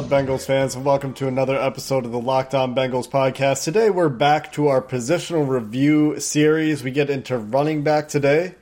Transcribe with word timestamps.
Up, 0.00 0.06
Bengals 0.06 0.46
fans, 0.46 0.74
and 0.74 0.82
welcome 0.82 1.12
to 1.12 1.28
another 1.28 1.60
episode 1.60 2.06
of 2.06 2.10
the 2.10 2.18
Locked 2.18 2.54
On 2.54 2.74
Bengals 2.74 3.06
podcast. 3.06 3.64
Today, 3.64 3.90
we're 3.90 4.08
back 4.08 4.50
to 4.52 4.68
our 4.68 4.80
positional 4.80 5.46
review 5.46 6.18
series. 6.18 6.82
We 6.82 6.90
get 6.90 7.10
into 7.10 7.36
running 7.36 7.82
back 7.82 8.08
today, 8.08 8.54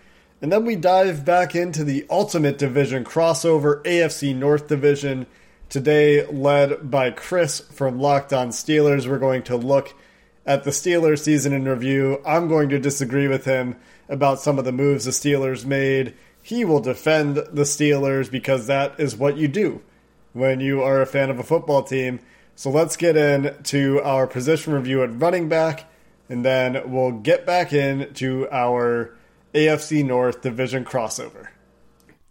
and 0.42 0.50
then 0.50 0.64
we 0.64 0.74
dive 0.74 1.24
back 1.24 1.54
into 1.54 1.84
the 1.84 2.04
Ultimate 2.10 2.58
Division 2.58 3.04
crossover 3.04 3.84
AFC 3.84 4.34
North 4.34 4.66
Division. 4.66 5.26
Today, 5.68 6.26
led 6.26 6.90
by 6.90 7.12
Chris 7.12 7.60
from 7.60 8.00
Locked 8.00 8.32
On 8.32 8.48
Steelers, 8.48 9.06
we're 9.06 9.20
going 9.20 9.44
to 9.44 9.56
look 9.56 9.94
at 10.44 10.64
the 10.64 10.70
Steelers 10.70 11.20
season 11.20 11.52
in 11.52 11.68
review. 11.68 12.20
I'm 12.26 12.48
going 12.48 12.68
to 12.70 12.80
disagree 12.80 13.28
with 13.28 13.44
him 13.44 13.76
about 14.08 14.40
some 14.40 14.58
of 14.58 14.64
the 14.64 14.72
moves 14.72 15.04
the 15.04 15.12
Steelers 15.12 15.64
made. 15.64 16.14
He 16.42 16.64
will 16.64 16.80
defend 16.80 17.36
the 17.36 17.62
Steelers 17.62 18.28
because 18.28 18.66
that 18.66 18.98
is 18.98 19.16
what 19.16 19.36
you 19.36 19.46
do 19.46 19.82
when 20.32 20.60
you 20.60 20.82
are 20.82 21.00
a 21.00 21.06
fan 21.06 21.30
of 21.30 21.38
a 21.38 21.44
football 21.44 21.82
team. 21.82 22.20
So 22.54 22.70
let's 22.70 22.96
get 22.96 23.16
into 23.16 24.00
our 24.02 24.26
position 24.26 24.72
review 24.72 25.02
at 25.02 25.20
running 25.20 25.48
back, 25.48 25.90
and 26.28 26.44
then 26.44 26.90
we'll 26.90 27.12
get 27.12 27.46
back 27.46 27.72
into 27.72 28.48
our 28.50 29.14
AFC 29.54 30.04
North 30.04 30.42
division 30.42 30.84
crossover. 30.84 31.48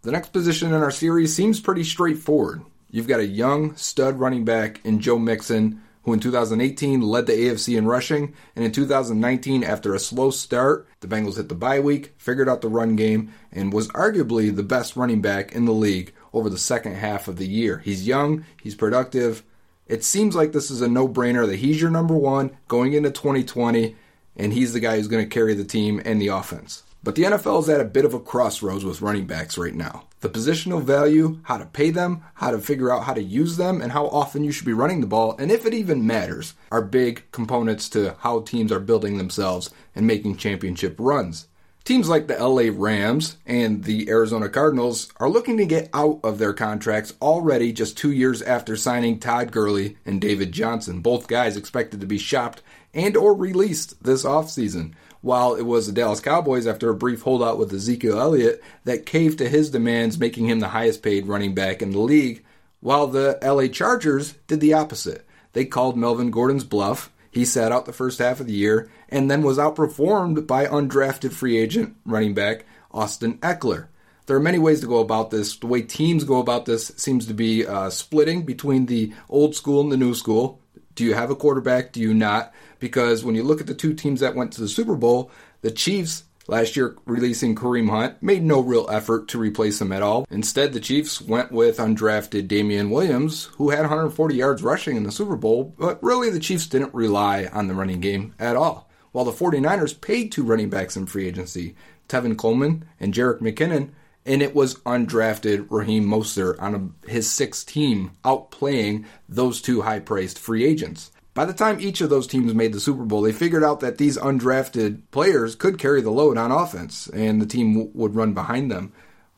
The 0.02 0.12
next 0.12 0.32
position 0.32 0.68
in 0.68 0.82
our 0.82 0.90
series 0.90 1.34
seems 1.34 1.60
pretty 1.60 1.84
straightforward. 1.84 2.62
You've 2.90 3.08
got 3.08 3.20
a 3.20 3.26
young 3.26 3.74
stud 3.76 4.18
running 4.18 4.44
back 4.44 4.80
in 4.84 5.00
Joe 5.00 5.18
Mixon, 5.18 5.82
who 6.04 6.12
in 6.12 6.20
2018 6.20 7.02
led 7.02 7.26
the 7.26 7.32
AFC 7.32 7.76
in 7.76 7.86
rushing, 7.86 8.34
and 8.56 8.64
in 8.64 8.72
2019, 8.72 9.62
after 9.62 9.94
a 9.94 9.98
slow 9.98 10.30
start, 10.30 10.86
the 11.00 11.08
Bengals 11.08 11.36
hit 11.36 11.48
the 11.48 11.54
bye 11.54 11.80
week, 11.80 12.14
figured 12.16 12.48
out 12.48 12.62
the 12.62 12.68
run 12.68 12.96
game, 12.96 13.32
and 13.52 13.72
was 13.72 13.88
arguably 13.88 14.54
the 14.54 14.62
best 14.62 14.96
running 14.96 15.20
back 15.20 15.52
in 15.52 15.64
the 15.66 15.72
league 15.72 16.14
over 16.32 16.48
the 16.50 16.58
second 16.58 16.94
half 16.94 17.28
of 17.28 17.36
the 17.36 17.46
year. 17.46 17.78
He's 17.78 18.06
young, 18.06 18.44
he's 18.62 18.74
productive. 18.74 19.42
It 19.86 20.04
seems 20.04 20.36
like 20.36 20.52
this 20.52 20.70
is 20.70 20.82
a 20.82 20.88
no 20.88 21.08
brainer 21.08 21.46
that 21.46 21.56
he's 21.56 21.80
your 21.80 21.90
number 21.90 22.14
one 22.14 22.50
going 22.68 22.92
into 22.92 23.10
2020, 23.10 23.96
and 24.36 24.52
he's 24.52 24.72
the 24.72 24.80
guy 24.80 24.96
who's 24.96 25.08
going 25.08 25.24
to 25.24 25.34
carry 25.34 25.54
the 25.54 25.64
team 25.64 26.00
and 26.04 26.20
the 26.20 26.28
offense. 26.28 26.82
But 27.02 27.14
the 27.14 27.22
NFL 27.22 27.62
is 27.62 27.68
at 27.68 27.80
a 27.80 27.84
bit 27.84 28.04
of 28.04 28.12
a 28.12 28.20
crossroads 28.20 28.84
with 28.84 29.00
running 29.00 29.26
backs 29.26 29.56
right 29.56 29.74
now. 29.74 30.04
The 30.20 30.28
positional 30.28 30.82
value, 30.82 31.40
how 31.44 31.56
to 31.56 31.64
pay 31.64 31.90
them, 31.90 32.22
how 32.34 32.50
to 32.50 32.58
figure 32.58 32.92
out 32.92 33.04
how 33.04 33.14
to 33.14 33.22
use 33.22 33.56
them, 33.56 33.80
and 33.80 33.92
how 33.92 34.08
often 34.08 34.44
you 34.44 34.52
should 34.52 34.66
be 34.66 34.72
running 34.72 35.00
the 35.00 35.06
ball, 35.06 35.36
and 35.38 35.50
if 35.50 35.64
it 35.64 35.72
even 35.74 36.06
matters, 36.06 36.54
are 36.70 36.82
big 36.82 37.22
components 37.32 37.88
to 37.90 38.16
how 38.20 38.40
teams 38.40 38.70
are 38.70 38.80
building 38.80 39.16
themselves 39.16 39.70
and 39.94 40.06
making 40.06 40.36
championship 40.36 40.96
runs. 40.98 41.47
Teams 41.88 42.06
like 42.06 42.26
the 42.26 42.36
LA 42.36 42.64
Rams 42.70 43.38
and 43.46 43.84
the 43.84 44.10
Arizona 44.10 44.50
Cardinals 44.50 45.10
are 45.16 45.30
looking 45.30 45.56
to 45.56 45.64
get 45.64 45.88
out 45.94 46.20
of 46.22 46.36
their 46.36 46.52
contracts 46.52 47.14
already 47.22 47.72
just 47.72 47.96
two 47.96 48.12
years 48.12 48.42
after 48.42 48.76
signing 48.76 49.18
Todd 49.18 49.50
Gurley 49.52 49.96
and 50.04 50.20
David 50.20 50.52
Johnson, 50.52 51.00
both 51.00 51.28
guys 51.28 51.56
expected 51.56 52.02
to 52.02 52.06
be 52.06 52.18
shopped 52.18 52.60
and 52.92 53.16
or 53.16 53.34
released 53.34 54.04
this 54.04 54.22
offseason. 54.22 54.92
While 55.22 55.54
it 55.54 55.62
was 55.62 55.86
the 55.86 55.94
Dallas 55.94 56.20
Cowboys 56.20 56.66
after 56.66 56.90
a 56.90 56.94
brief 56.94 57.22
holdout 57.22 57.58
with 57.58 57.72
Ezekiel 57.72 58.20
Elliott 58.20 58.62
that 58.84 59.06
caved 59.06 59.38
to 59.38 59.48
his 59.48 59.70
demands, 59.70 60.18
making 60.18 60.46
him 60.46 60.60
the 60.60 60.68
highest 60.68 61.02
paid 61.02 61.26
running 61.26 61.54
back 61.54 61.80
in 61.80 61.92
the 61.92 62.00
league, 62.00 62.44
while 62.80 63.06
the 63.06 63.38
LA 63.42 63.66
Chargers 63.66 64.34
did 64.46 64.60
the 64.60 64.74
opposite. 64.74 65.26
They 65.54 65.64
called 65.64 65.96
Melvin 65.96 66.30
Gordon's 66.30 66.64
bluff 66.64 67.10
he 67.30 67.44
sat 67.44 67.72
out 67.72 67.86
the 67.86 67.92
first 67.92 68.18
half 68.18 68.40
of 68.40 68.46
the 68.46 68.52
year 68.52 68.90
and 69.08 69.30
then 69.30 69.42
was 69.42 69.58
outperformed 69.58 70.46
by 70.46 70.66
undrafted 70.66 71.32
free 71.32 71.58
agent 71.58 71.96
running 72.04 72.34
back 72.34 72.64
Austin 72.90 73.38
Ekeler. 73.38 73.88
There 74.26 74.36
are 74.36 74.40
many 74.40 74.58
ways 74.58 74.80
to 74.82 74.86
go 74.86 74.98
about 74.98 75.30
this. 75.30 75.56
The 75.56 75.66
way 75.66 75.82
teams 75.82 76.24
go 76.24 76.38
about 76.38 76.66
this 76.66 76.92
seems 76.96 77.26
to 77.26 77.34
be 77.34 77.66
uh, 77.66 77.88
splitting 77.90 78.44
between 78.44 78.86
the 78.86 79.12
old 79.28 79.54
school 79.54 79.80
and 79.80 79.90
the 79.90 79.96
new 79.96 80.14
school. 80.14 80.60
Do 80.94 81.04
you 81.04 81.14
have 81.14 81.30
a 81.30 81.36
quarterback? 81.36 81.92
Do 81.92 82.00
you 82.00 82.12
not? 82.12 82.52
Because 82.78 83.24
when 83.24 83.34
you 83.34 83.42
look 83.42 83.60
at 83.60 83.66
the 83.66 83.74
two 83.74 83.94
teams 83.94 84.20
that 84.20 84.34
went 84.34 84.52
to 84.52 84.60
the 84.60 84.68
Super 84.68 84.96
Bowl, 84.96 85.30
the 85.62 85.70
Chiefs 85.70 86.24
last 86.48 86.76
year 86.76 86.96
releasing 87.04 87.54
Kareem 87.54 87.90
Hunt 87.90 88.20
made 88.20 88.42
no 88.42 88.60
real 88.60 88.88
effort 88.90 89.28
to 89.28 89.38
replace 89.38 89.80
him 89.80 89.92
at 89.92 90.02
all. 90.02 90.26
Instead, 90.30 90.72
the 90.72 90.80
Chiefs 90.80 91.20
went 91.20 91.52
with 91.52 91.78
undrafted 91.78 92.48
Damien 92.48 92.90
Williams, 92.90 93.44
who 93.56 93.70
had 93.70 93.82
140 93.82 94.34
yards 94.34 94.62
rushing 94.62 94.96
in 94.96 95.04
the 95.04 95.12
Super 95.12 95.36
Bowl, 95.36 95.74
but 95.78 96.02
really 96.02 96.30
the 96.30 96.40
Chiefs 96.40 96.66
didn't 96.66 96.94
rely 96.94 97.46
on 97.52 97.68
the 97.68 97.74
running 97.74 98.00
game 98.00 98.34
at 98.40 98.56
all. 98.56 98.90
While 99.12 99.26
the 99.26 99.32
49ers 99.32 100.00
paid 100.00 100.32
two 100.32 100.42
running 100.42 100.70
backs 100.70 100.96
in 100.96 101.06
free 101.06 101.28
agency, 101.28 101.76
Tevin 102.08 102.36
Coleman 102.36 102.84
and 102.98 103.14
Jerick 103.14 103.40
McKinnon, 103.40 103.90
and 104.24 104.42
it 104.42 104.54
was 104.54 104.76
undrafted 104.80 105.66
Raheem 105.70 106.04
Mostert 106.04 106.60
on 106.60 106.94
a, 107.06 107.10
his 107.10 107.30
sixth 107.30 107.66
team 107.66 108.12
outplaying 108.24 109.04
those 109.28 109.60
two 109.60 109.82
high-priced 109.82 110.38
free 110.38 110.64
agents. 110.64 111.10
By 111.38 111.44
the 111.44 111.52
time 111.52 111.78
each 111.78 112.00
of 112.00 112.10
those 112.10 112.26
teams 112.26 112.52
made 112.52 112.72
the 112.72 112.80
Super 112.80 113.04
Bowl, 113.04 113.22
they 113.22 113.30
figured 113.30 113.62
out 113.62 113.78
that 113.78 113.96
these 113.96 114.18
undrafted 114.18 115.02
players 115.12 115.54
could 115.54 115.78
carry 115.78 116.02
the 116.02 116.10
load 116.10 116.36
on 116.36 116.50
offense, 116.50 117.06
and 117.06 117.40
the 117.40 117.46
team 117.46 117.74
w- 117.74 117.90
would 117.94 118.16
run 118.16 118.34
behind 118.34 118.72
them. 118.72 118.92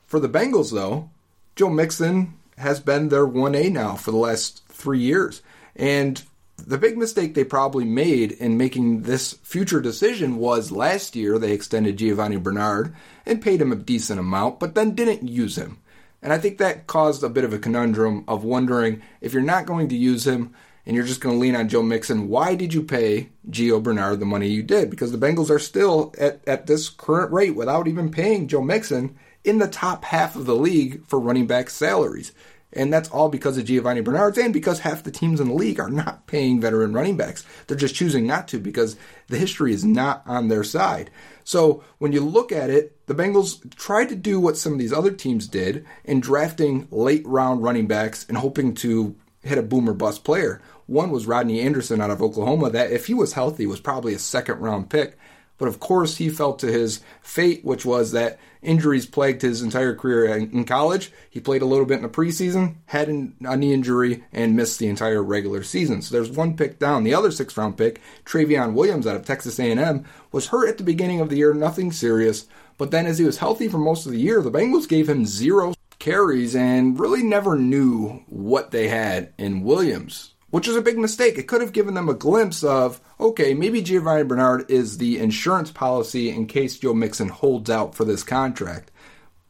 For 0.06 0.18
the 0.18 0.26
Bengals, 0.26 0.72
though, 0.72 1.10
Joe 1.56 1.68
Mixon 1.68 2.32
has 2.56 2.80
been 2.80 3.10
their 3.10 3.26
1A 3.26 3.70
now 3.70 3.96
for 3.96 4.12
the 4.12 4.16
last 4.16 4.66
three 4.68 5.00
years. 5.00 5.42
And 5.76 6.22
the 6.56 6.78
big 6.78 6.96
mistake 6.96 7.34
they 7.34 7.44
probably 7.44 7.84
made 7.84 8.32
in 8.32 8.56
making 8.56 9.02
this 9.02 9.34
future 9.42 9.82
decision 9.82 10.38
was 10.38 10.72
last 10.72 11.14
year 11.14 11.38
they 11.38 11.52
extended 11.52 11.98
Giovani 11.98 12.38
Bernard 12.38 12.94
and 13.26 13.42
paid 13.42 13.60
him 13.60 13.72
a 13.72 13.76
decent 13.76 14.18
amount, 14.18 14.58
but 14.58 14.74
then 14.74 14.94
didn't 14.94 15.28
use 15.28 15.58
him. 15.58 15.76
And 16.22 16.32
I 16.32 16.38
think 16.38 16.56
that 16.56 16.86
caused 16.86 17.22
a 17.22 17.28
bit 17.28 17.44
of 17.44 17.52
a 17.52 17.58
conundrum 17.58 18.24
of 18.26 18.42
wondering 18.42 19.02
if 19.20 19.34
you're 19.34 19.42
not 19.42 19.66
going 19.66 19.90
to 19.90 19.96
use 19.98 20.26
him 20.26 20.54
and 20.86 20.96
you're 20.96 21.06
just 21.06 21.20
going 21.20 21.34
to 21.34 21.40
lean 21.40 21.56
on 21.56 21.68
Joe 21.68 21.82
Mixon, 21.82 22.28
why 22.28 22.54
did 22.54 22.72
you 22.72 22.82
pay 22.82 23.28
Gio 23.50 23.82
Bernard 23.82 24.20
the 24.20 24.26
money 24.26 24.48
you 24.48 24.62
did? 24.62 24.90
Because 24.90 25.12
the 25.12 25.18
Bengals 25.18 25.50
are 25.50 25.58
still 25.58 26.14
at, 26.18 26.40
at 26.46 26.66
this 26.66 26.88
current 26.88 27.32
rate 27.32 27.54
without 27.54 27.86
even 27.86 28.10
paying 28.10 28.48
Joe 28.48 28.62
Mixon 28.62 29.16
in 29.44 29.58
the 29.58 29.68
top 29.68 30.04
half 30.04 30.36
of 30.36 30.46
the 30.46 30.56
league 30.56 31.06
for 31.06 31.18
running 31.18 31.46
back 31.46 31.70
salaries. 31.70 32.32
And 32.72 32.92
that's 32.92 33.08
all 33.10 33.28
because 33.28 33.58
of 33.58 33.64
Giovani 33.64 34.00
Bernard's 34.00 34.38
and 34.38 34.52
because 34.52 34.78
half 34.80 35.02
the 35.02 35.10
teams 35.10 35.40
in 35.40 35.48
the 35.48 35.54
league 35.54 35.80
are 35.80 35.90
not 35.90 36.26
paying 36.28 36.60
veteran 36.60 36.92
running 36.92 37.16
backs. 37.16 37.44
They're 37.66 37.76
just 37.76 37.96
choosing 37.96 38.26
not 38.26 38.46
to 38.48 38.60
because 38.60 38.96
the 39.26 39.38
history 39.38 39.72
is 39.72 39.84
not 39.84 40.22
on 40.24 40.48
their 40.48 40.62
side. 40.62 41.10
So 41.42 41.82
when 41.98 42.12
you 42.12 42.20
look 42.20 42.52
at 42.52 42.70
it, 42.70 43.04
the 43.06 43.14
Bengals 43.14 43.74
tried 43.74 44.08
to 44.10 44.14
do 44.14 44.38
what 44.38 44.56
some 44.56 44.72
of 44.72 44.78
these 44.78 44.92
other 44.92 45.10
teams 45.10 45.48
did 45.48 45.84
in 46.04 46.20
drafting 46.20 46.86
late 46.92 47.26
round 47.26 47.62
running 47.62 47.88
backs 47.88 48.24
and 48.28 48.38
hoping 48.38 48.74
to 48.74 49.16
hit 49.42 49.58
a 49.58 49.62
boomer 49.62 49.94
bust 49.94 50.24
player. 50.24 50.60
One 50.86 51.10
was 51.10 51.26
Rodney 51.26 51.60
Anderson 51.60 52.00
out 52.00 52.10
of 52.10 52.22
Oklahoma, 52.22 52.70
that 52.70 52.90
if 52.90 53.06
he 53.06 53.14
was 53.14 53.34
healthy 53.34 53.66
was 53.66 53.80
probably 53.80 54.14
a 54.14 54.18
second 54.18 54.58
round 54.58 54.90
pick. 54.90 55.16
But 55.56 55.68
of 55.68 55.78
course, 55.78 56.16
he 56.16 56.30
fell 56.30 56.54
to 56.54 56.72
his 56.72 57.00
fate, 57.20 57.62
which 57.64 57.84
was 57.84 58.12
that 58.12 58.38
injuries 58.62 59.04
plagued 59.04 59.42
his 59.42 59.60
entire 59.60 59.94
career 59.94 60.24
in 60.34 60.64
college. 60.64 61.12
He 61.28 61.38
played 61.38 61.60
a 61.60 61.66
little 61.66 61.84
bit 61.84 61.98
in 61.98 62.02
the 62.02 62.08
preseason, 62.08 62.76
had 62.86 63.10
a 63.10 63.56
knee 63.56 63.74
injury, 63.74 64.24
and 64.32 64.56
missed 64.56 64.78
the 64.78 64.88
entire 64.88 65.22
regular 65.22 65.62
season. 65.62 66.00
So 66.00 66.14
there's 66.14 66.30
one 66.30 66.56
pick 66.56 66.78
down. 66.78 67.04
The 67.04 67.14
other 67.14 67.30
sixth 67.30 67.58
round 67.58 67.76
pick, 67.76 68.00
Trayveon 68.24 68.72
Williams 68.72 69.06
out 69.06 69.16
of 69.16 69.26
Texas 69.26 69.58
A&M, 69.58 70.06
was 70.32 70.46
hurt 70.46 70.70
at 70.70 70.78
the 70.78 70.82
beginning 70.82 71.20
of 71.20 71.28
the 71.28 71.36
year, 71.36 71.52
nothing 71.52 71.92
serious. 71.92 72.46
But 72.78 72.90
then 72.90 73.04
as 73.04 73.18
he 73.18 73.26
was 73.26 73.36
healthy 73.36 73.68
for 73.68 73.76
most 73.76 74.06
of 74.06 74.12
the 74.12 74.18
year, 74.18 74.40
the 74.40 74.50
Bengals 74.50 74.88
gave 74.88 75.10
him 75.10 75.26
zero 75.26 75.74
carries 76.00 76.56
and 76.56 76.98
really 76.98 77.22
never 77.22 77.56
knew 77.56 78.24
what 78.26 78.72
they 78.72 78.88
had 78.88 79.32
in 79.38 79.62
Williams, 79.62 80.34
which 80.50 80.66
is 80.66 80.74
a 80.74 80.82
big 80.82 80.98
mistake. 80.98 81.38
It 81.38 81.46
could 81.46 81.60
have 81.60 81.72
given 81.72 81.94
them 81.94 82.08
a 82.08 82.14
glimpse 82.14 82.64
of, 82.64 83.00
okay, 83.20 83.54
maybe 83.54 83.82
Giovani 83.82 84.24
Bernard 84.26 84.68
is 84.68 84.98
the 84.98 85.18
insurance 85.18 85.70
policy 85.70 86.30
in 86.30 86.46
case 86.46 86.78
Joe 86.78 86.94
Mixon 86.94 87.28
holds 87.28 87.70
out 87.70 87.94
for 87.94 88.04
this 88.04 88.24
contract. 88.24 88.90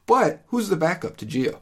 But 0.05 0.43
who's 0.49 0.69
the 0.69 0.77
backup 0.77 1.17
to 1.19 1.27
Gio? 1.27 1.61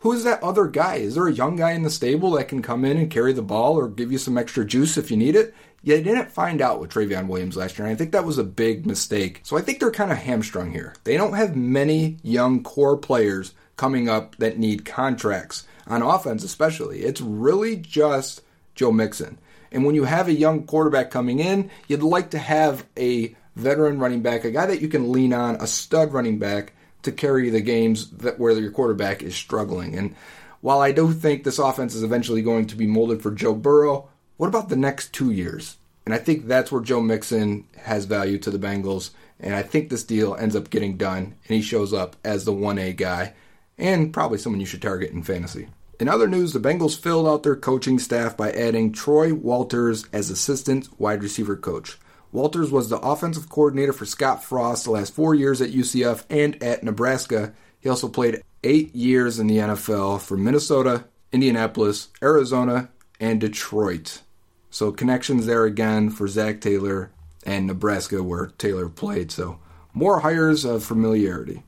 Who's 0.00 0.22
that 0.24 0.42
other 0.42 0.66
guy? 0.66 0.96
Is 0.96 1.14
there 1.14 1.26
a 1.26 1.32
young 1.32 1.56
guy 1.56 1.72
in 1.72 1.82
the 1.82 1.90
stable 1.90 2.32
that 2.32 2.48
can 2.48 2.62
come 2.62 2.84
in 2.84 2.96
and 2.98 3.10
carry 3.10 3.32
the 3.32 3.42
ball 3.42 3.76
or 3.76 3.88
give 3.88 4.12
you 4.12 4.18
some 4.18 4.38
extra 4.38 4.64
juice 4.64 4.96
if 4.96 5.10
you 5.10 5.16
need 5.16 5.34
it? 5.34 5.54
You 5.82 6.02
didn't 6.02 6.30
find 6.30 6.60
out 6.60 6.80
with 6.80 6.90
Trayveon 6.90 7.28
Williams 7.28 7.56
last 7.56 7.78
year, 7.78 7.86
and 7.86 7.94
I 7.94 7.96
think 7.96 8.12
that 8.12 8.24
was 8.24 8.38
a 8.38 8.44
big 8.44 8.86
mistake. 8.86 9.40
So 9.44 9.56
I 9.56 9.62
think 9.62 9.80
they're 9.80 9.90
kind 9.90 10.12
of 10.12 10.18
hamstrung 10.18 10.72
here. 10.72 10.94
They 11.04 11.16
don't 11.16 11.34
have 11.34 11.56
many 11.56 12.18
young 12.22 12.62
core 12.62 12.96
players 12.96 13.54
coming 13.76 14.08
up 14.08 14.36
that 14.36 14.58
need 14.58 14.84
contracts 14.84 15.66
on 15.86 16.02
offense, 16.02 16.42
especially. 16.42 17.00
It's 17.00 17.20
really 17.20 17.76
just 17.76 18.42
Joe 18.74 18.92
Mixon. 18.92 19.38
And 19.70 19.84
when 19.84 19.94
you 19.94 20.04
have 20.04 20.28
a 20.28 20.34
young 20.34 20.64
quarterback 20.64 21.10
coming 21.10 21.38
in, 21.38 21.70
you'd 21.88 22.02
like 22.02 22.30
to 22.30 22.38
have 22.38 22.86
a 22.96 23.34
veteran 23.56 23.98
running 23.98 24.22
back, 24.22 24.44
a 24.44 24.50
guy 24.50 24.66
that 24.66 24.80
you 24.80 24.88
can 24.88 25.12
lean 25.12 25.32
on, 25.32 25.56
a 25.56 25.66
stud 25.66 26.12
running 26.12 26.38
back 26.38 26.72
to 27.02 27.12
carry 27.12 27.50
the 27.50 27.60
games 27.60 28.10
that 28.10 28.38
where 28.38 28.58
your 28.58 28.70
quarterback 28.70 29.22
is 29.22 29.34
struggling. 29.34 29.96
And 29.96 30.14
while 30.60 30.80
I 30.80 30.92
do 30.92 31.12
think 31.12 31.44
this 31.44 31.58
offense 31.58 31.94
is 31.94 32.02
eventually 32.02 32.42
going 32.42 32.66
to 32.66 32.76
be 32.76 32.86
molded 32.86 33.22
for 33.22 33.30
Joe 33.30 33.54
Burrow, 33.54 34.08
what 34.36 34.48
about 34.48 34.68
the 34.68 34.76
next 34.76 35.12
two 35.12 35.30
years? 35.30 35.76
And 36.04 36.14
I 36.14 36.18
think 36.18 36.46
that's 36.46 36.70
where 36.70 36.82
Joe 36.82 37.00
Mixon 37.00 37.66
has 37.78 38.04
value 38.04 38.38
to 38.38 38.50
the 38.50 38.58
Bengals. 38.58 39.10
And 39.40 39.54
I 39.54 39.62
think 39.62 39.88
this 39.88 40.04
deal 40.04 40.34
ends 40.34 40.56
up 40.56 40.70
getting 40.70 40.96
done, 40.96 41.34
and 41.46 41.56
he 41.56 41.62
shows 41.62 41.92
up 41.92 42.16
as 42.24 42.44
the 42.44 42.52
1A 42.52 42.96
guy 42.96 43.34
and 43.78 44.12
probably 44.12 44.38
someone 44.38 44.60
you 44.60 44.66
should 44.66 44.82
target 44.82 45.12
in 45.12 45.22
fantasy. 45.22 45.68
In 45.98 46.08
other 46.08 46.28
news, 46.28 46.52
the 46.52 46.60
Bengals 46.60 46.98
filled 46.98 47.26
out 47.26 47.42
their 47.42 47.56
coaching 47.56 47.98
staff 47.98 48.36
by 48.36 48.52
adding 48.52 48.92
Troy 48.92 49.32
Walters 49.32 50.04
as 50.12 50.30
assistant 50.30 50.88
wide 51.00 51.22
receiver 51.22 51.56
coach. 51.56 51.98
Walters 52.32 52.70
was 52.70 52.90
the 52.90 52.98
offensive 52.98 53.48
coordinator 53.48 53.94
for 53.94 54.04
Scott 54.04 54.44
Frost 54.44 54.84
the 54.84 54.90
last 54.90 55.14
four 55.14 55.34
years 55.34 55.62
at 55.62 55.70
UCF 55.70 56.24
and 56.28 56.62
at 56.62 56.82
Nebraska. 56.82 57.54
He 57.80 57.88
also 57.88 58.08
played 58.08 58.42
eight 58.62 58.94
years 58.94 59.38
in 59.38 59.46
the 59.46 59.56
NFL 59.56 60.20
for 60.20 60.36
Minnesota, 60.36 61.06
Indianapolis, 61.32 62.08
Arizona, 62.22 62.90
and 63.18 63.40
Detroit. 63.40 64.20
So 64.68 64.92
connections 64.92 65.46
there 65.46 65.64
again 65.64 66.10
for 66.10 66.28
Zac 66.28 66.60
Taylor 66.60 67.10
and 67.44 67.66
Nebraska, 67.66 68.22
where 68.22 68.48
Taylor 68.58 68.90
played. 68.90 69.30
So 69.30 69.58
more 69.94 70.20
hires 70.20 70.66
of 70.66 70.84
familiarity. 70.84 71.62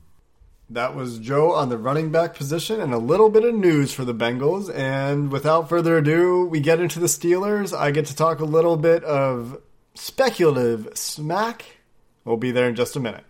That 0.71 0.95
was 0.95 1.17
Joe 1.17 1.51
on 1.53 1.69
the 1.69 1.79
running 1.79 2.11
back 2.11 2.35
position 2.35 2.79
and 2.79 2.93
a 2.93 2.99
little 2.99 3.29
bit 3.29 3.43
of 3.43 3.55
news 3.55 3.91
for 3.91 4.05
the 4.05 4.13
Bengals. 4.13 4.71
And 4.73 5.31
without 5.31 5.67
further 5.67 5.97
ado, 5.97 6.45
we 6.45 6.59
get 6.59 6.79
into 6.79 6.99
the 6.99 7.07
Steelers. 7.07 7.75
I 7.75 7.89
get 7.89 8.05
to 8.05 8.15
talk 8.15 8.39
a 8.39 8.45
little 8.45 8.77
bit 8.77 9.03
of 9.03 9.59
speculative 9.95 10.89
smack. 10.93 11.65
We'll 12.23 12.37
be 12.37 12.51
there 12.51 12.69
in 12.69 12.75
just 12.75 12.95
a 12.95 12.99
minute. 12.99 13.23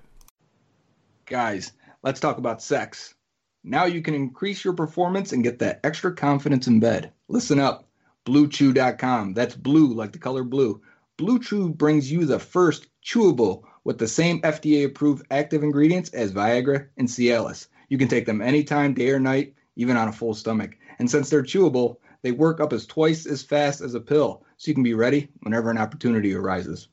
Guys, 1.25 1.71
let's 2.03 2.19
talk 2.19 2.39
about 2.39 2.62
sex. 2.62 3.15
Now 3.63 3.86
you 3.86 4.01
can 4.01 4.15
increase 4.15 4.65
your 4.65 4.74
performance 4.74 5.31
and 5.31 5.44
get 5.44 5.59
that 5.59 5.80
extra 5.86 6.13
confidence 6.13 6.68
in 6.68 6.81
bed. 6.81 7.13
Listen 7.30 7.59
up. 7.59 7.88
BlueChew.com. 8.25 9.33
That's 9.33 9.56
blue 9.56 9.94
like 9.94 10.12
the 10.12 10.19
color 10.19 10.44
blue. 10.44 10.81
Blue 11.18 11.39
Chew 11.39 11.69
brings 11.69 12.12
you 12.12 12.25
the 12.25 12.39
first 12.39 12.88
chewable 13.03 13.63
with 13.83 13.97
the 13.97 14.07
same 14.07 14.41
FDA 14.41 14.85
approved 14.85 15.25
active 15.31 15.63
ingredients 15.63 16.09
as 16.11 16.33
Viagra 16.33 16.87
and 16.97 17.07
Cialis. 17.07 17.67
You 17.89 17.97
can 17.97 18.07
take 18.07 18.25
them 18.25 18.41
anytime, 18.41 18.93
day 18.93 19.09
or 19.11 19.19
night, 19.19 19.53
even 19.75 19.97
on 19.97 20.07
a 20.07 20.13
full 20.13 20.33
stomach. 20.33 20.77
And 20.99 21.09
since 21.09 21.29
they're 21.29 21.43
chewable, 21.43 21.97
they 22.21 22.31
work 22.31 22.59
up 22.59 22.73
as 22.73 22.85
twice 22.85 23.25
as 23.25 23.43
fast 23.43 23.81
as 23.81 23.93
a 23.93 23.99
pill, 23.99 24.43
so 24.57 24.69
you 24.69 24.73
can 24.75 24.83
be 24.83 24.93
ready 24.93 25.29
whenever 25.41 25.71
an 25.71 25.77
opportunity 25.77 26.33
arises. 26.33 26.89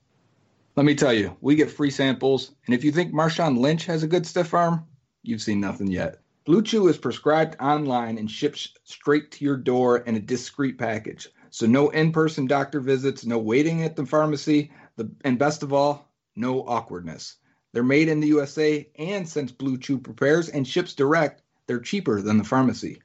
Let 0.76 0.86
me 0.86 0.94
tell 0.94 1.12
you, 1.12 1.36
we 1.40 1.54
get 1.54 1.70
free 1.70 1.90
samples, 1.90 2.52
and 2.66 2.74
if 2.74 2.84
you 2.84 2.92
think 2.92 3.12
Marshawn 3.12 3.58
Lynch 3.58 3.86
has 3.86 4.02
a 4.02 4.08
good 4.08 4.26
stiff 4.26 4.54
arm, 4.54 4.84
you've 5.22 5.42
seen 5.42 5.60
nothing 5.60 5.88
yet. 5.88 6.20
Blue 6.44 6.62
Chew 6.62 6.86
is 6.86 6.96
prescribed 6.96 7.56
online 7.60 8.18
and 8.18 8.30
ships 8.30 8.68
straight 8.84 9.32
to 9.32 9.44
your 9.44 9.56
door 9.56 9.98
in 9.98 10.14
a 10.14 10.20
discreet 10.20 10.78
package. 10.78 11.28
So 11.50 11.66
no 11.66 11.88
in-person 11.88 12.46
doctor 12.46 12.80
visits, 12.80 13.26
no 13.26 13.38
waiting 13.38 13.82
at 13.82 13.96
the 13.96 14.06
pharmacy, 14.06 14.70
the, 14.96 15.10
and 15.24 15.38
best 15.38 15.64
of 15.64 15.72
all, 15.72 16.05
no 16.36 16.62
awkwardness. 16.66 17.36
They're 17.72 17.82
made 17.82 18.08
in 18.08 18.20
the 18.20 18.28
USA, 18.28 18.88
and 18.96 19.28
since 19.28 19.50
Blue 19.52 19.78
Chew 19.78 19.98
prepares 19.98 20.48
and 20.48 20.66
ships 20.66 20.94
direct, 20.94 21.42
they're 21.66 21.80
cheaper 21.80 22.22
than 22.22 22.38
the 22.38 22.44
pharmacy. 22.44 23.02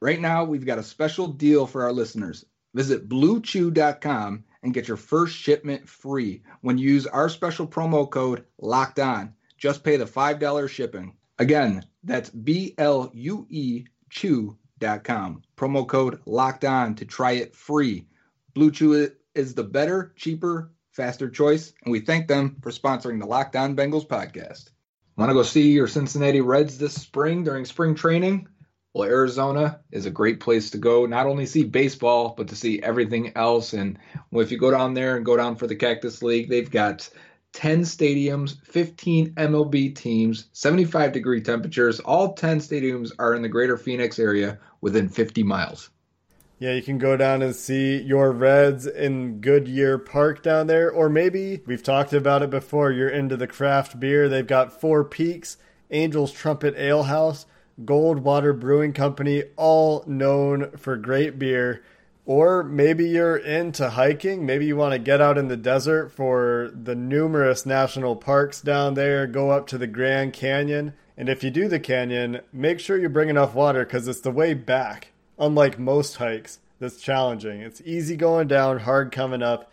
Right 0.00 0.20
now, 0.20 0.44
we've 0.44 0.66
got 0.66 0.78
a 0.78 0.82
special 0.82 1.28
deal 1.28 1.66
for 1.66 1.84
our 1.84 1.92
listeners. 1.92 2.44
Visit 2.74 3.08
bluechew.com 3.08 4.44
and 4.62 4.74
get 4.74 4.88
your 4.88 4.96
first 4.96 5.36
shipment 5.36 5.88
free 5.88 6.42
when 6.62 6.78
you 6.78 6.90
use 6.90 7.06
our 7.06 7.28
special 7.28 7.66
promo 7.66 8.10
code 8.10 8.44
locked 8.58 8.98
on. 8.98 9.34
Just 9.56 9.84
pay 9.84 9.96
the 9.96 10.04
$5 10.04 10.68
shipping. 10.68 11.14
Again, 11.38 11.84
that's 12.02 12.30
B 12.30 12.74
L 12.78 13.10
U 13.14 13.46
E 13.48 13.84
chew.com. 14.10 15.42
Promo 15.56 15.86
code 15.86 16.20
locked 16.26 16.64
on 16.64 16.94
to 16.96 17.04
try 17.04 17.32
it 17.32 17.54
free. 17.54 18.06
Blue 18.54 18.70
Chew 18.70 19.10
is 19.34 19.54
the 19.54 19.64
better, 19.64 20.12
cheaper, 20.16 20.70
faster 20.92 21.28
choice, 21.28 21.72
and 21.84 21.92
we 21.92 22.00
thank 22.00 22.28
them 22.28 22.56
for 22.62 22.70
sponsoring 22.70 23.18
the 23.18 23.26
Locked 23.26 23.56
On 23.56 23.74
Bengals 23.74 24.06
podcast. 24.06 24.70
Want 25.16 25.30
to 25.30 25.34
go 25.34 25.42
see 25.42 25.72
your 25.72 25.88
Cincinnati 25.88 26.40
Reds 26.40 26.78
this 26.78 26.94
spring 26.94 27.44
during 27.44 27.64
spring 27.64 27.94
training? 27.94 28.48
Well, 28.94 29.08
Arizona 29.08 29.80
is 29.90 30.04
a 30.04 30.10
great 30.10 30.40
place 30.40 30.70
to 30.70 30.78
go, 30.78 31.06
not 31.06 31.26
only 31.26 31.46
see 31.46 31.64
baseball, 31.64 32.34
but 32.36 32.48
to 32.48 32.56
see 32.56 32.82
everything 32.82 33.32
else. 33.36 33.72
And 33.72 33.98
if 34.32 34.52
you 34.52 34.58
go 34.58 34.70
down 34.70 34.92
there 34.92 35.16
and 35.16 35.24
go 35.24 35.36
down 35.36 35.56
for 35.56 35.66
the 35.66 35.76
Cactus 35.76 36.22
League, 36.22 36.50
they've 36.50 36.70
got 36.70 37.08
10 37.54 37.82
stadiums, 37.82 38.60
15 38.66 39.34
MLB 39.34 39.94
teams, 39.94 40.48
75 40.52 41.12
degree 41.12 41.40
temperatures. 41.40 42.00
All 42.00 42.34
10 42.34 42.58
stadiums 42.60 43.12
are 43.18 43.34
in 43.34 43.40
the 43.40 43.48
greater 43.48 43.78
Phoenix 43.78 44.18
area 44.18 44.58
within 44.82 45.08
50 45.08 45.42
miles. 45.42 45.90
Yeah, 46.62 46.74
you 46.74 46.82
can 46.82 46.98
go 46.98 47.16
down 47.16 47.42
and 47.42 47.56
see 47.56 48.00
your 48.00 48.30
Reds 48.30 48.86
in 48.86 49.40
Goodyear 49.40 49.98
Park 49.98 50.44
down 50.44 50.68
there. 50.68 50.92
Or 50.92 51.08
maybe, 51.08 51.60
we've 51.66 51.82
talked 51.82 52.12
about 52.12 52.44
it 52.44 52.50
before, 52.50 52.92
you're 52.92 53.08
into 53.08 53.36
the 53.36 53.48
craft 53.48 53.98
beer. 53.98 54.28
They've 54.28 54.46
got 54.46 54.80
Four 54.80 55.02
Peaks, 55.02 55.56
Angel's 55.90 56.30
Trumpet 56.30 56.76
Ale 56.78 57.02
House, 57.02 57.46
Goldwater 57.84 58.56
Brewing 58.56 58.92
Company, 58.92 59.42
all 59.56 60.04
known 60.06 60.70
for 60.76 60.96
great 60.96 61.36
beer. 61.36 61.82
Or 62.26 62.62
maybe 62.62 63.08
you're 63.08 63.38
into 63.38 63.90
hiking. 63.90 64.46
Maybe 64.46 64.64
you 64.64 64.76
want 64.76 64.92
to 64.92 65.00
get 65.00 65.20
out 65.20 65.38
in 65.38 65.48
the 65.48 65.56
desert 65.56 66.12
for 66.12 66.70
the 66.72 66.94
numerous 66.94 67.66
national 67.66 68.14
parks 68.14 68.60
down 68.60 68.94
there, 68.94 69.26
go 69.26 69.50
up 69.50 69.66
to 69.66 69.78
the 69.78 69.88
Grand 69.88 70.32
Canyon. 70.32 70.92
And 71.16 71.28
if 71.28 71.42
you 71.42 71.50
do 71.50 71.66
the 71.66 71.80
canyon, 71.80 72.42
make 72.52 72.78
sure 72.78 72.96
you 72.96 73.08
bring 73.08 73.30
enough 73.30 73.52
water 73.52 73.84
because 73.84 74.06
it's 74.06 74.20
the 74.20 74.30
way 74.30 74.54
back 74.54 75.08
unlike 75.42 75.78
most 75.78 76.16
hikes, 76.16 76.60
that's 76.82 77.00
challenging. 77.00 77.60
It's 77.60 77.80
easy 77.84 78.16
going 78.16 78.48
down, 78.48 78.80
hard 78.80 79.12
coming 79.12 79.40
up. 79.40 79.70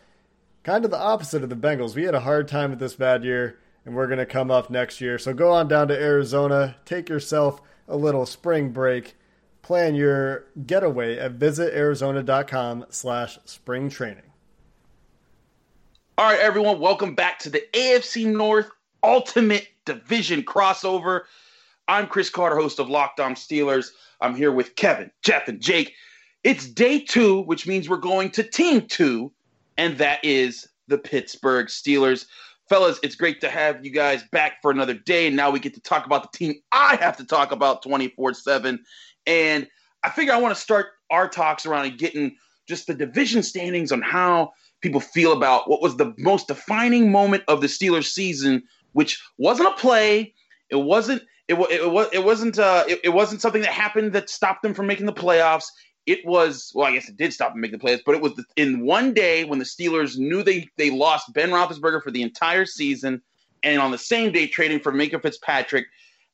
Kind 0.63 0.85
of 0.85 0.91
the 0.91 0.99
opposite 0.99 1.43
of 1.43 1.49
the 1.49 1.55
Bengals. 1.55 1.95
We 1.95 2.03
had 2.03 2.13
a 2.13 2.19
hard 2.19 2.47
time 2.47 2.69
with 2.69 2.79
this 2.79 2.95
bad 2.95 3.23
year, 3.23 3.57
and 3.83 3.95
we're 3.95 4.05
going 4.05 4.19
to 4.19 4.25
come 4.27 4.51
up 4.51 4.69
next 4.69 5.01
year. 5.01 5.17
So 5.17 5.33
go 5.33 5.51
on 5.51 5.67
down 5.67 5.87
to 5.87 5.99
Arizona, 5.99 6.75
take 6.85 7.09
yourself 7.09 7.61
a 7.87 7.97
little 7.97 8.27
spring 8.27 8.69
break, 8.69 9.15
plan 9.63 9.95
your 9.95 10.45
getaway 10.67 11.17
at 11.17 11.39
visitarizona.com 11.39 12.85
slash 12.89 13.39
spring 13.43 13.89
training. 13.89 14.23
All 16.19 16.29
right, 16.29 16.39
everyone, 16.39 16.79
welcome 16.79 17.15
back 17.15 17.39
to 17.39 17.49
the 17.49 17.63
AFC 17.73 18.25
North 18.31 18.69
Ultimate 19.03 19.67
Division 19.85 20.43
crossover. 20.43 21.21
I'm 21.87 22.05
Chris 22.05 22.29
Carter, 22.29 22.57
host 22.57 22.77
of 22.77 22.87
Locked 22.87 23.19
On 23.19 23.33
Steelers. 23.33 23.87
I'm 24.21 24.35
here 24.35 24.51
with 24.51 24.75
Kevin, 24.75 25.09
Jeff, 25.23 25.47
and 25.47 25.59
Jake. 25.59 25.95
It's 26.43 26.67
day 26.67 26.99
two, 26.99 27.41
which 27.41 27.67
means 27.67 27.89
we're 27.89 27.97
going 27.97 28.31
to 28.31 28.43
team 28.43 28.87
two, 28.87 29.31
and 29.77 29.97
that 29.97 30.23
is 30.23 30.67
the 30.87 30.97
Pittsburgh 30.97 31.67
Steelers. 31.67 32.25
Fellas, 32.69 32.99
it's 33.01 33.15
great 33.15 33.41
to 33.41 33.49
have 33.49 33.83
you 33.83 33.91
guys 33.91 34.23
back 34.31 34.61
for 34.61 34.71
another 34.71 34.93
day. 34.93 35.27
And 35.27 35.35
now 35.35 35.49
we 35.49 35.59
get 35.59 35.73
to 35.73 35.81
talk 35.81 36.05
about 36.05 36.31
the 36.31 36.37
team 36.37 36.55
I 36.71 36.97
have 36.97 37.17
to 37.17 37.25
talk 37.25 37.51
about 37.51 37.81
24 37.81 38.35
7. 38.35 38.79
And 39.25 39.67
I 40.03 40.09
figure 40.09 40.33
I 40.33 40.37
want 40.37 40.55
to 40.55 40.61
start 40.61 40.87
our 41.09 41.27
talks 41.27 41.65
around 41.65 41.97
getting 41.97 42.35
just 42.67 42.87
the 42.87 42.93
division 42.93 43.41
standings 43.41 43.91
on 43.91 44.01
how 44.01 44.53
people 44.81 45.01
feel 45.01 45.33
about 45.33 45.69
what 45.69 45.81
was 45.81 45.97
the 45.97 46.13
most 46.17 46.47
defining 46.47 47.11
moment 47.11 47.43
of 47.47 47.61
the 47.61 47.67
Steelers 47.67 48.05
season, 48.05 48.63
which 48.93 49.21
wasn't 49.37 49.67
a 49.67 49.73
play. 49.73 50.33
It 50.69 50.77
wasn't. 50.77 51.23
It, 51.47 51.55
it. 51.55 52.13
It 52.13 52.23
wasn't. 52.23 52.59
Uh, 52.59 52.85
it, 52.87 52.99
it 53.05 53.09
wasn't 53.09 53.41
something 53.41 53.63
that 53.63 53.71
happened 53.71 54.13
that 54.13 54.29
stopped 54.29 54.61
them 54.61 54.75
from 54.75 54.85
making 54.85 55.07
the 55.07 55.13
playoffs. 55.13 55.65
It 56.05 56.25
was. 56.25 56.71
Well, 56.73 56.87
I 56.87 56.93
guess 56.93 57.09
it 57.09 57.17
did 57.17 57.33
stop 57.33 57.51
and 57.51 57.61
make 57.61 57.71
the 57.71 57.77
playoffs, 57.77 58.01
but 58.05 58.15
it 58.15 58.21
was 58.21 58.33
the, 58.35 58.45
in 58.55 58.85
one 58.85 59.13
day 59.13 59.45
when 59.45 59.59
the 59.59 59.65
Steelers 59.65 60.17
knew 60.17 60.41
they 60.41 60.67
they 60.77 60.89
lost 60.89 61.33
Ben 61.33 61.49
Roethlisberger 61.49 62.01
for 62.01 62.11
the 62.11 62.23
entire 62.23 62.65
season, 62.65 63.21
and 63.63 63.79
on 63.79 63.91
the 63.91 63.97
same 63.97 64.31
day 64.31 64.47
trading 64.47 64.79
for 64.79 64.91
Minkah 64.91 65.21
Fitzpatrick. 65.21 65.85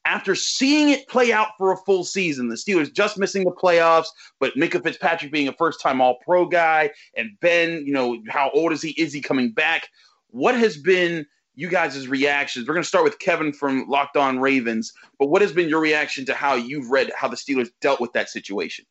After 0.08 0.36
seeing 0.36 0.90
it 0.90 1.08
play 1.08 1.34
out 1.34 1.48
for 1.58 1.72
a 1.72 1.78
full 1.78 2.04
season, 2.04 2.48
the 2.48 2.56
Steelers 2.56 2.94
just 2.94 3.18
missing 3.18 3.44
the 3.44 3.50
playoffs, 3.50 4.06
but 4.40 4.54
Minkah 4.54 4.84
Fitzpatrick 4.84 5.32
being 5.32 5.48
a 5.48 5.54
first-time 5.54 6.00
All-Pro 6.00 6.46
guy, 6.46 6.92
and 7.18 7.32
Ben, 7.40 7.84
you 7.88 7.92
know, 7.92 8.22
how 8.30 8.52
old 8.52 8.72
is 8.72 8.84
he? 8.84 8.92
Is 8.92 9.12
he 9.12 9.20
coming 9.20 9.52
back? 9.52 9.90
What 10.30 10.54
has 10.54 10.78
been 10.78 11.26
you 11.56 11.70
guys' 11.70 12.08
reactions? 12.08 12.68
We're 12.68 12.76
going 12.76 12.84
to 12.84 12.88
start 12.88 13.04
with 13.04 13.18
Kevin 13.18 13.52
from 13.52 13.88
Locked 13.88 14.16
On 14.16 14.38
Ravens, 14.38 14.94
but 15.18 15.30
what 15.30 15.42
has 15.42 15.52
been 15.52 15.68
your 15.68 15.80
reaction 15.80 16.24
to 16.28 16.36
how 16.36 16.54
you've 16.54 16.92
read 16.92 17.12
how 17.16 17.28
the 17.28 17.36
Steelers 17.36 17.70
dealt 17.82 18.00
with 18.00 18.14
that 18.14 18.30
situation? 18.30 18.86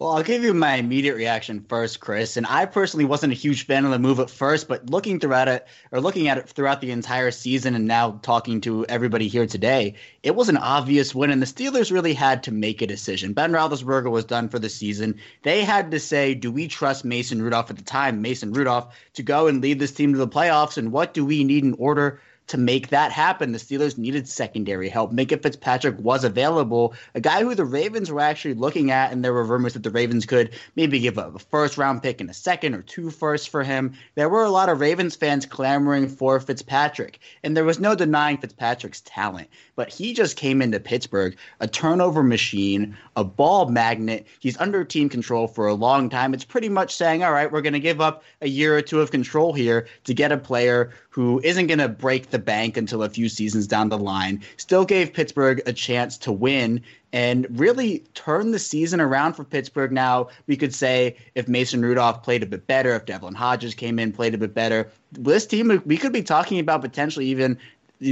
Well, 0.00 0.12
I'll 0.12 0.22
give 0.22 0.42
you 0.42 0.54
my 0.54 0.76
immediate 0.76 1.14
reaction 1.14 1.62
first, 1.68 2.00
Chris. 2.00 2.38
And 2.38 2.46
I 2.46 2.64
personally 2.64 3.04
wasn't 3.04 3.34
a 3.34 3.36
huge 3.36 3.66
fan 3.66 3.84
of 3.84 3.90
the 3.90 3.98
move 3.98 4.18
at 4.18 4.30
first, 4.30 4.66
but 4.66 4.88
looking 4.88 5.20
throughout 5.20 5.46
it 5.46 5.68
or 5.92 6.00
looking 6.00 6.26
at 6.26 6.38
it 6.38 6.48
throughout 6.48 6.80
the 6.80 6.90
entire 6.90 7.30
season 7.30 7.74
and 7.74 7.86
now 7.86 8.18
talking 8.22 8.62
to 8.62 8.86
everybody 8.86 9.28
here 9.28 9.46
today, 9.46 9.96
it 10.22 10.34
was 10.34 10.48
an 10.48 10.56
obvious 10.56 11.14
win. 11.14 11.30
And 11.30 11.42
the 11.42 11.46
Steelers 11.46 11.92
really 11.92 12.14
had 12.14 12.42
to 12.44 12.50
make 12.50 12.80
a 12.80 12.86
decision. 12.86 13.34
Ben 13.34 13.52
Roethlisberger 13.52 14.10
was 14.10 14.24
done 14.24 14.48
for 14.48 14.58
the 14.58 14.70
season. 14.70 15.20
They 15.42 15.64
had 15.64 15.90
to 15.90 16.00
say, 16.00 16.32
do 16.32 16.50
we 16.50 16.66
trust 16.66 17.04
Mason 17.04 17.42
Rudolph 17.42 17.68
at 17.68 17.76
the 17.76 17.84
time, 17.84 18.22
Mason 18.22 18.54
Rudolph, 18.54 18.98
to 19.12 19.22
go 19.22 19.48
and 19.48 19.60
lead 19.60 19.80
this 19.80 19.92
team 19.92 20.12
to 20.14 20.18
the 20.18 20.26
playoffs? 20.26 20.78
And 20.78 20.92
what 20.92 21.12
do 21.12 21.26
we 21.26 21.44
need 21.44 21.62
in 21.62 21.74
order 21.74 22.22
to 22.50 22.58
make 22.58 22.88
that 22.88 23.12
happen. 23.12 23.52
The 23.52 23.58
Steelers 23.58 23.96
needed 23.96 24.28
secondary 24.28 24.88
help. 24.88 25.12
Minkah 25.12 25.40
Fitzpatrick 25.40 25.96
was 26.00 26.24
available, 26.24 26.94
a 27.14 27.20
guy 27.20 27.44
who 27.44 27.54
the 27.54 27.64
Ravens 27.64 28.10
were 28.10 28.20
actually 28.20 28.54
looking 28.54 28.90
at, 28.90 29.12
and 29.12 29.24
there 29.24 29.32
were 29.32 29.44
rumors 29.44 29.74
that 29.74 29.84
the 29.84 29.90
Ravens 29.90 30.26
could 30.26 30.50
maybe 30.74 30.98
give 30.98 31.16
up 31.16 31.34
a 31.34 31.38
first 31.38 31.78
round 31.78 32.02
pick 32.02 32.20
and 32.20 32.28
a 32.28 32.34
second 32.34 32.74
or 32.74 32.82
two 32.82 33.10
firsts 33.10 33.46
for 33.46 33.62
him. 33.62 33.92
There 34.16 34.28
were 34.28 34.42
a 34.42 34.50
lot 34.50 34.68
of 34.68 34.80
Ravens 34.80 35.14
fans 35.14 35.46
clamoring 35.46 36.08
for 36.08 36.40
Fitzpatrick, 36.40 37.20
and 37.44 37.56
there 37.56 37.64
was 37.64 37.78
no 37.78 37.94
denying 37.94 38.38
Fitzpatrick's 38.38 39.02
talent, 39.02 39.48
but 39.76 39.88
he 39.88 40.12
just 40.12 40.36
came 40.36 40.60
into 40.60 40.80
Pittsburgh, 40.80 41.36
a 41.60 41.68
turnover 41.68 42.24
machine, 42.24 42.96
a 43.14 43.22
ball 43.22 43.68
magnet. 43.68 44.26
He's 44.40 44.58
under 44.58 44.84
team 44.84 45.08
control 45.08 45.46
for 45.46 45.68
a 45.68 45.74
long 45.74 46.10
time. 46.10 46.34
It's 46.34 46.44
pretty 46.44 46.68
much 46.68 46.96
saying, 46.96 47.22
all 47.22 47.32
right, 47.32 47.50
we're 47.50 47.62
going 47.62 47.74
to 47.74 47.80
give 47.80 48.00
up 48.00 48.24
a 48.40 48.48
year 48.48 48.76
or 48.76 48.82
two 48.82 49.00
of 49.00 49.12
control 49.12 49.52
here 49.52 49.86
to 50.02 50.14
get 50.14 50.32
a 50.32 50.36
player 50.36 50.90
who 51.10 51.40
isn't 51.44 51.68
going 51.68 51.78
to 51.78 51.88
break 51.88 52.30
the 52.30 52.38
bank 52.40 52.76
until 52.76 53.02
a 53.02 53.08
few 53.08 53.28
seasons 53.28 53.66
down 53.66 53.88
the 53.88 53.98
line. 53.98 54.42
Still 54.56 54.84
gave 54.84 55.12
Pittsburgh 55.12 55.62
a 55.66 55.72
chance 55.72 56.18
to 56.18 56.32
win 56.32 56.82
and 57.12 57.46
really 57.58 58.04
turn 58.14 58.52
the 58.52 58.58
season 58.58 59.00
around 59.00 59.34
for 59.34 59.44
Pittsburgh. 59.44 59.92
Now, 59.92 60.28
we 60.46 60.56
could 60.56 60.74
say 60.74 61.16
if 61.34 61.48
Mason 61.48 61.82
Rudolph 61.82 62.22
played 62.22 62.42
a 62.42 62.46
bit 62.46 62.66
better, 62.66 62.94
if 62.94 63.04
Devlin 63.06 63.34
Hodges 63.34 63.74
came 63.74 63.98
in, 63.98 64.12
played 64.12 64.34
a 64.34 64.38
bit 64.38 64.54
better, 64.54 64.90
this 65.12 65.46
team, 65.46 65.82
we 65.86 65.96
could 65.96 66.12
be 66.12 66.22
talking 66.22 66.58
about 66.58 66.82
potentially 66.82 67.26
even 67.26 67.58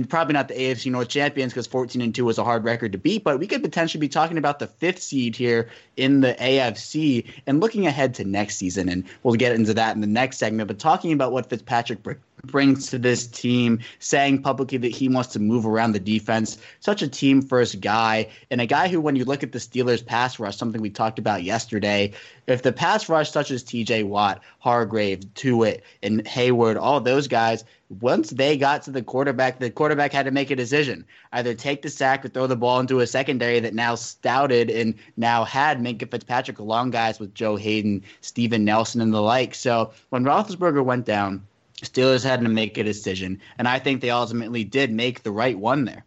probably 0.08 0.34
not 0.34 0.48
the 0.48 0.54
AFC 0.54 0.90
North 0.90 1.08
champions 1.08 1.52
because 1.52 1.66
14 1.66 2.02
and 2.02 2.14
2 2.14 2.24
was 2.24 2.38
a 2.38 2.44
hard 2.44 2.64
record 2.64 2.92
to 2.92 2.98
beat, 2.98 3.24
but 3.24 3.38
we 3.38 3.46
could 3.46 3.62
potentially 3.62 4.00
be 4.00 4.08
talking 4.08 4.36
about 4.36 4.58
the 4.58 4.66
fifth 4.66 5.02
seed 5.02 5.34
here 5.34 5.68
in 5.96 6.20
the 6.20 6.34
AFC 6.34 7.26
and 7.46 7.60
looking 7.60 7.86
ahead 7.86 8.14
to 8.14 8.24
next 8.24 8.56
season. 8.56 8.88
And 8.88 9.04
we'll 9.22 9.34
get 9.34 9.52
into 9.54 9.72
that 9.74 9.94
in 9.94 10.00
the 10.00 10.06
next 10.06 10.38
segment, 10.38 10.68
but 10.68 10.78
talking 10.78 11.12
about 11.12 11.32
what 11.32 11.48
Fitzpatrick 11.48 12.02
br- 12.02 12.12
brings 12.44 12.90
to 12.90 12.98
this 12.98 13.26
team, 13.26 13.80
saying 13.98 14.42
publicly 14.42 14.78
that 14.78 14.88
he 14.88 15.08
wants 15.08 15.30
to 15.30 15.38
move 15.38 15.66
around 15.66 15.92
the 15.92 16.00
defense, 16.00 16.58
such 16.80 17.02
a 17.02 17.08
team 17.08 17.42
first 17.42 17.80
guy, 17.80 18.28
and 18.50 18.60
a 18.60 18.66
guy 18.66 18.88
who, 18.88 19.00
when 19.00 19.16
you 19.16 19.24
look 19.24 19.42
at 19.42 19.52
the 19.52 19.58
Steelers 19.58 20.04
pass 20.04 20.38
rush, 20.38 20.56
something 20.56 20.80
we 20.80 20.90
talked 20.90 21.18
about 21.18 21.42
yesterday, 21.42 22.12
if 22.48 22.62
the 22.62 22.72
pass 22.72 23.08
rush 23.08 23.30
touches 23.30 23.62
TJ 23.62 24.06
Watt, 24.06 24.42
Hargrave, 24.58 25.20
Tuitt, 25.34 25.82
and 26.02 26.24
Heyward, 26.24 26.80
all 26.80 26.98
those 26.98 27.28
guys, 27.28 27.62
once 28.00 28.30
they 28.30 28.56
got 28.56 28.82
to 28.82 28.90
the 28.90 29.02
quarterback, 29.02 29.58
the 29.58 29.70
quarterback 29.70 30.12
had 30.12 30.24
to 30.24 30.30
make 30.30 30.50
a 30.50 30.56
decision 30.56 31.04
either 31.32 31.54
take 31.54 31.82
the 31.82 31.90
sack 31.90 32.24
or 32.24 32.28
throw 32.28 32.46
the 32.46 32.56
ball 32.56 32.80
into 32.80 33.00
a 33.00 33.06
secondary 33.06 33.60
that 33.60 33.74
now 33.74 33.94
stouted 33.94 34.70
and 34.70 34.94
now 35.18 35.44
had 35.44 35.78
Minkah 35.78 36.10
Fitzpatrick 36.10 36.58
along 36.58 36.90
guys 36.90 37.20
with 37.20 37.34
Joe 37.34 37.56
Haden, 37.56 38.02
Steven 38.22 38.64
Nelson, 38.64 39.02
and 39.02 39.12
the 39.12 39.20
like. 39.20 39.54
So 39.54 39.92
when 40.08 40.24
Roethlisberger 40.24 40.84
went 40.84 41.04
down, 41.04 41.46
Steelers 41.82 42.24
had 42.24 42.40
to 42.40 42.48
make 42.48 42.76
a 42.76 42.82
decision, 42.82 43.40
and 43.58 43.68
I 43.68 43.78
think 43.78 44.00
they 44.00 44.10
ultimately 44.10 44.64
did 44.64 44.90
make 44.90 45.22
the 45.22 45.30
right 45.30 45.56
one 45.56 45.84
there. 45.84 46.04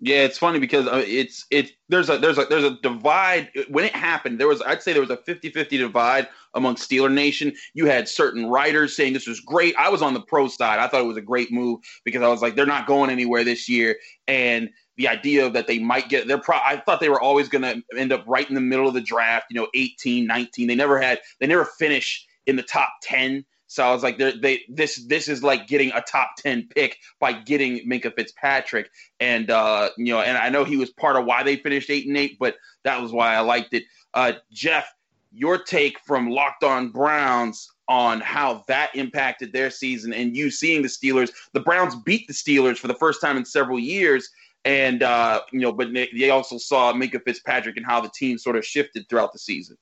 Yeah, 0.00 0.18
it's 0.18 0.36
funny 0.36 0.58
because 0.58 0.86
uh, 0.86 1.02
it's 1.06 1.46
it's 1.50 1.72
there's 1.88 2.10
a 2.10 2.18
there's 2.18 2.38
a 2.38 2.44
there's 2.44 2.64
a 2.64 2.78
divide 2.82 3.50
when 3.68 3.84
it 3.84 3.94
happened. 3.94 4.38
There 4.38 4.48
was 4.48 4.60
I'd 4.62 4.82
say 4.82 4.92
there 4.92 5.00
was 5.00 5.10
a 5.10 5.16
50-50 5.16 5.70
divide 5.70 6.28
among 6.54 6.76
Steeler 6.76 7.12
Nation. 7.12 7.52
You 7.74 7.86
had 7.86 8.08
certain 8.08 8.46
writers 8.46 8.94
saying 8.94 9.14
this 9.14 9.26
was 9.26 9.40
great. 9.40 9.74
I 9.76 9.88
was 9.88 10.02
on 10.02 10.12
the 10.12 10.20
pro 10.20 10.48
side. 10.48 10.80
I 10.80 10.88
thought 10.88 11.00
it 11.00 11.06
was 11.06 11.16
a 11.16 11.22
great 11.22 11.50
move 11.50 11.80
because 12.04 12.22
I 12.22 12.28
was 12.28 12.42
like 12.42 12.56
they're 12.56 12.66
not 12.66 12.86
going 12.86 13.10
anywhere 13.10 13.42
this 13.42 13.68
year 13.68 13.96
and 14.28 14.68
the 14.96 15.08
idea 15.08 15.48
that 15.50 15.66
they 15.66 15.78
might 15.78 16.08
get 16.08 16.26
they're 16.26 16.38
pro 16.38 16.56
I 16.56 16.82
thought 16.84 17.00
they 17.00 17.08
were 17.08 17.20
always 17.20 17.48
going 17.48 17.62
to 17.62 17.82
end 17.96 18.12
up 18.12 18.24
right 18.26 18.48
in 18.48 18.54
the 18.54 18.60
middle 18.60 18.88
of 18.88 18.94
the 18.94 19.00
draft, 19.00 19.46
you 19.50 19.58
know, 19.58 19.68
18, 19.74 20.26
19. 20.26 20.68
They 20.68 20.74
never 20.74 21.00
had 21.00 21.20
they 21.40 21.46
never 21.46 21.64
finish 21.64 22.26
in 22.46 22.56
the 22.56 22.62
top 22.62 22.90
10. 23.02 23.44
So 23.68 23.84
I 23.84 23.92
was 23.92 24.02
like, 24.02 24.18
they 24.18 24.62
this 24.68 25.04
this 25.06 25.28
is 25.28 25.42
like 25.42 25.66
getting 25.66 25.90
a 25.92 26.00
top 26.00 26.36
ten 26.38 26.68
pick 26.74 26.98
by 27.18 27.32
getting 27.32 27.88
Minkah 27.88 28.14
Fitzpatrick, 28.14 28.90
and 29.18 29.50
uh, 29.50 29.90
you 29.96 30.12
know, 30.14 30.20
and 30.20 30.38
I 30.38 30.50
know 30.50 30.64
he 30.64 30.76
was 30.76 30.90
part 30.90 31.16
of 31.16 31.24
why 31.24 31.42
they 31.42 31.56
finished 31.56 31.90
eight 31.90 32.06
and 32.06 32.16
eight, 32.16 32.38
but 32.38 32.56
that 32.84 33.02
was 33.02 33.12
why 33.12 33.34
I 33.34 33.40
liked 33.40 33.74
it. 33.74 33.84
Uh, 34.14 34.34
Jeff, 34.52 34.92
your 35.32 35.58
take 35.58 35.98
from 36.00 36.30
Locked 36.30 36.64
On 36.64 36.90
Browns 36.90 37.68
on 37.88 38.20
how 38.20 38.64
that 38.68 38.94
impacted 38.94 39.52
their 39.52 39.70
season, 39.70 40.12
and 40.12 40.36
you 40.36 40.50
seeing 40.50 40.82
the 40.82 40.88
Steelers, 40.88 41.30
the 41.52 41.60
Browns 41.60 41.94
beat 41.96 42.26
the 42.26 42.34
Steelers 42.34 42.78
for 42.78 42.88
the 42.88 42.94
first 42.94 43.20
time 43.20 43.36
in 43.36 43.44
several 43.44 43.78
years, 43.78 44.30
and 44.64 45.02
uh, 45.02 45.40
you 45.52 45.60
know, 45.60 45.72
but 45.72 45.92
they, 45.92 46.08
they 46.16 46.30
also 46.30 46.56
saw 46.58 46.92
Minkah 46.92 47.22
Fitzpatrick 47.24 47.76
and 47.76 47.86
how 47.86 48.00
the 48.00 48.10
team 48.14 48.38
sort 48.38 48.56
of 48.56 48.64
shifted 48.64 49.08
throughout 49.08 49.32
the 49.32 49.38
season. 49.38 49.76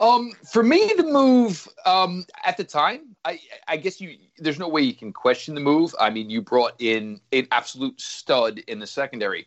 Um, 0.00 0.32
for 0.50 0.62
me, 0.62 0.92
the 0.96 1.04
move 1.04 1.68
um, 1.86 2.26
at 2.44 2.56
the 2.56 2.64
time, 2.64 3.14
I, 3.24 3.40
I 3.68 3.76
guess 3.76 4.00
you 4.00 4.16
there's 4.38 4.58
no 4.58 4.68
way 4.68 4.82
you 4.82 4.94
can 4.94 5.12
question 5.12 5.54
the 5.54 5.60
move. 5.60 5.94
I 6.00 6.10
mean, 6.10 6.30
you 6.30 6.42
brought 6.42 6.74
in 6.80 7.20
an 7.32 7.46
absolute 7.52 8.00
stud 8.00 8.58
in 8.66 8.78
the 8.78 8.86
secondary. 8.86 9.46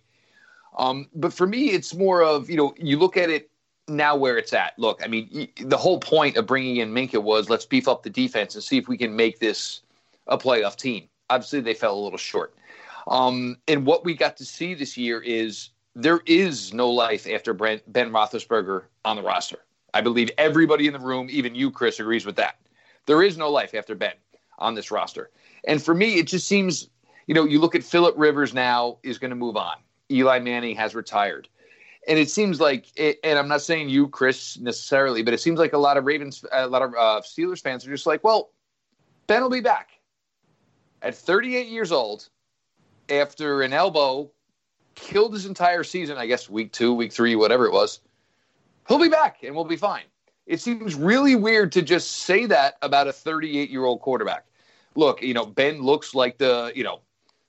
Um, 0.78 1.08
but 1.16 1.34
for 1.34 1.48
me, 1.48 1.72
it's 1.72 1.94
more 1.94 2.24
of 2.24 2.50
you 2.50 2.58
know 2.58 2.74
you 2.78 2.98
look 2.98 3.18
at 3.18 3.30
it 3.30 3.50
now 3.88 4.16
where 4.16 4.38
it's 4.38 4.54
at. 4.54 4.78
Look, 4.78 5.02
I 5.04 5.08
mean, 5.08 5.50
the 5.62 5.78
whole 5.78 6.00
point 6.00 6.38
of 6.38 6.46
bringing 6.46 6.78
in 6.78 6.94
Minkah 6.94 7.22
was 7.22 7.50
let's 7.50 7.66
beef 7.66 7.88
up 7.88 8.04
the 8.04 8.10
defense 8.10 8.56
and 8.56 8.64
see 8.64 8.78
if 8.78 8.88
we 8.88 8.98
can 8.98 9.16
make 9.16 9.40
this 9.40 9.82
a 10.28 10.38
playoff 10.38 10.76
team. 10.76 11.10
Obviously, 11.30 11.62
they 11.62 11.74
fell 11.74 11.98
a 11.98 12.00
little 12.00 12.18
short. 12.18 12.54
Um, 13.08 13.58
and 13.68 13.86
what 13.86 14.04
we 14.04 14.14
got 14.14 14.38
to 14.38 14.46
see 14.46 14.74
this 14.74 14.98
year 14.98 15.22
is 15.22 15.70
there 15.96 16.20
is 16.26 16.74
no 16.74 16.90
life 16.90 17.28
after 17.28 17.54
Ben 17.54 17.82
Roethlisberger 17.88 18.84
on 19.06 19.16
the 19.16 19.24
roster. 19.24 19.60
I 19.94 20.02
believe 20.02 20.30
everybody 20.38 20.88
in 20.88 20.94
the 20.94 21.00
room, 21.00 21.28
even 21.30 21.56
you, 21.56 21.72
Chris, 21.72 22.00
agrees 22.00 22.26
with 22.26 22.36
that. 22.36 22.58
There 23.06 23.24
is 23.24 23.38
no 23.38 23.50
life 23.50 23.74
after 23.74 23.96
Ben 23.96 24.14
on 24.60 24.76
this 24.76 24.92
roster. 24.92 25.30
And 25.66 25.82
for 25.82 25.94
me, 25.94 26.16
it 26.16 26.28
just 26.28 26.48
seems, 26.48 26.90
you 27.26 27.34
know, 27.34 27.46
you 27.46 27.60
look 27.60 27.76
at 27.76 27.84
Philip 27.84 28.16
Rivers 28.18 28.54
now 28.54 28.98
is 29.04 29.18
going 29.18 29.30
to 29.30 29.36
move 29.36 29.58
on. 29.58 29.76
Eli 30.12 30.40
Manning 30.40 30.76
has 30.76 30.96
retired. 30.96 31.48
And 32.08 32.18
it 32.18 32.30
seems 32.30 32.60
like, 32.60 32.88
and 32.98 33.38
I'm 33.38 33.48
not 33.50 33.62
saying 33.62 33.90
you, 33.90 34.08
Chris, 34.08 34.58
necessarily, 34.60 35.24
but 35.24 35.34
it 35.34 35.42
seems 35.42 35.60
like 35.60 35.74
a 35.74 35.78
lot 35.78 35.98
of 35.98 36.06
Ravens, 36.06 36.44
a 36.52 36.68
lot 36.68 36.82
of 36.82 36.94
uh, 36.94 37.22
Steelers 37.22 37.62
fans 37.62 37.86
are 37.86 37.90
just 37.90 38.06
like, 38.06 38.24
well, 38.24 38.52
Ben 39.28 39.42
will 39.42 39.50
be 39.50 39.62
back 39.62 39.90
at 41.02 41.16
38 41.16 41.68
years 41.68 41.92
old 41.92 42.30
after 43.10 43.62
an 43.62 43.74
elbow 43.74 44.32
killed 44.96 45.34
his 45.34 45.46
entire 45.46 45.84
season, 45.84 46.18
I 46.18 46.26
guess 46.28 46.50
week 46.50 46.72
two, 46.72 46.94
week 46.94 47.12
three, 47.12 47.36
whatever 47.36 47.66
it 47.66 47.74
was. 47.74 48.00
He'll 48.88 49.00
be 49.00 49.10
back 49.10 49.44
and 49.44 49.56
we'll 49.56 49.66
be 49.66 49.76
fine. 49.76 50.04
It 50.46 50.62
seems 50.62 50.96
really 50.96 51.36
weird 51.36 51.72
to 51.74 51.82
just 51.82 52.20
say 52.20 52.46
that 52.46 52.78
about 52.82 53.08
a 53.08 53.14
38 53.14 53.70
year 53.70 53.86
old 53.86 54.02
quarterback. 54.02 54.46
Look, 54.96 55.22
you 55.22 55.34
know, 55.34 55.46
Ben 55.46 55.82
looks 55.82 56.16
like 56.16 56.38
the, 56.38 56.72
you 56.74 56.84
know, 56.84 57.02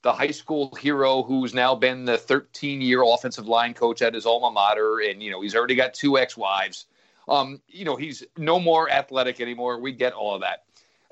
the 0.03 0.13
high 0.13 0.31
school 0.31 0.75
hero 0.75 1.23
who's 1.23 1.55
now 1.55 1.75
been 1.75 2.05
the 2.05 2.19
13 2.19 2.81
year 2.81 3.03
offensive 3.05 3.47
line 3.47 3.73
coach 3.73 4.03
at 4.03 4.15
his 4.15 4.27
alma 4.27 4.51
mater. 4.51 5.01
And, 5.01 5.23
you 5.23 5.31
know, 5.31 5.41
he's 5.41 5.55
already 5.55 5.77
got 5.77 5.95
two 5.95 6.19
ex 6.19 6.37
wives. 6.37 6.87
Um, 7.29 7.61
you 7.69 7.85
know, 7.85 7.95
he's 7.95 8.25
no 8.37 8.59
more 8.59 8.91
athletic 8.91 9.41
anymore. 9.41 9.79
We 9.81 9.93
get 9.93 10.13
all 10.13 10.35
of 10.35 10.41
that. 10.41 10.65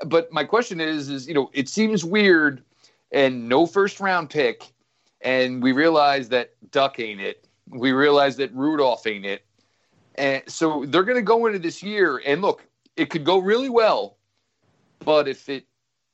But 0.06 0.32
my 0.32 0.44
question 0.44 0.80
is, 0.80 1.08
is, 1.08 1.28
you 1.28 1.34
know, 1.34 1.50
it 1.52 1.68
seems 1.68 2.04
weird 2.04 2.62
and 3.12 3.48
no 3.48 3.64
first 3.64 4.00
round 4.00 4.28
pick. 4.28 4.72
And 5.20 5.62
we 5.62 5.72
realize 5.72 6.28
that 6.30 6.54
Duck 6.70 6.98
ain't 6.98 7.20
it. 7.20 7.46
We 7.68 7.92
realize 7.92 8.36
that 8.36 8.52
Rudolph 8.54 9.06
ain't 9.06 9.24
it. 9.24 9.45
And 10.18 10.42
so 10.46 10.84
they're 10.86 11.04
going 11.04 11.16
to 11.16 11.22
go 11.22 11.46
into 11.46 11.58
this 11.58 11.82
year 11.82 12.22
and 12.24 12.42
look, 12.42 12.66
it 12.96 13.10
could 13.10 13.24
go 13.24 13.38
really 13.38 13.68
well, 13.68 14.16
but 15.00 15.28
if 15.28 15.48
it 15.48 15.66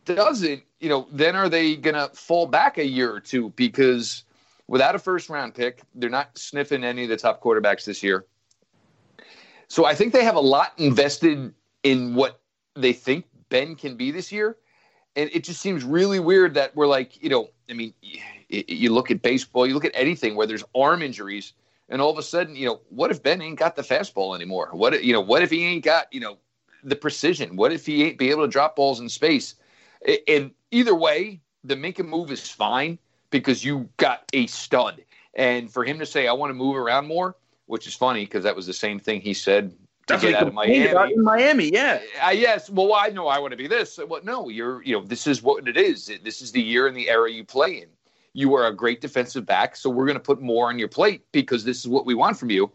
doesn't, 0.04 0.62
you 0.80 0.88
know, 0.88 1.06
then 1.12 1.36
are 1.36 1.48
they 1.48 1.76
going 1.76 1.94
to 1.94 2.08
fall 2.14 2.46
back 2.46 2.78
a 2.78 2.86
year 2.86 3.12
or 3.12 3.20
two 3.20 3.50
because 3.50 4.24
without 4.66 4.94
a 4.94 4.98
first 4.98 5.28
round 5.28 5.54
pick, 5.54 5.82
they're 5.94 6.10
not 6.10 6.36
sniffing 6.36 6.82
any 6.82 7.04
of 7.04 7.08
the 7.08 7.16
top 7.16 7.42
quarterbacks 7.42 7.84
this 7.84 8.02
year. 8.02 8.26
So 9.68 9.86
I 9.86 9.94
think 9.94 10.12
they 10.12 10.24
have 10.24 10.36
a 10.36 10.40
lot 10.40 10.72
invested 10.76 11.54
in 11.82 12.14
what 12.14 12.40
they 12.74 12.92
think 12.92 13.26
Ben 13.48 13.76
can 13.76 13.96
be 13.96 14.10
this 14.10 14.32
year. 14.32 14.56
And 15.14 15.30
it 15.32 15.44
just 15.44 15.60
seems 15.60 15.84
really 15.84 16.20
weird 16.20 16.54
that 16.54 16.74
we're 16.74 16.86
like, 16.86 17.22
you 17.22 17.28
know, 17.28 17.48
I 17.68 17.74
mean, 17.74 17.94
you 18.48 18.92
look 18.92 19.10
at 19.10 19.22
baseball, 19.22 19.66
you 19.66 19.74
look 19.74 19.84
at 19.84 19.92
anything 19.94 20.34
where 20.34 20.46
there's 20.46 20.64
arm 20.74 21.02
injuries, 21.02 21.52
and 21.92 22.00
all 22.00 22.10
of 22.10 22.16
a 22.16 22.22
sudden, 22.22 22.56
you 22.56 22.66
know, 22.66 22.80
what 22.88 23.10
if 23.10 23.22
Ben 23.22 23.42
ain't 23.42 23.58
got 23.58 23.76
the 23.76 23.82
fastball 23.82 24.34
anymore? 24.34 24.70
What 24.72 24.94
if- 24.94 25.04
you 25.04 25.12
know, 25.12 25.20
what 25.20 25.42
if 25.42 25.50
he 25.50 25.62
ain't 25.62 25.84
got, 25.84 26.06
you 26.10 26.20
know, 26.20 26.38
the 26.82 26.96
precision? 26.96 27.54
What 27.54 27.70
if 27.70 27.84
he 27.84 28.02
ain't 28.04 28.18
be 28.18 28.30
able 28.30 28.44
to 28.44 28.48
drop 28.48 28.74
balls 28.76 28.98
in 28.98 29.10
space? 29.10 29.56
And 30.26 30.52
either 30.70 30.94
way, 30.94 31.40
the 31.62 31.76
Minkah 31.76 32.08
move 32.08 32.32
is 32.32 32.48
fine 32.48 32.98
because 33.30 33.62
you 33.62 33.90
got 33.98 34.24
a 34.32 34.46
stud. 34.46 35.04
And 35.34 35.70
for 35.70 35.84
him 35.84 35.98
to 35.98 36.06
say, 36.06 36.26
I 36.26 36.32
want 36.32 36.48
to 36.48 36.54
move 36.54 36.76
around 36.76 37.06
more, 37.06 37.36
which 37.66 37.86
is 37.86 37.94
funny 37.94 38.24
because 38.24 38.42
that 38.44 38.56
was 38.56 38.66
the 38.66 38.72
same 38.72 38.98
thing 38.98 39.20
he 39.20 39.34
said 39.34 39.70
to 39.70 39.76
That's 40.08 40.22
get 40.22 40.34
out 40.34 40.48
of 40.48 40.54
Miami. 40.54 41.12
in 41.12 41.22
Miami. 41.22 41.70
Yeah. 41.72 42.00
Uh, 42.26 42.30
yes. 42.30 42.70
Well, 42.70 42.94
I 42.94 43.08
know 43.08 43.28
I 43.28 43.38
want 43.38 43.50
to 43.52 43.56
be 43.56 43.66
this. 43.68 44.00
Well, 44.08 44.22
no, 44.24 44.48
you're, 44.48 44.82
you 44.82 44.98
know, 44.98 45.04
this 45.04 45.26
is 45.26 45.42
what 45.42 45.68
it 45.68 45.76
is. 45.76 46.10
This 46.24 46.40
is 46.40 46.52
the 46.52 46.62
year 46.62 46.86
and 46.86 46.96
the 46.96 47.10
era 47.10 47.30
you 47.30 47.44
play 47.44 47.82
in. 47.82 47.88
You 48.34 48.54
are 48.54 48.66
a 48.66 48.74
great 48.74 49.00
defensive 49.00 49.44
back, 49.44 49.76
so 49.76 49.90
we're 49.90 50.06
going 50.06 50.16
to 50.16 50.20
put 50.20 50.40
more 50.40 50.68
on 50.68 50.78
your 50.78 50.88
plate 50.88 51.24
because 51.32 51.64
this 51.64 51.80
is 51.80 51.88
what 51.88 52.06
we 52.06 52.14
want 52.14 52.38
from 52.38 52.50
you. 52.50 52.72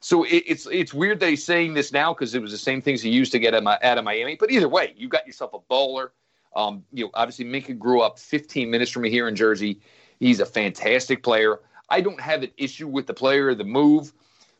So 0.00 0.24
it, 0.24 0.42
it's 0.46 0.66
it's 0.66 0.92
weird 0.92 1.20
that 1.20 1.28
he's 1.30 1.44
saying 1.44 1.74
this 1.74 1.92
now 1.92 2.12
because 2.12 2.34
it 2.34 2.42
was 2.42 2.50
the 2.50 2.58
same 2.58 2.82
things 2.82 3.00
he 3.00 3.10
used 3.10 3.30
to 3.32 3.38
get 3.38 3.54
of, 3.54 3.64
out 3.64 3.98
of 3.98 4.04
Miami. 4.04 4.36
But 4.36 4.50
either 4.50 4.68
way, 4.68 4.94
you 4.96 5.08
got 5.08 5.26
yourself 5.26 5.54
a 5.54 5.60
bowler. 5.60 6.12
Um, 6.56 6.84
you 6.92 7.04
know, 7.04 7.10
obviously 7.14 7.44
Minkah 7.44 7.78
grew 7.78 8.02
up 8.02 8.18
15 8.18 8.68
minutes 8.68 8.90
from 8.90 9.04
here 9.04 9.28
in 9.28 9.36
Jersey. 9.36 9.80
He's 10.18 10.40
a 10.40 10.46
fantastic 10.46 11.22
player. 11.22 11.60
I 11.88 12.00
don't 12.00 12.20
have 12.20 12.42
an 12.42 12.50
issue 12.56 12.88
with 12.88 13.06
the 13.06 13.14
player 13.14 13.54
the 13.54 13.64
move, 13.64 14.12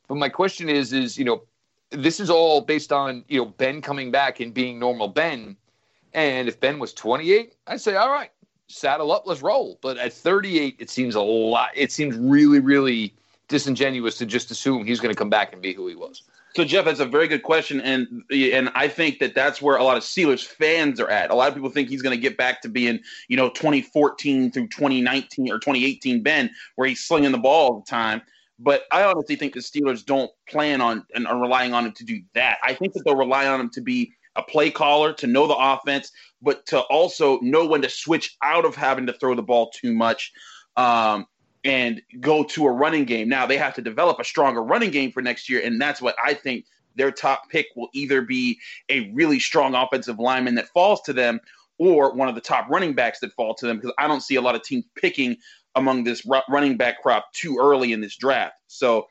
but 0.07 0.17
my 0.17 0.29
question 0.29 0.69
is, 0.69 0.93
is 0.93 1.19
you 1.19 1.25
know, 1.25 1.43
this 1.91 2.21
is 2.21 2.31
all 2.31 2.61
based 2.61 2.93
on 2.93 3.25
you 3.27 3.41
know 3.41 3.47
Ben 3.47 3.83
coming 3.83 4.13
back 4.13 4.39
and 4.39 4.55
being 4.55 4.79
normal 4.79 5.09
Ben. 5.09 5.57
And 6.15 6.47
if 6.47 6.61
Ben 6.61 6.79
was 6.79 6.93
28, 6.93 7.55
I'd 7.67 7.81
say, 7.81 7.97
all 7.97 8.11
right, 8.11 8.31
saddle 8.69 9.13
up, 9.13 9.25
let's 9.27 9.43
roll. 9.43 9.79
But 9.83 9.99
at 9.99 10.13
38, 10.13 10.77
it 10.79 10.91
seems 10.91 11.15
a 11.15 11.21
lot. 11.21 11.71
It 11.75 11.93
seems 11.93 12.17
really, 12.17 12.61
really 12.61 13.15
disingenuous 13.49 14.17
to 14.19 14.27
just 14.27 14.51
assume 14.51 14.85
he's 14.85 15.01
going 15.01 15.15
to 15.15 15.19
come 15.19 15.31
back 15.31 15.53
and 15.53 15.61
be 15.61 15.73
who 15.73 15.87
he 15.87 15.95
was. 15.95 16.23
So 16.55 16.65
Jeff, 16.65 16.85
that's 16.85 17.01
a 17.01 17.07
very 17.07 17.29
good 17.29 17.43
question, 17.43 17.81
and 17.81 18.25
and 18.31 18.71
I 18.75 18.87
think 18.87 19.21
that 19.21 19.35
that's 19.35 19.63
where 19.63 19.77
a 19.77 19.85
lot 19.85 19.97
of 19.97 20.03
Steelers 20.03 20.45
fans 20.45 21.01
are 21.01 21.09
at. 21.09 21.31
A 21.31 21.35
lot 21.35 21.49
of 21.49 21.55
people 21.55 21.71
think 21.71 21.89
he's 21.89 22.03
going 22.03 22.15
to 22.15 22.21
get 22.21 22.37
back 22.37 22.61
to 22.61 22.69
being, 22.69 23.01
you 23.29 23.39
know, 23.39 23.49
2014 23.49 24.53
through 24.53 24.69
2019 24.69 25.51
or 25.51 25.59
2018 25.59 26.23
Ben, 26.23 26.51
where 26.77 26.87
he's 26.87 27.03
slinging 27.03 27.33
the 27.33 27.39
ball 27.39 27.71
all 27.71 27.81
the 27.81 27.91
time. 27.91 28.21
But 28.59 28.83
I 28.93 29.03
honestly 29.03 29.35
think 29.35 29.55
the 29.55 29.61
Steelers 29.61 30.05
don't 30.05 30.31
plan 30.47 30.83
on 30.83 31.07
and 31.15 31.27
are 31.27 31.41
relying 31.41 31.73
on 31.73 31.87
him 31.87 31.93
to 31.93 32.05
do 32.05 32.21
that. 32.35 32.59
I 32.63 32.75
think 32.75 32.93
that 32.93 33.03
they'll 33.05 33.17
rely 33.17 33.47
on 33.47 33.59
him 33.59 33.71
to 33.71 33.81
be 33.81 34.13
a 34.37 34.43
play 34.43 34.71
caller, 34.71 35.13
to 35.15 35.27
know 35.27 35.47
the 35.47 35.57
offense, 35.57 36.13
but 36.43 36.67
to 36.67 36.81
also 36.81 37.39
know 37.41 37.67
when 37.67 37.83
to 37.83 37.89
switch 37.89 38.37
out 38.43 38.65
of 38.65 38.75
having 38.75 39.07
to 39.07 39.13
throw 39.13 39.35
the 39.35 39.43
ball 39.43 39.71
too 39.71 39.93
much. 39.93 40.33
Um, 40.77 41.27
and 41.65 42.03
go 42.21 42.43
to 42.43 42.67
a 42.67 42.73
running 42.73 43.05
game. 43.05 43.29
Now 43.29 43.47
they 43.47 43.57
have 43.57 43.75
to 43.75 43.83
develop 43.83 44.19
a 44.19 44.25
stronger 44.25 44.63
running 44.63 44.91
game 44.91 45.13
for 45.13 45.23
next 45.23 45.49
year, 45.49 45.63
and 45.65 45.81
that's 45.81 46.03
what 46.03 46.17
I 46.23 46.35
think 46.35 46.67
their 46.97 47.11
top 47.11 47.49
pick 47.49 47.67
will 47.77 47.89
either 47.95 48.23
be 48.23 48.59
a 48.89 49.11
really 49.13 49.39
strong 49.39 49.75
offensive 49.75 50.19
lineman 50.19 50.57
that 50.57 50.69
falls 50.69 51.01
to 51.03 51.13
them, 51.13 51.41
or 51.79 52.15
one 52.15 52.29
of 52.29 52.35
the 52.35 52.41
top 52.41 52.69
running 52.69 52.95
backs 52.95 53.21
that 53.21 53.33
fall 53.35 53.55
to 53.55 53.67
them. 53.67 53.77
Because 53.77 53.95
I 53.99 54.09
don't 54.09 54.23
see 54.23 54.37
a 54.37 54.41
lot 54.41 54.55
of 54.55 54.63
teams 54.63 54.85
picking 54.95 55.37
among 55.75 56.05
this 56.05 56.27
running 56.49 56.77
back 56.77 57.01
crop 57.01 57.33
too 57.33 57.59
early 57.61 57.93
in 57.93 58.01
this 58.01 58.17
draft. 58.17 58.55
So 58.67 59.07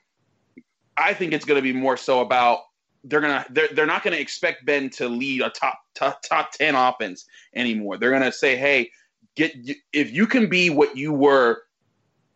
I 0.97 1.13
think 1.13 1.33
it's 1.33 1.45
going 1.45 1.57
to 1.57 1.63
be 1.63 1.73
more 1.73 1.97
so 1.97 2.21
about 2.21 2.59
they're 3.03 3.21
gonna 3.21 3.45
they're, 3.49 3.69
they're 3.73 3.85
not 3.85 4.03
to 4.13 4.21
expect 4.21 4.65
Ben 4.65 4.89
to 4.91 5.07
lead 5.09 5.41
a 5.41 5.49
top, 5.49 5.79
top 5.95 6.21
top 6.21 6.51
ten 6.51 6.75
offense 6.75 7.25
anymore. 7.55 7.97
They're 7.97 8.11
to 8.23 8.31
say, 8.31 8.55
hey, 8.55 8.91
get 9.35 9.53
if 9.93 10.11
you 10.11 10.27
can 10.27 10.49
be 10.49 10.69
what 10.69 10.95
you 10.95 11.13
were 11.13 11.63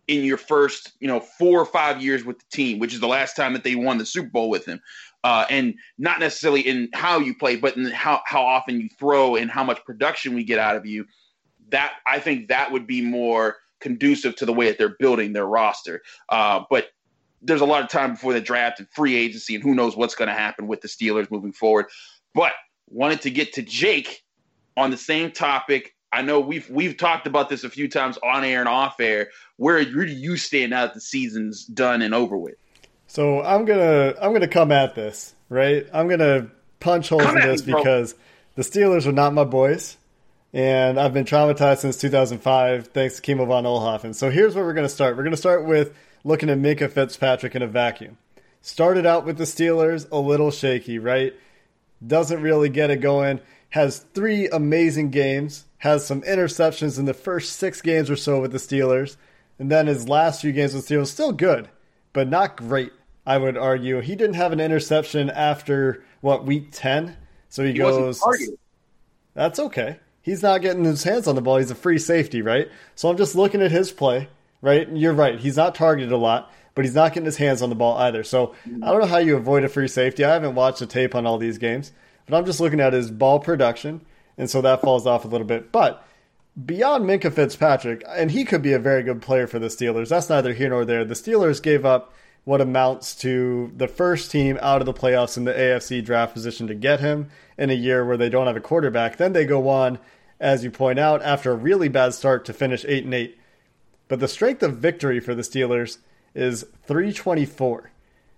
in 0.08 0.24
your 0.24 0.38
first, 0.38 0.94
you 1.00 1.08
know, 1.08 1.20
four 1.20 1.60
or 1.60 1.66
five 1.66 2.02
years 2.02 2.24
with 2.24 2.38
the 2.40 2.46
team, 2.52 2.80
which 2.80 2.94
is 2.94 3.00
the 3.00 3.08
last 3.08 3.36
time 3.36 3.54
that 3.54 3.64
they 3.64 3.76
won 3.76 3.98
the 3.98 4.06
Super 4.06 4.30
Bowl 4.30 4.50
with 4.50 4.66
him. 4.66 4.80
Uh, 5.24 5.46
and 5.50 5.74
not 5.98 6.20
necessarily 6.20 6.62
in 6.62 6.88
how 6.94 7.18
you 7.18 7.34
play, 7.36 7.56
but 7.56 7.76
in 7.76 7.86
how, 7.86 8.22
how 8.26 8.44
often 8.44 8.80
you 8.80 8.88
throw 9.00 9.36
and 9.36 9.50
how 9.50 9.64
much 9.64 9.84
production 9.84 10.36
we 10.36 10.44
get 10.44 10.60
out 10.60 10.76
of 10.76 10.86
you. 10.86 11.04
That 11.70 11.94
I 12.06 12.20
think 12.20 12.50
that 12.50 12.72
would 12.72 12.86
be 12.86 13.02
more 13.02 13.58
conducive 13.80 14.36
to 14.36 14.46
the 14.46 14.54
way 14.54 14.68
that 14.68 14.78
they're 14.78 14.96
building 15.00 15.34
their 15.34 15.48
roster. 15.48 16.04
Uh, 16.30 16.64
but 16.70 16.90
there's 17.46 17.62
a 17.62 17.66
lot 17.66 17.84
of 17.84 17.90
time 17.90 18.14
before 18.14 18.34
the 18.34 18.42
draft 18.42 18.80
and 18.80 18.90
free 18.90 19.16
agency, 19.16 19.56
and 19.56 19.64
who 19.64 19.76
knows 19.76 19.96
what's 19.96 20.16
going 20.16 20.28
to 20.28 20.34
happen 20.34 20.68
with 20.68 20.82
the 20.82 20.88
Steelers 20.88 21.30
moving 21.32 21.54
forward. 21.54 21.86
But 22.34 22.52
wanted 22.88 23.22
to 23.22 23.32
get 23.32 23.54
to 23.54 23.62
Jake 23.62 24.24
on 24.76 24.92
the 24.92 24.98
same 24.98 25.32
topic. 25.32 25.96
I 26.12 26.22
know 26.22 26.40
we've 26.40 26.70
we've 26.70 26.98
talked 26.98 27.28
about 27.28 27.50
this 27.50 27.64
a 27.64 27.70
few 27.70 27.90
times 27.90 28.18
on 28.24 28.44
air 28.44 28.60
and 28.60 28.70
off 28.70 29.00
air. 29.00 29.30
Where, 29.58 29.84
where 29.86 30.06
do 30.06 30.12
you 30.12 30.38
stand 30.38 30.72
now 30.72 30.86
that 30.86 30.94
the 30.94 31.02
season's 31.02 31.66
done 31.66 32.02
and 32.02 32.14
over 32.14 32.38
with? 32.38 32.56
So 33.08 33.42
I'm 33.42 33.66
gonna 33.66 34.16
I'm 34.22 34.34
gonna 34.34 34.48
come 34.48 34.72
at 34.72 34.96
this 34.96 35.34
right. 35.50 35.86
I'm 35.94 36.08
gonna 36.08 36.50
punch 36.80 37.10
holes 37.10 37.24
Come 37.24 37.38
in 37.38 37.48
this 37.48 37.66
me, 37.66 37.74
bro. 37.74 37.82
because 37.82 38.16
the 38.56 38.62
Steelers 38.62 39.06
are 39.06 39.12
not 39.12 39.34
my 39.34 39.44
boys, 39.44 39.98
and 40.54 41.00
I've 41.00 41.14
been 41.14 41.26
traumatized 41.26 41.80
since 41.80 41.98
2005 41.98 42.88
thanks 42.88 43.18
to 43.18 43.22
Kimo 43.22 43.46
von 43.46 43.66
Oelhoffen. 43.66 44.16
So 44.16 44.30
here's 44.30 44.56
where 44.56 44.64
we're 44.64 44.74
gonna 44.74 44.90
start. 44.90 45.18
We're 45.18 45.24
gonna 45.24 45.38
start 45.38 45.66
with 45.66 45.94
looking 46.26 46.50
at 46.50 46.58
Minkah 46.58 46.92
Fitzpatrick 46.92 47.56
in 47.56 47.62
a 47.62 47.68
vacuum. 47.68 48.18
Started 48.62 49.06
out 49.06 49.26
with 49.26 49.38
the 49.38 49.46
Steelers 49.46 50.12
a 50.12 50.18
little 50.18 50.52
shaky, 50.52 51.00
right? 51.00 51.34
Doesn't 52.06 52.42
really 52.42 52.68
get 52.68 52.90
it 52.90 53.00
going. 53.00 53.40
Has 53.70 54.00
three 54.00 54.50
amazing 54.50 55.12
games. 55.12 55.64
Has 55.78 56.06
some 56.06 56.24
interceptions 56.24 57.00
in 57.00 57.06
the 57.06 57.14
first 57.14 57.54
six 57.54 57.82
games 57.82 58.10
or 58.10 58.18
so 58.18 58.42
with 58.42 58.52
the 58.52 58.58
Steelers, 58.58 59.16
and 59.58 59.72
then 59.72 59.88
his 59.88 60.10
last 60.10 60.42
few 60.42 60.52
games 60.52 60.74
with 60.74 60.86
the 60.86 60.96
Steelers 60.96 61.08
still 61.08 61.32
good 61.32 61.70
but 62.16 62.30
not 62.30 62.56
great. 62.56 62.94
I 63.28 63.38
would 63.38 63.58
argue 63.58 64.00
he 64.00 64.16
didn't 64.16 64.36
have 64.36 64.54
an 64.54 64.60
interception 64.60 65.30
after 65.30 66.04
what 66.22 66.46
week 66.46 66.70
ten, 66.72 67.18
so 67.50 67.64
he, 67.64 67.74
He 67.74 67.78
goes. 67.78 68.22
That's 69.34 69.60
okay. 69.60 70.00
He's 70.22 70.42
not 70.42 70.62
getting 70.62 70.86
his 70.86 71.04
hands 71.04 71.28
on 71.28 71.36
the 71.36 71.42
ball. 71.42 71.58
He's 71.58 71.70
a 71.70 71.76
free 71.76 72.00
safety, 72.00 72.42
right? 72.42 72.70
So 72.96 73.10
I'm 73.10 73.18
just 73.18 73.36
looking 73.36 73.62
at 73.62 73.70
his 73.70 73.92
play, 73.92 74.30
right? 74.66 74.90
You're 74.90 75.14
right. 75.14 75.40
He's 75.40 75.56
not 75.56 75.76
targeted 75.76 76.12
a 76.12 76.18
lot, 76.18 76.52
but 76.74 76.86
he's 76.86 76.96
not 76.96 77.14
getting 77.14 77.26
his 77.26 77.38
hands 77.38 77.62
on 77.62 77.70
the 77.70 77.76
ball 77.76 77.98
either. 78.00 78.24
So 78.24 78.56
I 78.66 78.92
don't 78.92 79.00
know 79.00 79.06
how 79.06 79.20
you 79.20 79.38
avoid 79.38 79.64
a 79.64 79.70
free 79.70 79.88
safety. 79.88 80.26
I 80.26 80.34
haven't 80.34 80.56
watched 80.56 80.80
the 80.80 80.88
tape 80.88 81.14
on 81.14 81.28
all 81.28 81.38
these 81.38 81.60
games, 81.60 81.92
but 82.26 82.36
I'm 82.36 82.46
just 82.46 82.60
looking 82.60 82.80
at 82.80 82.92
his 82.92 83.12
ball 83.12 83.40
production, 83.40 84.02
and 84.40 84.50
so 84.50 84.62
that 84.62 84.82
falls 84.82 85.06
off 85.06 85.24
a 85.24 85.28
little 85.28 85.46
bit. 85.46 85.72
But 85.72 86.06
beyond 86.66 87.06
Minkah 87.06 87.32
Fitzpatrick, 87.32 88.04
and 88.08 88.32
he 88.32 88.44
could 88.44 88.64
be 88.64 88.74
a 88.74 88.80
very 88.80 89.04
good 89.04 89.22
player 89.22 89.46
for 89.46 89.60
the 89.60 89.68
Steelers. 89.68 90.10
That's 90.10 90.30
neither 90.30 90.54
here 90.54 90.70
nor 90.70 90.84
there. 90.84 91.06
The 91.06 91.14
Steelers 91.14 91.62
gave 91.62 91.86
up 91.86 92.14
what 92.44 92.60
amounts 92.60 93.16
to 93.18 93.72
the 93.76 93.88
first 93.88 94.32
team 94.32 94.58
out 94.64 94.82
of 94.82 94.88
the 94.88 94.94
playoffs 94.94 95.38
in 95.38 95.44
the 95.44 95.54
AFC 95.54 96.04
draft 96.04 96.34
position 96.34 96.68
to 96.68 96.76
get 96.76 97.00
him 97.00 97.30
in 97.58 97.70
a 97.70 97.74
year 97.74 98.04
where 98.04 98.18
they 98.18 98.30
don't 98.30 98.48
have 98.48 98.56
a 98.56 98.62
quarterback. 98.62 99.18
Then 99.18 99.34
they 99.34 99.46
go 99.46 99.70
on, 99.70 100.00
as 100.40 100.64
you 100.64 100.72
point 100.72 100.98
out, 100.98 101.22
after 101.22 101.52
a 101.52 101.56
really 101.56 101.88
bad 101.88 102.14
start 102.14 102.46
to 102.46 102.54
finish 102.54 102.84
8 102.88 103.06
and 103.06 103.14
8. 103.14 103.38
But 104.08 104.20
the 104.20 104.28
strength 104.28 104.62
of 104.64 104.78
victory 104.78 105.20
for 105.20 105.34
the 105.34 105.42
Steelers 105.42 105.98
is 106.34 106.66
324. 106.86 107.92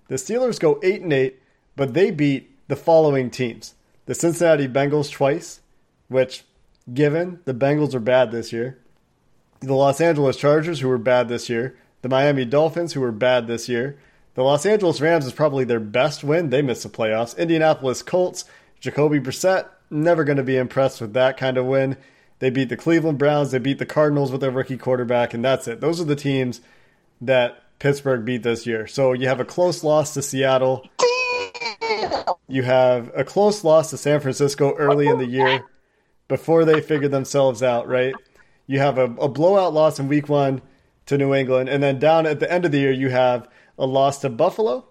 The 0.08 0.16
Steelers 0.16 0.60
go 0.60 0.80
8 0.82 1.02
and 1.02 1.14
8, 1.14 1.40
but 1.76 1.94
they 1.94 2.12
beat 2.12 2.50
the 2.68 2.76
following 2.76 3.30
teams. 3.30 3.76
The 4.06 4.16
Cincinnati 4.16 4.68
Bengals 4.68 5.12
twice, 5.12 5.60
which 6.08 6.44
given 6.94 7.40
the 7.46 7.54
Bengals 7.54 7.94
are 7.94 8.00
bad 8.00 8.32
this 8.32 8.54
year, 8.54 8.80
the 9.60 9.74
Los 9.74 10.00
Angeles 10.00 10.38
Chargers, 10.38 10.80
who 10.80 10.88
were 10.88 10.98
bad 10.98 11.28
this 11.28 11.50
year, 11.50 11.78
the 12.02 12.10
Miami 12.10 12.46
Dolphins, 12.46 12.94
who 12.94 13.02
were 13.02 13.12
bad 13.12 13.48
this 13.48 13.68
year, 13.68 13.98
the 14.36 14.44
Los 14.44 14.66
Angeles 14.66 15.02
Rams 15.02 15.26
is 15.26 15.34
probably 15.34 15.64
their 15.64 15.80
best 15.80 16.24
win. 16.24 16.52
They 16.52 16.62
missed 16.62 16.84
the 16.84 16.90
playoffs. 16.90 17.36
Indianapolis 17.38 18.04
Colts, 18.04 18.46
Jacoby 18.80 19.20
Brissett, 19.20 19.68
never 19.90 20.24
going 20.24 20.38
to 20.38 20.44
be 20.44 20.58
impressed 20.58 21.02
with 21.02 21.14
that 21.14 21.38
kind 21.38 21.58
of 21.58 21.66
win. 21.66 21.98
They 22.40 22.50
beat 22.50 22.70
the 22.70 22.78
Cleveland 22.78 23.18
Browns, 23.18 23.52
they 23.52 23.60
beat 23.60 23.80
the 23.80 23.86
Cardinals 23.86 24.32
with 24.32 24.42
their 24.42 24.52
rookie 24.52 24.78
quarterback, 24.78 25.34
and 25.34 25.44
that's 25.44 25.68
it. 25.68 25.82
Those 25.82 26.00
are 26.00 26.06
the 26.06 26.16
teams 26.16 26.62
that 27.22 27.64
Pittsburgh 27.80 28.26
beat 28.26 28.44
this 28.44 28.68
year. 28.68 28.88
So 28.88 29.14
you 29.14 29.28
have 29.28 29.40
a 29.40 29.46
close 29.46 29.84
loss 29.84 30.14
to 30.14 30.22
Seattle. 30.22 30.88
You 32.48 32.64
have 32.64 33.12
a 33.16 33.24
close 33.24 33.64
loss 33.64 33.90
to 33.90 33.98
San 33.98 34.20
Francisco 34.20 34.74
early 34.76 35.08
in 35.08 35.18
the 35.18 35.26
year 35.26 35.64
before 36.28 36.66
they 36.66 36.82
figured 36.82 37.12
themselves 37.12 37.64
out, 37.64 37.88
right? 37.88 38.14
You 38.66 38.80
have 38.80 38.98
a, 38.98 39.04
a 39.04 39.30
blowout 39.30 39.74
loss 39.74 40.00
in 40.00 40.08
week 40.08 40.30
one 40.30 40.62
to 41.06 41.18
New 41.18 41.34
England, 41.34 41.70
and 41.70 41.82
then 41.82 42.00
down 42.00 42.26
at 42.26 42.40
the 42.40 42.52
end 42.52 42.66
of 42.66 42.72
the 42.72 42.80
year, 42.80 42.92
you 42.92 43.10
have 43.10 43.48
a 43.78 43.86
loss 43.86 44.20
to 44.20 44.30
Buffalo, 44.30 44.86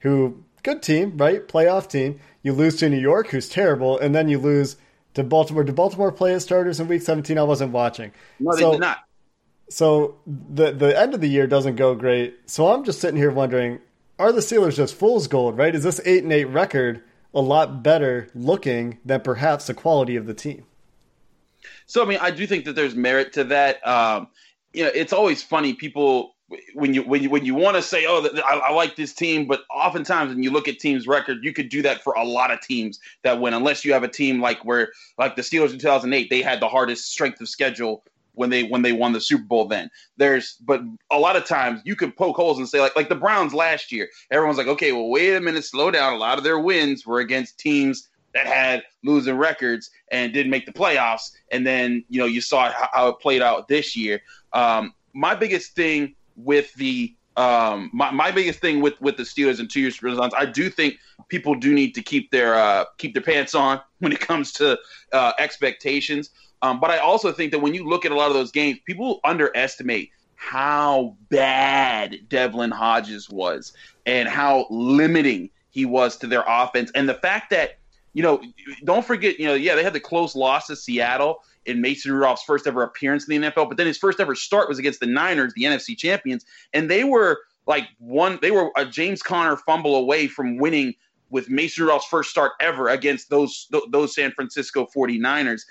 who 0.00 0.44
good 0.62 0.82
team, 0.82 1.16
right? 1.16 1.46
Playoff 1.48 1.88
team. 1.88 2.20
You 2.42 2.52
lose 2.52 2.76
to 2.76 2.88
New 2.88 2.98
York, 2.98 3.28
who's 3.28 3.48
terrible, 3.48 3.98
and 3.98 4.14
then 4.14 4.28
you 4.28 4.38
lose 4.38 4.76
to 5.14 5.22
Baltimore. 5.24 5.64
Did 5.64 5.74
Baltimore 5.74 6.12
play 6.12 6.34
as 6.34 6.42
starters 6.42 6.80
in 6.80 6.88
Week 6.88 7.02
17? 7.02 7.38
I 7.38 7.42
wasn't 7.42 7.72
watching. 7.72 8.12
No, 8.40 8.54
they 8.54 8.62
So- 8.62 8.72
did 8.72 8.80
not. 8.80 8.98
So 9.68 10.16
the 10.26 10.70
the 10.72 10.98
end 10.98 11.14
of 11.14 11.20
the 11.22 11.28
year 11.28 11.46
doesn't 11.46 11.76
go 11.76 11.94
great. 11.94 12.36
So 12.46 12.72
I'm 12.72 12.84
just 12.84 13.00
sitting 13.00 13.16
here 13.16 13.30
wondering, 13.30 13.78
are 14.18 14.30
the 14.30 14.40
Steelers 14.40 14.76
just 14.76 14.94
fool's 14.94 15.26
gold, 15.28 15.56
right? 15.56 15.74
Is 15.74 15.82
this 15.82 15.98
eight 16.04 16.22
and 16.24 16.32
eight 16.32 16.44
record 16.44 17.02
a 17.34 17.40
lot 17.40 17.82
better 17.82 18.28
looking 18.34 18.98
than 19.04 19.22
perhaps 19.22 19.66
the 19.68 19.72
quality 19.74 20.16
of 20.16 20.26
the 20.26 20.34
team? 20.34 20.64
So 21.86 22.02
I 22.02 22.06
mean, 22.06 22.18
I 22.20 22.30
do 22.30 22.46
think 22.46 22.66
that 22.66 22.74
there's 22.74 22.94
merit 22.94 23.32
to 23.34 23.44
that. 23.44 23.86
Um, 23.86 24.28
you 24.74 24.84
know, 24.84 24.90
it's 24.94 25.12
always 25.12 25.42
funny 25.42 25.72
people 25.72 26.34
when 26.74 26.94
you 26.94 27.02
when 27.02 27.22
you 27.22 27.30
when 27.30 27.44
you 27.44 27.54
want 27.54 27.76
to 27.76 27.82
say, 27.82 28.06
"Oh, 28.06 28.26
I, 28.44 28.68
I 28.68 28.72
like 28.72 28.96
this 28.96 29.12
team," 29.12 29.46
but 29.46 29.62
oftentimes 29.70 30.30
when 30.30 30.42
you 30.42 30.50
look 30.50 30.68
at 30.68 30.78
teams' 30.78 31.06
record, 31.06 31.38
you 31.42 31.52
could 31.52 31.68
do 31.68 31.82
that 31.82 32.02
for 32.02 32.14
a 32.14 32.24
lot 32.24 32.50
of 32.50 32.60
teams 32.60 33.00
that 33.22 33.40
win, 33.40 33.54
unless 33.54 33.84
you 33.84 33.92
have 33.92 34.02
a 34.02 34.08
team 34.08 34.40
like 34.40 34.64
where 34.64 34.92
like 35.18 35.36
the 35.36 35.42
Steelers 35.42 35.72
in 35.72 35.78
2008, 35.78 36.30
they 36.30 36.42
had 36.42 36.60
the 36.60 36.68
hardest 36.68 37.10
strength 37.10 37.40
of 37.40 37.48
schedule 37.48 38.04
when 38.34 38.50
they 38.50 38.64
when 38.64 38.82
they 38.82 38.92
won 38.92 39.12
the 39.12 39.20
Super 39.20 39.44
Bowl. 39.44 39.66
Then 39.66 39.90
there's, 40.16 40.56
but 40.60 40.82
a 41.10 41.18
lot 41.18 41.36
of 41.36 41.44
times 41.44 41.80
you 41.84 41.96
can 41.96 42.12
poke 42.12 42.36
holes 42.36 42.58
and 42.58 42.68
say 42.68 42.80
like 42.80 42.96
like 42.96 43.08
the 43.08 43.14
Browns 43.14 43.54
last 43.54 43.92
year, 43.92 44.08
everyone's 44.30 44.58
like, 44.58 44.68
okay, 44.68 44.92
well, 44.92 45.08
wait 45.08 45.34
a 45.34 45.40
minute, 45.40 45.64
slow 45.64 45.90
down. 45.90 46.14
A 46.14 46.18
lot 46.18 46.38
of 46.38 46.44
their 46.44 46.58
wins 46.58 47.06
were 47.06 47.20
against 47.20 47.58
teams 47.58 48.08
that 48.34 48.46
had 48.46 48.82
losing 49.04 49.36
records 49.36 49.90
and 50.10 50.32
didn't 50.32 50.50
make 50.50 50.66
the 50.66 50.72
playoffs. 50.72 51.32
And 51.50 51.66
then, 51.66 52.04
you 52.08 52.18
know, 52.18 52.26
you 52.26 52.40
saw 52.40 52.72
how, 52.92 53.08
it 53.08 53.18
played 53.20 53.42
out 53.42 53.68
this 53.68 53.94
year. 53.94 54.22
Um, 54.52 54.94
my 55.12 55.34
biggest 55.34 55.74
thing 55.74 56.14
with 56.36 56.72
the 56.74 57.14
um, 57.36 57.90
my, 57.94 58.10
my 58.10 58.30
biggest 58.30 58.60
thing 58.60 58.80
with, 58.80 59.00
with 59.00 59.16
the 59.16 59.22
Steelers 59.22 59.58
and 59.58 59.70
two 59.70 59.80
years 59.80 60.02
results, 60.02 60.34
I 60.36 60.44
do 60.44 60.68
think 60.68 60.98
people 61.28 61.54
do 61.54 61.72
need 61.72 61.94
to 61.94 62.02
keep 62.02 62.30
their 62.30 62.54
uh, 62.54 62.84
keep 62.98 63.14
their 63.14 63.22
pants 63.22 63.54
on 63.54 63.80
when 63.98 64.12
it 64.12 64.20
comes 64.20 64.52
to 64.52 64.78
uh, 65.12 65.32
expectations. 65.38 66.30
Um, 66.60 66.78
but 66.78 66.90
I 66.90 66.98
also 66.98 67.32
think 67.32 67.50
that 67.52 67.58
when 67.58 67.74
you 67.74 67.88
look 67.88 68.04
at 68.04 68.12
a 68.12 68.14
lot 68.14 68.28
of 68.28 68.34
those 68.34 68.52
games, 68.52 68.78
people 68.86 69.20
underestimate 69.24 70.10
how 70.36 71.16
bad 71.28 72.28
Devlin 72.28 72.70
Hodges 72.70 73.30
was 73.30 73.72
and 74.06 74.28
how 74.28 74.66
limiting 74.70 75.50
he 75.70 75.86
was 75.86 76.16
to 76.18 76.26
their 76.26 76.44
offense. 76.46 76.90
And 76.94 77.08
the 77.08 77.14
fact 77.14 77.50
that, 77.50 77.78
you 78.12 78.22
know, 78.22 78.42
don't 78.84 79.04
forget, 79.04 79.38
you 79.38 79.46
know, 79.46 79.54
yeah, 79.54 79.74
they 79.74 79.82
had 79.82 79.92
the 79.92 80.00
close 80.00 80.36
loss 80.36 80.66
to 80.66 80.76
Seattle 80.76 81.42
in 81.66 81.80
Mason 81.80 82.12
Rudolph's 82.12 82.42
first 82.42 82.66
ever 82.66 82.82
appearance 82.82 83.28
in 83.28 83.40
the 83.40 83.48
NFL, 83.48 83.68
but 83.68 83.76
then 83.76 83.86
his 83.86 83.98
first 83.98 84.20
ever 84.20 84.34
start 84.34 84.68
was 84.68 84.78
against 84.78 85.00
the 85.00 85.06
Niners, 85.06 85.52
the 85.54 85.64
NFC 85.64 85.96
champions, 85.96 86.44
and 86.72 86.90
they 86.90 87.04
were 87.04 87.40
like 87.66 87.84
one, 87.98 88.38
they 88.42 88.50
were 88.50 88.70
a 88.76 88.84
James 88.84 89.22
Conner 89.22 89.56
fumble 89.56 89.96
away 89.96 90.26
from 90.26 90.56
winning 90.56 90.94
with 91.30 91.48
Mason 91.48 91.84
Rudolph's 91.84 92.06
first 92.06 92.30
start 92.30 92.52
ever 92.60 92.88
against 92.88 93.30
those 93.30 93.68
those 93.90 94.14
San 94.14 94.32
Francisco 94.32 94.86
49ers. 94.94 95.62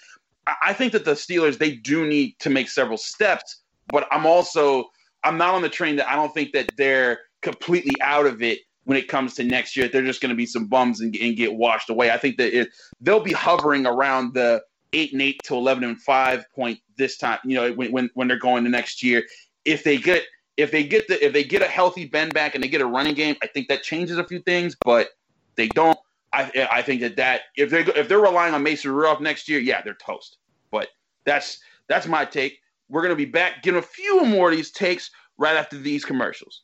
I- 0.48 0.74
think 0.74 0.92
that 0.94 1.06
the 1.06 1.12
Steelers 1.12 1.58
they 1.58 1.76
do 1.76 2.06
need 2.06 2.36
to 2.40 2.50
make 2.50 2.68
several 2.70 2.98
steps, 2.98 3.62
but 3.88 4.08
I'm 4.12 4.26
also 4.26 4.90
I'm 5.24 5.38
not 5.38 5.54
on 5.54 5.62
the 5.62 5.70
train 5.70 5.98
that 5.98 6.10
I 6.10 6.16
don't 6.16 6.34
think 6.34 6.52
that 6.54 6.72
they're 6.78 7.20
completely 7.42 7.94
out 8.02 8.26
of 8.26 8.42
it 8.42 8.60
when 8.86 8.98
it 8.98 9.08
comes 9.08 9.36
to 9.36 9.44
next 9.44 9.78
year. 9.78 9.88
They're 9.88 10.02
just 10.02 10.22
going 10.22 10.32
to 10.32 10.36
be 10.36 10.48
some 10.48 10.66
bums 10.66 11.02
and, 11.02 11.16
and 11.18 11.38
get 11.38 11.54
washed 11.54 11.90
away. 11.90 12.10
I 12.10 12.18
think 12.18 12.38
that 12.38 12.58
it, 12.58 12.70
they'll 13.00 13.20
be 13.20 13.34
hovering 13.34 13.86
around 13.86 14.34
the 14.34 14.64
eight 14.94 15.14
and 15.14 15.22
eight 15.22 15.42
to 15.44 15.56
eleven 15.56 15.84
and 15.84 16.02
five 16.02 16.46
point 16.54 16.80
this 16.98 17.18
time. 17.18 17.40
You 17.44 17.56
know, 17.56 17.74
when 17.74 17.92
when, 17.92 18.10
when 18.14 18.28
they're 18.28 18.40
going 18.40 18.64
to 18.64 18.70
next 18.70 19.04
year, 19.04 19.24
if 19.66 19.84
they 19.84 19.98
get 19.98 20.24
if 20.58 20.72
they 20.72 20.84
get 20.84 21.08
the 21.08 21.24
if 21.24 21.34
they 21.34 21.44
get 21.44 21.62
a 21.62 21.68
healthy 21.68 22.06
Ben 22.06 22.30
back 22.30 22.56
and 22.56 22.64
they 22.64 22.68
get 22.68 22.82
a 22.82 22.86
running 22.86 23.16
game, 23.16 23.36
I 23.42 23.48
think 23.48 23.68
that 23.70 23.84
changes 23.84 24.18
a 24.18 24.24
few 24.24 24.40
things. 24.40 24.76
But 24.84 25.10
they 25.56 25.68
don't. 25.70 25.98
I 26.34 26.68
I 26.72 26.82
think 26.82 27.02
that 27.02 27.16
that 27.18 27.42
if 27.56 27.70
they 27.70 27.82
if 27.82 28.08
they're 28.08 28.20
relying 28.20 28.54
on 28.54 28.64
Mason 28.64 28.92
Rudolph 28.92 29.20
next 29.22 29.50
year, 29.50 29.60
yeah, 29.60 29.82
they're 29.82 29.96
toast. 29.96 30.38
But 30.72 30.90
that's 31.26 31.60
that's 31.88 32.08
my 32.08 32.26
take. 32.26 32.60
We're 32.90 33.02
gonna 33.02 33.16
be 33.16 33.26
back 33.26 33.64
getting 33.64 33.80
a 33.80 33.84
few 33.84 34.26
more 34.26 34.50
of 34.52 34.56
these 34.56 34.72
takes 34.72 35.12
right 35.38 35.56
after 35.56 35.78
these 35.78 36.06
commercials. 36.06 36.64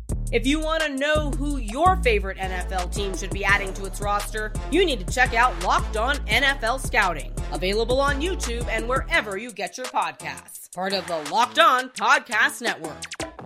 If 0.31 0.47
you 0.47 0.61
want 0.61 0.81
to 0.83 0.95
know 0.95 1.29
who 1.31 1.57
your 1.57 1.97
favorite 1.97 2.37
NFL 2.37 2.95
team 2.95 3.17
should 3.17 3.31
be 3.31 3.43
adding 3.43 3.73
to 3.73 3.83
its 3.83 3.99
roster, 3.99 4.53
you 4.71 4.85
need 4.85 5.05
to 5.05 5.13
check 5.13 5.33
out 5.33 5.61
Locked 5.61 5.97
On 5.97 6.15
NFL 6.19 6.79
Scouting, 6.79 7.33
available 7.51 7.99
on 7.99 8.21
YouTube 8.21 8.65
and 8.69 8.87
wherever 8.87 9.35
you 9.37 9.51
get 9.51 9.77
your 9.77 9.87
podcasts. 9.87 10.73
Part 10.73 10.93
of 10.93 11.05
the 11.05 11.17
Locked 11.29 11.59
On 11.59 11.89
Podcast 11.89 12.61
Network. 12.61 13.03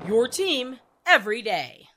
Your 0.07 0.27
team 0.27 0.77
every 1.07 1.41
day. 1.41 1.87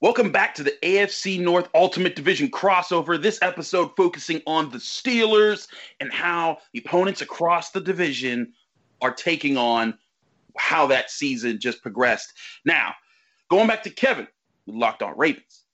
Welcome 0.00 0.30
back 0.30 0.54
to 0.54 0.62
the 0.62 0.76
AFC 0.80 1.40
North 1.40 1.68
Ultimate 1.74 2.14
Division 2.14 2.48
crossover. 2.48 3.20
This 3.20 3.40
episode 3.42 3.90
focusing 3.96 4.40
on 4.46 4.70
the 4.70 4.78
Steelers 4.78 5.66
and 5.98 6.12
how 6.12 6.58
the 6.72 6.78
opponents 6.86 7.22
across 7.22 7.72
the 7.72 7.80
division 7.80 8.52
are 9.02 9.12
taking 9.12 9.56
on 9.56 9.98
how 10.60 10.86
that 10.88 11.10
season 11.10 11.58
just 11.58 11.82
progressed. 11.82 12.32
Now, 12.64 12.94
going 13.48 13.66
back 13.66 13.82
to 13.84 13.90
Kevin, 13.90 14.28
with 14.70 14.80
Locked 14.80 15.02
On 15.02 15.16
Ravens. 15.16 15.64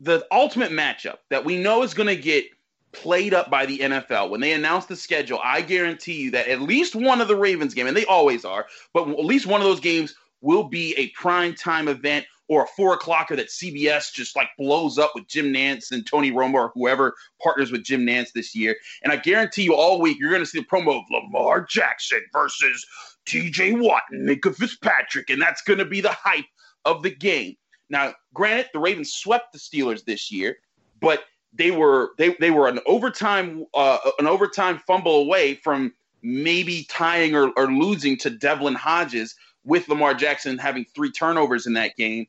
The 0.00 0.26
ultimate 0.32 0.70
matchup 0.70 1.18
that 1.28 1.44
we 1.44 1.58
know 1.58 1.82
is 1.82 1.94
going 1.94 2.08
to 2.08 2.16
get 2.16 2.46
played 2.92 3.34
up 3.34 3.50
by 3.50 3.66
the 3.66 3.78
NFL 3.78 4.30
when 4.30 4.40
they 4.40 4.52
announce 4.52 4.86
the 4.86 4.96
schedule, 4.96 5.38
I 5.42 5.60
guarantee 5.60 6.22
you 6.22 6.30
that 6.32 6.48
at 6.48 6.60
least 6.60 6.94
one 6.96 7.20
of 7.20 7.28
the 7.28 7.36
Ravens 7.36 7.74
game, 7.74 7.86
and 7.86 7.96
they 7.96 8.06
always 8.06 8.44
are, 8.44 8.66
but 8.92 9.08
at 9.08 9.24
least 9.24 9.46
one 9.46 9.60
of 9.60 9.66
those 9.66 9.80
games 9.80 10.14
will 10.40 10.64
be 10.64 10.94
a 10.96 11.08
prime 11.10 11.54
time 11.54 11.86
event 11.86 12.24
or 12.48 12.64
a 12.64 12.66
four 12.68 12.98
o'clocker 12.98 13.36
that 13.36 13.46
CBS 13.46 14.12
just 14.12 14.34
like 14.34 14.48
blows 14.58 14.98
up 14.98 15.12
with 15.14 15.28
Jim 15.28 15.52
Nantz 15.52 15.92
and 15.92 16.04
Tony 16.04 16.32
Romo 16.32 16.54
or 16.54 16.72
whoever 16.74 17.14
partners 17.40 17.70
with 17.70 17.84
Jim 17.84 18.04
Nantz 18.04 18.32
this 18.32 18.56
year. 18.56 18.74
And 19.04 19.12
I 19.12 19.16
guarantee 19.16 19.62
you 19.62 19.74
all 19.74 20.00
week 20.00 20.18
you're 20.18 20.30
going 20.30 20.42
to 20.42 20.46
see 20.46 20.58
the 20.58 20.66
promo 20.66 20.98
of 20.98 21.04
Lamar 21.12 21.64
Jackson 21.64 22.22
versus 22.32 22.84
TJ 23.26 23.80
Watt 23.80 24.02
and 24.10 24.42
Fitzpatrick, 24.42 25.30
and 25.30 25.40
that's 25.40 25.62
going 25.62 25.78
to 25.78 25.84
be 25.84 26.00
the 26.00 26.12
hype 26.12 26.46
of 26.84 27.02
the 27.02 27.10
game. 27.10 27.56
Now, 27.88 28.14
granted, 28.32 28.70
the 28.72 28.78
Ravens 28.78 29.12
swept 29.12 29.52
the 29.52 29.58
Steelers 29.58 30.04
this 30.04 30.30
year, 30.30 30.58
but 31.00 31.24
they 31.52 31.70
were 31.70 32.12
they 32.18 32.34
they 32.40 32.50
were 32.50 32.68
an 32.68 32.80
overtime 32.86 33.66
uh, 33.74 33.98
an 34.18 34.26
overtime 34.26 34.80
fumble 34.86 35.16
away 35.16 35.54
from 35.56 35.92
maybe 36.22 36.86
tying 36.88 37.34
or, 37.34 37.50
or 37.56 37.72
losing 37.72 38.16
to 38.18 38.30
Devlin 38.30 38.74
Hodges 38.74 39.34
with 39.64 39.88
Lamar 39.88 40.14
Jackson 40.14 40.58
having 40.58 40.84
three 40.94 41.10
turnovers 41.10 41.66
in 41.66 41.72
that 41.74 41.96
game. 41.96 42.26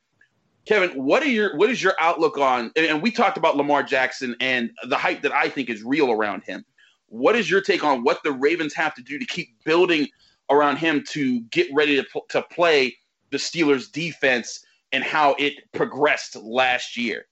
Kevin, 0.66 0.92
what 0.92 1.24
are 1.24 1.30
your 1.30 1.56
what 1.58 1.70
is 1.70 1.82
your 1.82 1.94
outlook 2.00 2.38
on? 2.38 2.72
And 2.76 3.02
we 3.02 3.12
talked 3.12 3.38
about 3.38 3.58
Lamar 3.58 3.84
Jackson 3.84 4.36
and 4.40 4.72
the 4.88 4.98
hype 4.98 5.22
that 5.24 5.32
I 5.32 5.50
think 5.50 5.70
is 5.70 5.84
real 5.84 6.12
around 6.12 6.44
him. 6.44 6.66
What 7.08 7.36
is 7.36 7.50
your 7.50 7.62
take 7.62 7.84
on 7.84 8.04
what 8.04 8.24
the 8.24 8.32
Ravens 8.32 8.74
have 8.76 8.94
to 8.96 9.02
do 9.02 9.20
to 9.20 9.26
keep 9.26 9.50
building 9.64 10.08
around 10.52 10.78
him 10.78 11.04
to 11.10 11.42
get 11.52 11.68
ready 11.74 11.96
to 11.96 12.06
to 12.30 12.42
play 12.44 12.96
the 13.32 13.38
Steelers 13.38 13.92
defense 13.92 14.64
and 14.92 15.04
how 15.04 15.36
it 15.40 15.72
progressed 15.72 16.36
last 16.36 16.98
year? 16.98 17.26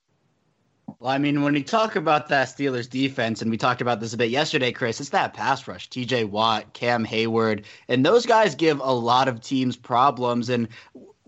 Well, 1.00 1.12
I 1.12 1.18
mean, 1.18 1.44
when 1.44 1.54
we 1.54 1.64
talk 1.64 1.96
about 1.96 2.28
that 2.30 2.48
Steelers 2.48 2.90
defense, 2.90 3.42
and 3.42 3.52
we 3.52 3.58
talked 3.58 3.82
about 3.82 4.00
this 4.00 4.14
a 4.14 4.18
bit 4.18 4.32
yesterday, 4.32 4.72
Chris, 4.72 5.00
it's 5.00 5.10
that 5.10 5.34
pass 5.34 5.68
rush. 5.68 5.88
TJ 5.90 6.30
Watt, 6.30 6.74
Cam 6.74 7.06
Heyward, 7.06 7.64
and 7.88 8.06
those 8.06 8.26
guys 8.26 8.56
give 8.56 8.80
a 8.80 8.92
lot 8.92 9.28
of 9.28 9.40
teams 9.40 9.76
problems. 9.76 10.50
And 10.50 10.68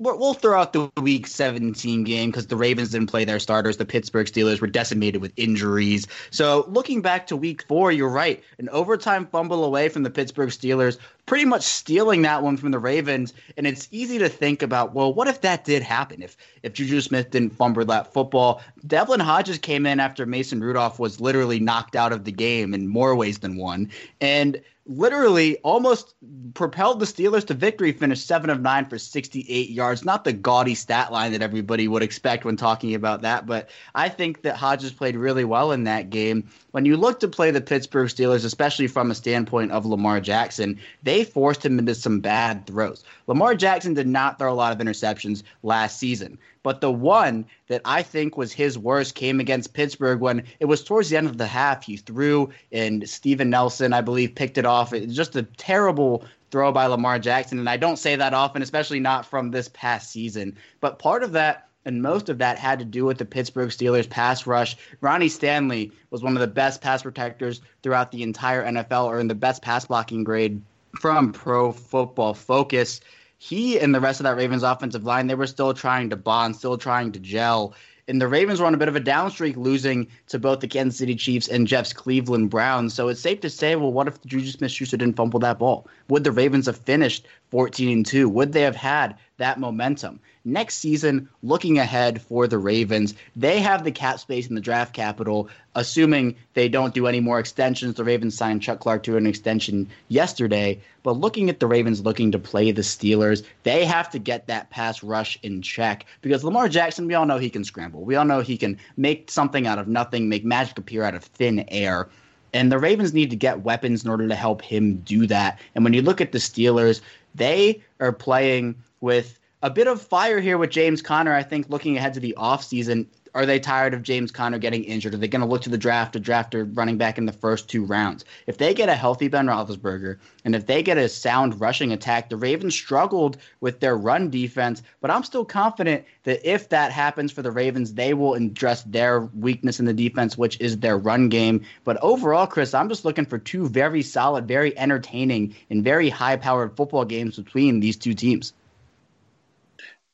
we'll 0.02 0.34
throw 0.34 0.60
out 0.60 0.74
the 0.74 0.92
Week 1.02 1.28
17 1.28 2.04
game 2.04 2.30
because 2.30 2.48
the 2.48 2.56
Ravens 2.56 2.90
didn't 2.90 3.08
play 3.08 3.24
their 3.24 3.40
starters. 3.40 3.78
The 3.78 3.86
Pittsburgh 3.86 4.28
Steelers 4.28 4.60
were 4.60 4.68
decimated 4.68 5.22
with 5.22 5.32
injuries. 5.38 6.08
So 6.32 6.66
looking 6.68 7.02
back 7.02 7.28
to 7.28 7.38
Week 7.38 7.62
Four, 7.64 7.92
you're 7.92 8.10
right. 8.10 8.44
An 8.58 8.68
overtime 8.70 9.28
fumble 9.28 9.64
away 9.64 9.90
from 9.90 10.04
the 10.04 10.10
Pittsburgh 10.10 10.50
Steelers, 10.50 10.98
pretty 11.26 11.46
much 11.46 11.62
stealing 11.62 12.24
that 12.24 12.42
one 12.42 12.58
from 12.58 12.72
the 12.72 12.80
Ravens. 12.80 13.34
And 13.58 13.68
it's 13.68 13.88
easy 13.92 14.18
to 14.20 14.30
think 14.30 14.62
about, 14.62 14.94
well, 14.94 15.14
what 15.14 15.28
if 15.28 15.42
that 15.42 15.66
did 15.66 15.84
happen? 15.84 16.24
If 16.24 16.36
if 16.64 16.74
Juju 16.74 17.02
Smith 17.02 17.32
didn't 17.32 17.56
fumble 17.56 17.86
that 17.86 18.14
football, 18.14 18.62
Devlin 18.86 19.20
Hodges 19.20 19.60
came 19.60 19.86
in 19.86 20.00
after 20.00 20.26
Mason 20.26 20.62
Rudolph 20.62 21.00
was 21.00 21.22
literally 21.22 21.60
knocked 21.60 21.96
out 21.96 22.12
of 22.12 22.24
the 22.24 22.32
game 22.32 22.74
in 22.74 22.88
more 22.88 23.16
ways 23.16 23.40
than 23.40 23.58
one. 23.58 23.90
And 24.20 24.62
literally 24.86 25.58
almost 25.60 26.16
propelled 26.54 27.00
the 27.00 27.06
Steelers 27.06 27.46
to 27.48 27.54
victory, 27.54 27.92
finished 27.92 28.26
seven 28.26 28.50
of 28.50 28.62
nine 28.62 28.86
for 28.86 28.98
68 28.98 29.70
yards. 29.70 30.04
Not 30.04 30.24
the 30.24 30.34
gaudy 30.34 30.76
stat 30.76 31.12
line 31.12 31.32
that 31.34 31.42
everybody 31.42 31.88
would 31.88 32.04
expect 32.04 32.46
when 32.46 32.58
talking 32.58 32.96
about 32.96 33.22
that, 33.22 33.46
but 33.46 33.70
I 33.96 34.10
think 34.10 34.42
that 34.42 34.56
Hodges 34.56 34.92
played 34.92 35.16
really 35.16 35.46
well 35.46 35.72
in 35.72 35.84
that 35.84 36.10
game. 36.10 36.50
When 36.72 36.86
you 36.86 36.98
look 36.98 37.20
to 37.20 37.28
play 37.28 37.52
the 37.52 37.62
Pittsburgh 37.62 38.08
Steelers, 38.08 38.46
especially 38.46 38.88
from 38.88 39.12
a 39.12 39.16
standpoint 39.16 39.72
of 39.72 39.86
Lamar 39.86 40.20
Jackson, 40.20 40.80
they 41.04 41.24
forced 41.24 41.66
him 41.66 41.78
into 41.80 41.96
some 41.96 42.20
bad 42.20 42.66
throws. 42.66 43.04
Lamar 43.28 43.56
Jackson 43.56 43.94
did 43.94 44.08
not 44.08 44.40
throw 44.40 44.52
a 44.52 44.56
lot 44.56 44.74
of 44.74 44.86
interceptions 44.86 45.44
last 45.64 46.00
season. 46.00 46.38
But 46.64 46.82
the 46.82 46.92
one 46.92 47.46
that 47.68 47.82
I 47.86 48.04
think 48.04 48.38
was 48.38 48.52
his 48.52 48.78
worst 48.78 49.16
came 49.16 49.40
against 49.40 49.74
Pittsburgh 49.74 50.20
when 50.20 50.44
it 50.60 50.66
was 50.66 50.84
towards 50.84 51.10
the 51.10 51.18
end 51.18 51.28
of 51.28 51.38
the 51.38 51.48
half. 51.48 51.84
He 51.84 51.98
threw, 51.98 52.52
and 52.72 53.08
Steven 53.10 53.50
Nelson, 53.50 53.94
I 53.94 54.02
believe, 54.02 54.36
picked 54.36 54.58
it 54.58 54.66
off. 54.66 54.94
It's 54.94 55.16
just 55.16 55.36
a 55.36 55.44
terrible 55.44 56.26
throw 56.52 56.72
by 56.72 56.86
Lamar 56.86 57.18
Jackson. 57.18 57.60
And 57.60 57.70
I 57.70 57.78
don't 57.78 57.98
say 57.98 58.16
that 58.16 58.34
often, 58.34 58.62
especially 58.62 59.00
not 59.00 59.26
from 59.26 59.52
this 59.52 59.70
past 59.74 60.12
season. 60.12 60.56
But 60.82 61.00
part 61.00 61.24
of 61.24 61.32
that 61.32 61.68
and 61.86 62.02
most 62.02 62.30
of 62.30 62.38
that 62.38 62.60
had 62.60 62.80
to 62.80 62.86
do 62.86 63.06
with 63.06 63.18
the 63.18 63.26
Pittsburgh 63.26 63.70
Steelers 63.70 64.10
pass 64.10 64.46
rush. 64.46 64.78
Ronnie 65.02 65.30
Stanley 65.30 65.92
was 66.12 66.22
one 66.22 66.36
of 66.36 66.42
the 66.42 66.48
best 66.48 66.82
pass 66.82 67.02
protectors 67.02 67.62
throughout 67.82 68.12
the 68.12 68.24
entire 68.24 68.64
NFL, 68.64 69.20
in 69.20 69.28
the 69.28 69.36
best 69.36 69.62
pass 69.62 69.86
blocking 69.86 70.24
grade 70.24 70.62
from 71.00 71.32
Pro 71.32 71.72
Football 71.72 72.34
Focus 72.34 73.02
he 73.42 73.80
and 73.80 73.94
the 73.94 74.00
rest 74.00 74.20
of 74.20 74.26
that 74.26 74.38
Ravens 74.38 74.62
offensive 74.62 75.04
line, 75.04 75.26
they 75.26 75.34
were 75.34 75.48
still 75.48 75.74
trying 75.74 76.12
to 76.12 76.16
bond, 76.16 76.56
still 76.56 76.78
trying 76.78 77.12
to 77.14 77.20
gel. 77.20 77.74
And 78.08 78.22
the 78.22 78.28
Ravens 78.28 78.60
were 78.60 78.68
on 78.68 78.76
a 78.76 78.78
bit 78.78 78.88
of 78.88 78.96
a 78.96 79.00
down 79.00 79.32
streak, 79.32 79.58
losing 79.58 80.08
to 80.28 80.38
both 80.38 80.60
the 80.60 80.68
Kansas 80.68 81.00
City 81.00 81.16
Chiefs 81.16 81.48
and 81.48 81.66
Jeff's 81.66 81.92
Cleveland 81.92 82.52
Browns. 82.52 82.94
So 82.94 83.08
it's 83.08 83.20
safe 83.20 83.40
to 83.40 83.50
say, 83.50 83.76
well, 83.76 83.92
what 83.92 84.08
if 84.08 84.22
Juju 84.26 84.52
Smith-Schuster 84.52 84.96
didn't 84.96 85.16
fumble 85.16 85.40
that 85.40 85.58
ball? 85.58 85.88
Would 86.08 86.24
the 86.24 86.32
Ravens 86.32 86.68
have 86.68 86.78
finished 86.78 87.26
14 87.50 87.90
and 87.90 88.06
2? 88.06 88.30
Would 88.30 88.54
they 88.54 88.62
have 88.62 88.76
had 88.76 89.18
that 89.42 89.60
momentum? 89.60 90.20
Next 90.46 90.76
season, 90.76 91.30
looking 91.44 91.78
ahead 91.78 92.22
for 92.22 92.48
the 92.48 92.58
Ravens, 92.58 93.14
they 93.36 93.60
have 93.60 93.84
the 93.84 93.92
cap 93.92 94.20
space 94.20 94.48
and 94.48 94.56
the 94.56 94.62
draft 94.62 94.94
capital, 94.94 95.50
assuming 95.76 96.36
they 96.54 96.70
don't 96.70 96.94
do 96.94 97.08
any 97.08 97.20
more 97.20 97.40
extensions. 97.40 97.96
The 97.96 98.04
Ravens 98.04 98.38
signed 98.38 98.62
Chuck 98.62 98.80
Clark 98.80 99.04
to 99.04 99.18
an 99.18 99.28
extension 99.28 99.90
yesterday. 100.08 100.80
But 101.04 101.18
looking 101.18 101.50
at 101.50 101.60
the 101.60 101.68
Ravens 101.68 102.02
looking 102.02 102.32
to 102.32 102.40
play 102.40 102.72
the 102.72 102.82
Steelers, 102.82 103.44
they 103.64 103.86
have 103.86 104.10
to 104.12 104.20
get 104.20 104.48
that 104.48 104.70
pass 104.70 105.04
rush 105.04 105.38
in 105.44 105.62
check 105.62 106.06
because 106.22 106.44
Lamar 106.44 106.70
Jackson, 106.70 107.08
we 107.08 107.14
all 107.14 107.26
know 107.26 107.38
he 107.38 107.50
can 107.50 107.64
scramble. 107.64 108.04
We 108.04 108.16
all 108.16 108.26
know 108.26 108.42
he 108.42 108.58
can 108.58 108.78
make 108.98 109.30
something 109.30 109.68
out 109.68 109.80
of 109.80 109.88
nothing, 109.88 110.30
make 110.30 110.46
magic 110.46 110.78
appear 110.78 111.04
out 111.04 111.16
of 111.16 111.24
thin 111.24 111.66
air. 111.68 112.10
And 112.54 112.72
the 112.72 112.80
Ravens 112.80 113.14
need 113.14 113.30
to 113.30 113.36
get 113.36 113.62
weapons 113.62 114.04
in 114.04 114.10
order 114.10 114.28
to 114.28 114.36
help 114.36 114.62
him 114.62 114.98
do 114.98 115.26
that. 115.28 115.60
And 115.74 115.84
when 115.84 115.94
you 115.94 116.02
look 116.02 116.20
at 116.20 116.32
the 116.32 116.38
Steelers, 116.38 117.02
they 117.34 117.82
are 118.00 118.12
playing 118.12 118.76
with 119.02 119.40
a 119.62 119.70
bit 119.70 119.88
of 119.88 120.02
fire 120.02 120.40
here 120.40 120.58
with 120.58 120.70
James 120.70 121.02
Conner. 121.02 121.34
I 121.34 121.44
think 121.44 121.70
looking 121.70 121.98
ahead 121.98 122.14
to 122.16 122.20
the 122.20 122.36
offseason, 122.38 123.08
are 123.34 123.46
they 123.46 123.60
tired 123.60 123.94
of 123.94 124.04
James 124.04 124.32
Conner 124.32 124.58
getting 124.58 124.84
injured? 124.84 125.14
Are 125.14 125.18
they 125.18 125.28
going 125.28 125.42
to 125.42 125.48
look 125.48 125.62
to 125.62 125.70
the 125.70 125.78
draft 125.78 126.14
to 126.14 126.20
draft 126.20 126.54
a 126.54 126.66
running 126.66 126.98
back 126.98 127.18
in 127.18 127.26
the 127.26 127.32
first 127.32 127.70
two 127.70 127.86
rounds? 127.86 128.26
If 128.48 128.58
they 128.58 128.74
get 128.74 128.90
a 128.90 128.96
healthy 128.96 129.30
Ben 129.30 129.46
Roethlisberger 129.46 130.18
and 130.44 130.54
if 130.54 130.66
they 130.66 130.84
get 130.84 130.98
a 130.98 131.08
sound 131.08 131.62
rushing 131.62 131.94
attack, 131.94 132.30
the 132.30 132.36
Ravens 132.36 132.76
struggled 132.76 133.38
with 133.62 133.80
their 133.80 133.96
run 133.96 134.30
defense, 134.30 134.84
but 135.00 135.12
I'm 135.12 135.24
still 135.24 135.46
confident 135.46 136.06
that 136.24 136.46
if 136.50 136.70
that 136.70 136.92
happens 136.92 137.32
for 137.32 137.42
the 137.42 137.52
Ravens, 137.52 137.94
they 137.94 138.14
will 138.14 138.34
address 138.34 138.84
their 138.84 139.22
weakness 139.22 139.80
in 139.80 139.86
the 139.86 139.94
defense, 139.94 140.38
which 140.38 140.60
is 140.60 140.80
their 140.80 140.98
run 140.98 141.30
game. 141.30 141.62
But 141.86 141.98
overall, 142.02 142.48
Chris, 142.48 142.74
I'm 142.74 142.90
just 142.90 143.06
looking 143.06 143.26
for 143.26 143.38
two 143.38 143.70
very 143.70 144.02
solid, 144.02 144.48
very 144.48 144.78
entertaining, 144.78 145.56
and 145.70 145.84
very 145.84 146.10
high 146.10 146.36
powered 146.36 146.76
football 146.76 147.06
games 147.06 147.38
between 147.38 147.80
these 147.80 147.96
two 147.96 148.14
teams. 148.14 148.52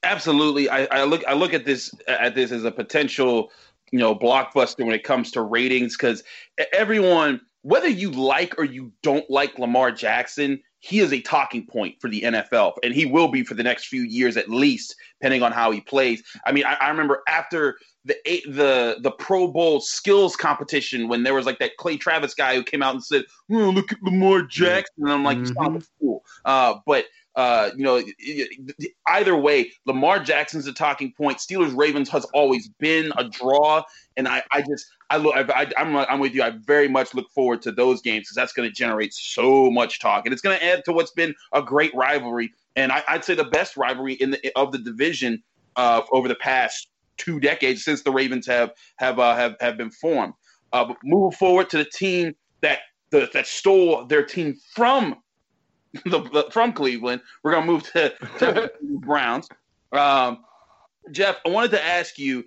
Absolutely, 0.08 0.70
I, 0.70 0.86
I 0.86 1.04
look 1.04 1.22
I 1.28 1.34
look 1.34 1.54
at 1.54 1.66
this 1.66 1.94
at 2.08 2.34
this 2.34 2.54
as 2.54 2.64
a 2.64 2.72
potential, 2.72 3.52
you 3.92 4.00
know, 4.00 4.16
blockbuster 4.16 4.86
when 4.86 4.96
it 4.96 5.04
comes 5.04 5.32
to 5.32 5.42
ratings 5.42 5.98
because 5.98 6.24
everyone, 6.72 7.42
whether 7.64 7.90
you 7.90 8.12
like 8.12 8.58
or 8.58 8.64
you 8.64 8.94
don't 9.04 9.30
like 9.30 9.60
Lamar 9.60 9.92
Jackson, 9.92 10.62
he 10.80 11.00
is 11.00 11.12
a 11.12 11.20
talking 11.20 11.68
point 11.68 12.00
for 12.00 12.10
the 12.10 12.22
NFL, 12.22 12.76
and 12.84 12.94
he 12.94 13.06
will 13.06 13.28
be 13.28 13.44
for 13.44 13.54
the 13.54 13.64
next 13.64 13.88
few 13.88 14.04
years 14.04 14.38
at 14.38 14.50
least, 14.50 14.96
depending 15.20 15.44
on 15.44 15.52
how 15.52 15.72
he 15.72 15.82
plays. 15.82 16.24
I 16.46 16.54
mean, 16.54 16.64
I, 16.64 16.76
I 16.76 16.90
remember 16.90 17.22
after 17.28 17.78
the 18.06 18.16
the 18.48 19.00
the 19.02 19.12
Pro 19.12 19.50
Bowl 19.50 19.82
skills 19.82 20.38
competition 20.38 21.10
when 21.10 21.24
there 21.24 21.34
was 21.34 21.46
like 21.46 21.60
that 21.60 21.76
Clay 21.76 21.98
Travis 21.98 22.34
guy 22.34 22.56
who 22.56 22.64
came 22.64 22.82
out 22.82 22.94
and 22.94 23.04
said, 23.04 23.26
oh, 23.52 23.72
"Look 23.72 23.92
at 23.92 24.02
Lamar 24.02 24.44
Jackson," 24.44 25.04
and 25.04 25.12
I'm 25.12 25.26
like, 25.26 25.40
"You 25.40 25.48
sound 25.48 25.74
like 25.74 25.84
a 25.84 25.86
fool." 26.00 26.24
Uh, 26.46 26.76
but 26.86 27.08
uh, 27.38 27.70
you 27.78 27.84
know, 27.84 28.02
either 29.06 29.36
way, 29.38 29.72
Lamar 29.86 30.20
Jackson's 30.20 30.66
a 30.66 30.74
talking 30.74 31.14
point. 31.14 31.38
Steelers 31.38 31.78
Ravens 31.78 32.10
has 32.10 32.26
always 32.34 32.68
been 32.80 33.12
a 33.16 33.26
draw, 33.26 33.84
and 34.18 34.28
I, 34.28 34.42
I 34.52 34.64
just 34.64 34.88
I 35.12 35.18
look 35.18 35.36
I, 35.36 35.72
am 35.78 35.96
I'm, 35.96 36.06
I'm 36.10 36.20
with 36.20 36.34
you. 36.34 36.42
I 36.42 36.50
very 36.50 36.88
much 36.88 37.14
look 37.14 37.30
forward 37.30 37.62
to 37.62 37.72
those 37.72 38.02
games 38.02 38.24
because 38.24 38.36
that's 38.36 38.54
going 38.54 38.68
to 38.68 38.74
generate 38.74 39.14
so 39.14 39.70
much 39.70 40.00
talk, 40.00 40.26
and 40.26 40.34
it's 40.34 40.42
going 40.42 40.58
to 40.58 40.66
add 40.66 40.84
to 40.86 40.92
what's 40.92 41.12
been 41.12 41.36
a 41.54 41.62
great 41.62 41.94
rivalry, 41.94 42.52
and 42.76 42.92
I, 42.92 43.04
would 43.14 43.24
say 43.24 43.36
the 43.36 43.44
best 43.44 43.78
rivalry 43.78 44.14
in 44.14 44.32
the 44.32 44.52
of 44.56 44.72
the 44.72 44.80
division 44.80 45.44
uh, 45.76 46.02
over 46.12 46.28
the 46.28 46.36
past 46.36 46.90
two 47.18 47.40
decades 47.40 47.86
since 47.86 48.02
the 48.02 48.12
Ravens 48.12 48.48
have 48.48 48.72
have 48.96 49.20
uh, 49.20 49.36
have 49.36 49.56
have 49.60 49.78
been 49.78 49.92
formed. 49.92 50.34
Uh, 50.74 50.92
moving 51.04 51.38
forward 51.38 51.70
to 51.70 51.78
the 51.78 51.86
team 51.86 52.36
that 52.62 52.80
the, 53.12 53.30
that 53.34 53.46
stole 53.46 54.06
their 54.06 54.26
team 54.26 54.56
from 54.74 55.18
the, 56.06 56.22
the, 56.22 56.48
from 56.52 56.74
Cleveland. 56.74 57.22
We're 57.44 57.52
going 57.52 57.66
to 57.66 57.72
move 57.72 57.84
to, 57.92 58.14
to 58.40 58.72
Browns. 58.82 59.48
Um, 59.92 60.44
Jeff, 61.12 61.38
I 61.46 61.50
wanted 61.50 61.72
to 61.72 61.84
ask 61.84 62.18
you 62.18 62.46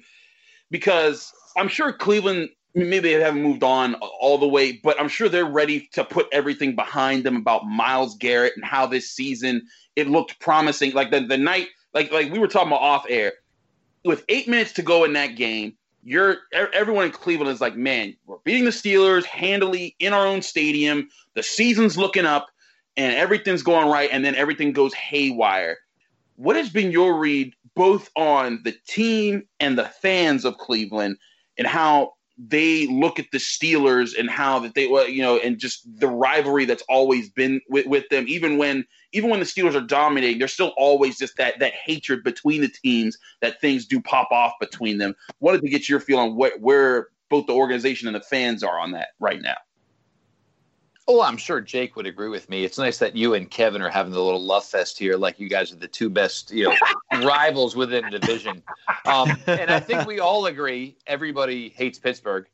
because 0.70 1.32
I'm 1.56 1.68
sure 1.68 1.92
Cleveland 1.92 2.50
maybe 2.74 3.12
they 3.12 3.20
haven't 3.20 3.42
moved 3.42 3.64
on 3.64 3.94
all 3.94 4.38
the 4.38 4.46
way, 4.46 4.72
but 4.72 5.00
I'm 5.00 5.08
sure 5.08 5.28
they're 5.28 5.44
ready 5.44 5.88
to 5.92 6.04
put 6.04 6.28
everything 6.32 6.76
behind 6.76 7.24
them 7.24 7.36
about 7.36 7.66
Myles 7.66 8.16
Garrett 8.16 8.52
and 8.54 8.64
how 8.64 8.86
this 8.86 9.10
season 9.10 9.66
it 9.96 10.08
looked 10.08 10.38
promising. 10.38 10.92
Like 10.92 11.10
the, 11.10 11.20
the 11.20 11.38
night, 11.38 11.68
like 11.94 12.12
like 12.12 12.32
we 12.32 12.38
were 12.38 12.46
talking 12.46 12.68
about 12.68 12.82
off 12.82 13.06
air, 13.08 13.32
with 14.04 14.24
eight 14.28 14.48
minutes 14.48 14.72
to 14.74 14.82
go 14.82 15.04
in 15.04 15.14
that 15.14 15.36
game, 15.36 15.74
you're 16.02 16.38
everyone 16.52 17.06
in 17.06 17.12
Cleveland 17.12 17.50
is 17.50 17.60
like, 17.60 17.76
man, 17.76 18.16
we're 18.26 18.38
beating 18.44 18.64
the 18.64 18.70
Steelers 18.70 19.24
handily 19.24 19.96
in 19.98 20.12
our 20.12 20.26
own 20.26 20.42
stadium. 20.42 21.08
The 21.34 21.42
season's 21.42 21.98
looking 21.98 22.24
up 22.24 22.49
and 23.00 23.16
everything's 23.16 23.62
going 23.62 23.88
right, 23.88 24.10
and 24.12 24.24
then 24.24 24.34
everything 24.34 24.72
goes 24.72 24.92
haywire. 24.94 25.78
What 26.36 26.56
has 26.56 26.68
been 26.68 26.90
your 26.90 27.18
read 27.18 27.54
both 27.74 28.10
on 28.16 28.60
the 28.64 28.74
team 28.86 29.44
and 29.58 29.78
the 29.78 29.86
fans 29.86 30.44
of 30.44 30.58
Cleveland 30.58 31.16
and 31.56 31.66
how 31.66 32.12
they 32.36 32.86
look 32.86 33.18
at 33.18 33.26
the 33.32 33.38
Steelers 33.38 34.18
and 34.18 34.30
how 34.30 34.58
that 34.60 34.74
they 34.74 34.84
you 34.84 35.22
know 35.22 35.38
and 35.38 35.58
just 35.58 35.82
the 35.98 36.08
rivalry 36.08 36.64
that's 36.64 36.82
always 36.88 37.30
been 37.30 37.60
with, 37.68 37.86
with 37.86 38.08
them? 38.10 38.26
Even 38.28 38.58
when 38.58 38.84
even 39.12 39.30
when 39.30 39.40
the 39.40 39.46
Steelers 39.46 39.74
are 39.74 39.80
dominating 39.80 40.38
there's 40.38 40.52
still 40.52 40.74
always 40.76 41.18
just 41.18 41.36
that 41.36 41.58
that 41.58 41.72
hatred 41.72 42.22
between 42.22 42.60
the 42.60 42.68
teams 42.68 43.16
that 43.40 43.60
things 43.60 43.86
do 43.86 44.00
pop 44.00 44.30
off 44.30 44.52
between 44.60 44.98
them. 44.98 45.14
Wanted 45.40 45.62
to 45.62 45.68
get 45.68 45.88
your 45.88 46.00
feel 46.00 46.18
on 46.18 46.36
where, 46.36 46.56
where 46.58 47.08
both 47.30 47.46
the 47.46 47.54
organization 47.54 48.08
and 48.08 48.16
the 48.16 48.20
fans 48.20 48.62
are 48.62 48.78
on 48.78 48.92
that 48.92 49.08
right 49.20 49.40
now 49.40 49.56
Oh, 51.12 51.22
I'm 51.22 51.36
sure 51.36 51.60
Jake 51.60 51.96
would 51.96 52.06
agree 52.06 52.28
with 52.28 52.48
me. 52.48 52.62
It's 52.62 52.78
nice 52.78 52.98
that 52.98 53.16
you 53.16 53.34
and 53.34 53.50
Kevin 53.50 53.82
are 53.82 53.88
having 53.88 54.12
the 54.12 54.22
little 54.22 54.40
love 54.40 54.64
fest 54.64 54.96
here, 54.96 55.16
like 55.16 55.40
you 55.40 55.48
guys 55.48 55.72
are 55.72 55.76
the 55.76 55.88
two 55.88 56.08
best, 56.08 56.52
you 56.52 56.68
know, 56.68 56.76
rivals 57.26 57.74
within 57.74 58.08
the 58.12 58.20
division. 58.20 58.62
Um, 59.06 59.36
and 59.48 59.72
I 59.72 59.80
think 59.80 60.06
we 60.06 60.20
all 60.20 60.46
agree 60.46 60.96
everybody 61.08 61.70
hates 61.70 61.98
Pittsburgh. 61.98 62.46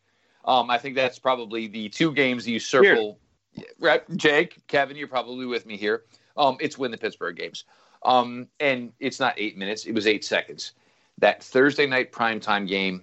Um, 0.47 0.71
I 0.71 0.79
think 0.79 0.95
that's 0.95 1.19
probably 1.19 1.66
the 1.66 1.90
two 1.90 2.14
games 2.14 2.49
you 2.49 2.59
circle. 2.59 3.19
Here. 3.53 3.66
Right, 3.79 4.16
Jake, 4.16 4.66
Kevin, 4.69 4.97
you're 4.97 5.07
probably 5.07 5.45
with 5.45 5.66
me 5.66 5.77
here. 5.77 6.05
Um, 6.38 6.57
it's 6.59 6.79
win 6.79 6.90
the 6.90 6.97
Pittsburgh 6.97 7.37
games, 7.37 7.64
um, 8.07 8.49
and 8.59 8.90
it's 9.01 9.21
not 9.21 9.35
eight 9.37 9.59
minutes; 9.59 9.85
it 9.85 9.92
was 9.92 10.07
eight 10.07 10.25
seconds. 10.25 10.73
That 11.19 11.42
Thursday 11.42 11.87
night 11.87 12.11
primetime 12.11 12.66
game 12.66 13.03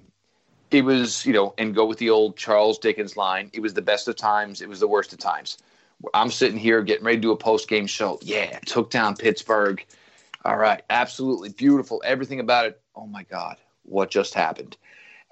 it 0.73 0.83
was, 0.83 1.25
you 1.25 1.33
know, 1.33 1.53
and 1.57 1.75
go 1.75 1.85
with 1.85 1.99
the 1.99 2.09
old 2.09 2.35
Charles 2.35 2.79
Dickens 2.79 3.15
line. 3.15 3.51
It 3.53 3.61
was 3.61 3.73
the 3.73 3.81
best 3.81 4.07
of 4.07 4.15
times. 4.15 4.61
It 4.61 4.67
was 4.67 4.79
the 4.79 4.87
worst 4.87 5.13
of 5.13 5.19
times. 5.19 5.59
I'm 6.13 6.31
sitting 6.31 6.57
here 6.57 6.81
getting 6.81 7.05
ready 7.05 7.17
to 7.17 7.21
do 7.21 7.31
a 7.31 7.37
post 7.37 7.69
game 7.69 7.85
show. 7.85 8.19
Yeah, 8.21 8.57
took 8.65 8.89
down 8.89 9.15
Pittsburgh. 9.15 9.85
All 10.43 10.57
right, 10.57 10.81
absolutely 10.89 11.49
beautiful. 11.49 12.01
Everything 12.03 12.39
about 12.39 12.65
it. 12.65 12.81
Oh 12.95 13.05
my 13.05 13.23
God, 13.23 13.57
what 13.83 14.09
just 14.09 14.33
happened? 14.33 14.75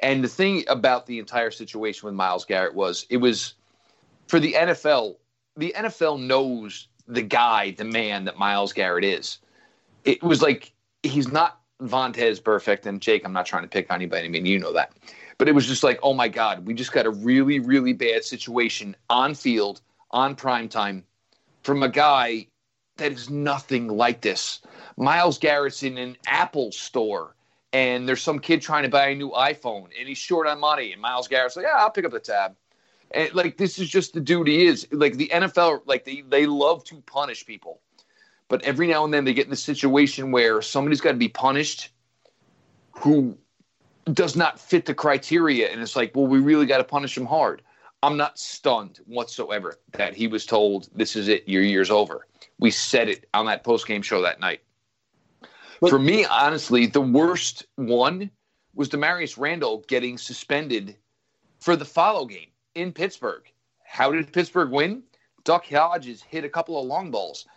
And 0.01 0.23
the 0.23 0.27
thing 0.27 0.63
about 0.67 1.07
the 1.07 1.19
entire 1.19 1.51
situation 1.51 2.05
with 2.05 2.15
Myles 2.15 2.45
Garrett 2.45 2.75
was 2.75 3.05
it 3.09 3.17
was 3.17 3.55
for 4.27 4.39
the 4.39 4.53
NFL. 4.53 5.15
The 5.57 5.73
NFL 5.75 6.21
knows 6.21 6.87
the 7.07 7.21
guy, 7.21 7.71
the 7.71 7.83
man 7.83 8.25
that 8.25 8.37
Myles 8.37 8.73
Garrett 8.73 9.03
is. 9.03 9.39
It 10.05 10.21
was 10.23 10.41
like 10.41 10.71
he's 11.03 11.31
not 11.31 11.59
Vontaze 11.81 12.41
Burfict. 12.41 12.85
And 12.85 13.01
Jake, 13.01 13.25
I'm 13.25 13.33
not 13.33 13.45
trying 13.45 13.63
to 13.63 13.69
pick 13.69 13.91
on 13.91 13.95
anybody. 13.95 14.25
I 14.25 14.29
mean, 14.29 14.45
you 14.45 14.59
know 14.59 14.73
that. 14.73 14.93
But 15.41 15.49
it 15.49 15.55
was 15.55 15.65
just 15.65 15.81
like, 15.81 15.99
oh 16.03 16.13
my 16.13 16.27
God, 16.27 16.67
we 16.67 16.75
just 16.75 16.91
got 16.91 17.07
a 17.07 17.09
really, 17.09 17.57
really 17.57 17.93
bad 17.93 18.23
situation 18.23 18.95
on 19.09 19.33
field, 19.33 19.81
on 20.11 20.35
prime 20.35 20.69
time. 20.69 21.03
from 21.63 21.81
a 21.81 21.89
guy 21.89 22.45
that 22.97 23.11
is 23.11 23.31
nothing 23.31 23.87
like 23.87 24.21
this. 24.21 24.61
Myles 24.97 25.39
Garrett's 25.39 25.81
in 25.81 25.97
an 25.97 26.15
Apple 26.27 26.71
store 26.71 27.35
and 27.73 28.07
there's 28.07 28.21
some 28.21 28.37
kid 28.37 28.61
trying 28.61 28.83
to 28.83 28.89
buy 28.89 29.07
a 29.07 29.15
new 29.15 29.31
iPhone 29.31 29.87
and 29.99 30.07
he's 30.07 30.19
short 30.19 30.45
on 30.45 30.59
money 30.59 30.93
and 30.93 31.01
Myles 31.01 31.27
Garrett's 31.27 31.55
like, 31.55 31.65
yeah, 31.65 31.73
I'll 31.75 31.89
pick 31.89 32.05
up 32.05 32.11
the 32.11 32.19
tab. 32.19 32.55
And 33.09 33.33
like 33.33 33.57
this 33.57 33.79
is 33.79 33.89
just 33.89 34.13
the 34.13 34.21
dude 34.21 34.47
he 34.47 34.67
is. 34.67 34.87
Like 34.91 35.17
the 35.17 35.31
NFL, 35.33 35.81
like 35.87 36.05
they, 36.05 36.21
they 36.21 36.45
love 36.45 36.83
to 36.83 37.01
punish 37.07 37.47
people. 37.47 37.81
But 38.47 38.61
every 38.61 38.85
now 38.85 39.05
and 39.05 39.11
then 39.11 39.25
they 39.25 39.33
get 39.33 39.45
in 39.45 39.49
the 39.49 39.55
situation 39.55 40.31
where 40.31 40.61
somebody's 40.61 41.01
got 41.01 41.13
to 41.13 41.17
be 41.17 41.29
punished 41.29 41.89
who 42.91 43.39
does 44.13 44.35
not 44.35 44.59
fit 44.59 44.85
the 44.85 44.93
criteria. 44.93 45.69
And 45.69 45.81
it's 45.81 45.95
like, 45.95 46.15
well, 46.15 46.27
we 46.27 46.39
really 46.39 46.65
got 46.65 46.77
to 46.77 46.83
punish 46.83 47.17
him 47.17 47.25
hard. 47.25 47.61
I'm 48.03 48.17
not 48.17 48.39
stunned 48.39 48.99
whatsoever 49.05 49.75
that 49.91 50.15
he 50.15 50.27
was 50.27 50.45
told, 50.45 50.89
this 50.95 51.15
is 51.15 51.27
it, 51.27 51.47
your 51.47 51.61
year's 51.61 51.91
over. 51.91 52.27
We 52.59 52.71
said 52.71 53.09
it 53.09 53.27
on 53.33 53.45
that 53.45 53.63
post 53.63 53.87
game 53.87 54.01
show 54.01 54.21
that 54.21 54.39
night. 54.39 54.61
For 55.87 55.99
me, 55.99 56.25
honestly, 56.25 56.85
the 56.85 57.01
worst 57.01 57.65
one 57.75 58.29
was 58.75 58.89
Damarious 58.89 59.37
Randall 59.37 59.83
getting 59.87 60.17
suspended 60.17 60.95
for 61.59 61.75
the 61.75 61.85
follow 61.85 62.25
game 62.25 62.49
in 62.75 62.91
Pittsburgh. 62.91 63.43
How 63.83 64.11
did 64.11 64.31
Pittsburgh 64.31 64.71
win? 64.71 65.03
Duck 65.43 65.65
Hodges 65.65 66.21
hit 66.21 66.45
a 66.45 66.49
couple 66.49 66.79
of 66.79 66.85
long 66.85 67.11
balls. 67.11 67.47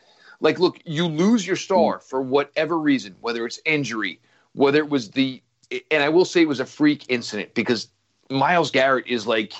Like, 0.40 0.59
look, 0.59 0.78
you 0.85 1.07
lose 1.07 1.46
your 1.46 1.57
star 1.57 1.98
hmm. 1.98 2.02
for 2.02 2.22
whatever 2.22 2.78
reason, 2.78 3.14
whether 3.20 3.46
it's 3.46 3.61
injury, 3.64 4.20
whether 4.52 4.78
it 4.78 4.88
was 4.88 5.11
the, 5.11 5.42
and 5.90 6.03
I 6.03 6.09
will 6.09 6.24
say 6.24 6.42
it 6.42 6.48
was 6.48 6.61
a 6.61 6.66
freak 6.66 7.07
incident 7.09 7.55
because 7.55 7.88
Myles 8.31 8.70
Garrett 8.70 9.07
is 9.07 9.27
like, 9.27 9.55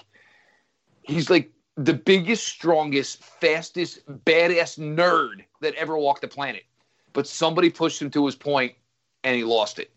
he's 1.03 1.31
like 1.31 1.51
the 1.77 1.95
biggest, 1.95 2.47
strongest, 2.47 3.23
fastest, 3.23 4.07
badass 4.25 4.79
nerd 4.79 5.45
that 5.61 5.75
ever 5.75 5.97
walked 5.99 6.23
the 6.23 6.29
planet. 6.29 6.65
But 7.13 7.27
somebody 7.27 7.71
pushed 7.71 8.01
him 8.01 8.11
to 8.11 8.27
his 8.27 8.35
point 8.35 8.75
and 9.23 9.37
he 9.37 9.45
lost 9.45 9.79
it. 9.79 9.91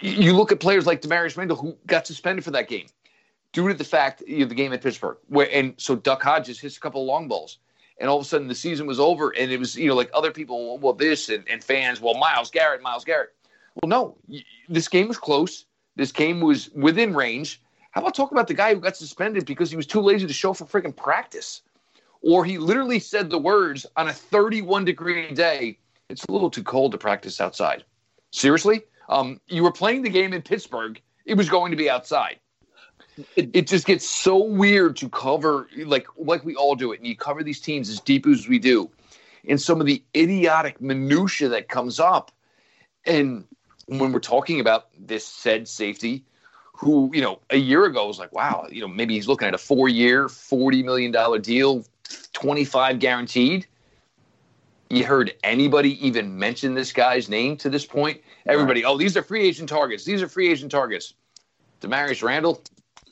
You 0.00 0.36
look 0.36 0.52
at 0.52 0.60
players 0.60 0.86
like 0.86 1.00
Damarious 1.00 1.36
Randall 1.36 1.56
who 1.56 1.76
got 1.86 2.06
suspended 2.06 2.44
for 2.44 2.50
that 2.50 2.68
game 2.68 2.86
due 3.52 3.68
to 3.68 3.74
the 3.74 3.84
fact 3.84 4.22
you 4.26 4.40
know, 4.40 4.46
the 4.46 4.54
game 4.54 4.72
at 4.72 4.82
Pittsburgh, 4.82 5.16
where 5.28 5.48
and 5.52 5.74
so 5.76 5.96
Duck 5.96 6.22
Hodges 6.22 6.60
hits 6.60 6.76
a 6.76 6.80
couple 6.80 7.02
of 7.02 7.06
long 7.06 7.28
balls, 7.28 7.58
and 7.98 8.08
all 8.08 8.18
of 8.18 8.24
a 8.24 8.28
sudden 8.28 8.48
the 8.48 8.54
season 8.54 8.86
was 8.86 9.00
over, 9.00 9.30
and 9.30 9.50
it 9.50 9.58
was 9.58 9.76
you 9.76 9.88
know 9.88 9.94
like 9.94 10.10
other 10.14 10.30
people, 10.30 10.78
well 10.78 10.92
this 10.92 11.28
and, 11.28 11.48
and 11.48 11.62
fans, 11.62 12.00
well 12.00 12.14
Myles 12.14 12.50
Garrett, 12.50 12.82
Myles 12.82 13.04
Garrett. 13.04 13.30
Well, 13.82 13.88
no, 13.88 14.42
this 14.68 14.88
game 14.88 15.08
was 15.08 15.18
close. 15.18 15.64
This 15.96 16.12
game 16.12 16.40
was 16.40 16.70
within 16.70 17.14
range. 17.14 17.60
How 17.92 18.02
about 18.02 18.14
talk 18.14 18.30
about 18.30 18.46
the 18.46 18.54
guy 18.54 18.74
who 18.74 18.80
got 18.80 18.96
suspended 18.96 19.46
because 19.46 19.70
he 19.70 19.76
was 19.76 19.86
too 19.86 20.00
lazy 20.00 20.26
to 20.26 20.32
show 20.32 20.52
for 20.52 20.64
freaking 20.64 20.94
practice, 20.94 21.62
or 22.22 22.44
he 22.44 22.58
literally 22.58 23.00
said 23.00 23.30
the 23.30 23.38
words 23.38 23.86
on 23.96 24.08
a 24.08 24.12
31 24.12 24.84
degree 24.84 25.32
day. 25.32 25.78
It's 26.08 26.24
a 26.24 26.32
little 26.32 26.50
too 26.50 26.62
cold 26.62 26.92
to 26.92 26.98
practice 26.98 27.40
outside. 27.40 27.84
Seriously, 28.32 28.82
um, 29.08 29.40
you 29.48 29.62
were 29.62 29.72
playing 29.72 30.02
the 30.02 30.10
game 30.10 30.32
in 30.32 30.42
Pittsburgh. 30.42 31.00
It 31.24 31.34
was 31.34 31.48
going 31.48 31.70
to 31.70 31.76
be 31.76 31.90
outside 31.90 32.38
it, 33.36 33.50
it 33.52 33.66
just 33.66 33.86
gets 33.86 34.08
so 34.08 34.36
weird 34.36 34.96
to 34.96 35.08
cover 35.08 35.68
like 35.84 36.06
like 36.16 36.44
we 36.44 36.54
all 36.54 36.74
do 36.74 36.92
it 36.92 36.98
and 36.98 37.06
you 37.06 37.16
cover 37.16 37.42
these 37.42 37.60
teams 37.60 37.88
as 37.88 38.00
deep 38.00 38.26
as 38.26 38.48
we 38.48 38.58
do 38.58 38.90
and 39.48 39.60
some 39.60 39.80
of 39.80 39.86
the 39.86 40.02
idiotic 40.16 40.80
minutia 40.80 41.48
that 41.48 41.68
comes 41.68 41.98
up 42.00 42.30
and 43.04 43.44
when 43.98 44.12
we're 44.12 44.20
talking 44.20 44.60
about 44.60 44.88
this 44.98 45.26
said 45.26 45.66
safety 45.66 46.24
who 46.72 47.10
you 47.12 47.20
know 47.20 47.40
a 47.50 47.56
year 47.56 47.84
ago 47.84 48.06
was 48.06 48.18
like 48.18 48.32
wow 48.32 48.66
you 48.70 48.80
know 48.80 48.88
maybe 48.88 49.14
he's 49.14 49.28
looking 49.28 49.48
at 49.48 49.54
a 49.54 49.58
four 49.58 49.88
year 49.88 50.28
40 50.28 50.82
million 50.82 51.10
dollar 51.12 51.38
deal 51.38 51.84
25 52.32 52.98
guaranteed. 52.98 53.66
You 54.88 55.04
heard 55.04 55.34
anybody 55.44 56.04
even 56.04 56.36
mention 56.36 56.74
this 56.74 56.92
guy's 56.92 57.28
name 57.28 57.56
to 57.58 57.70
this 57.70 57.86
point? 57.86 58.20
Everybody 58.46 58.84
oh 58.84 58.96
these 58.96 59.16
are 59.16 59.22
free 59.22 59.46
agent 59.46 59.68
targets. 59.68 60.04
These 60.04 60.22
are 60.22 60.28
free 60.28 60.50
agent 60.50 60.72
targets. 60.72 61.14
Damarious 61.80 62.22
Randall, 62.22 62.62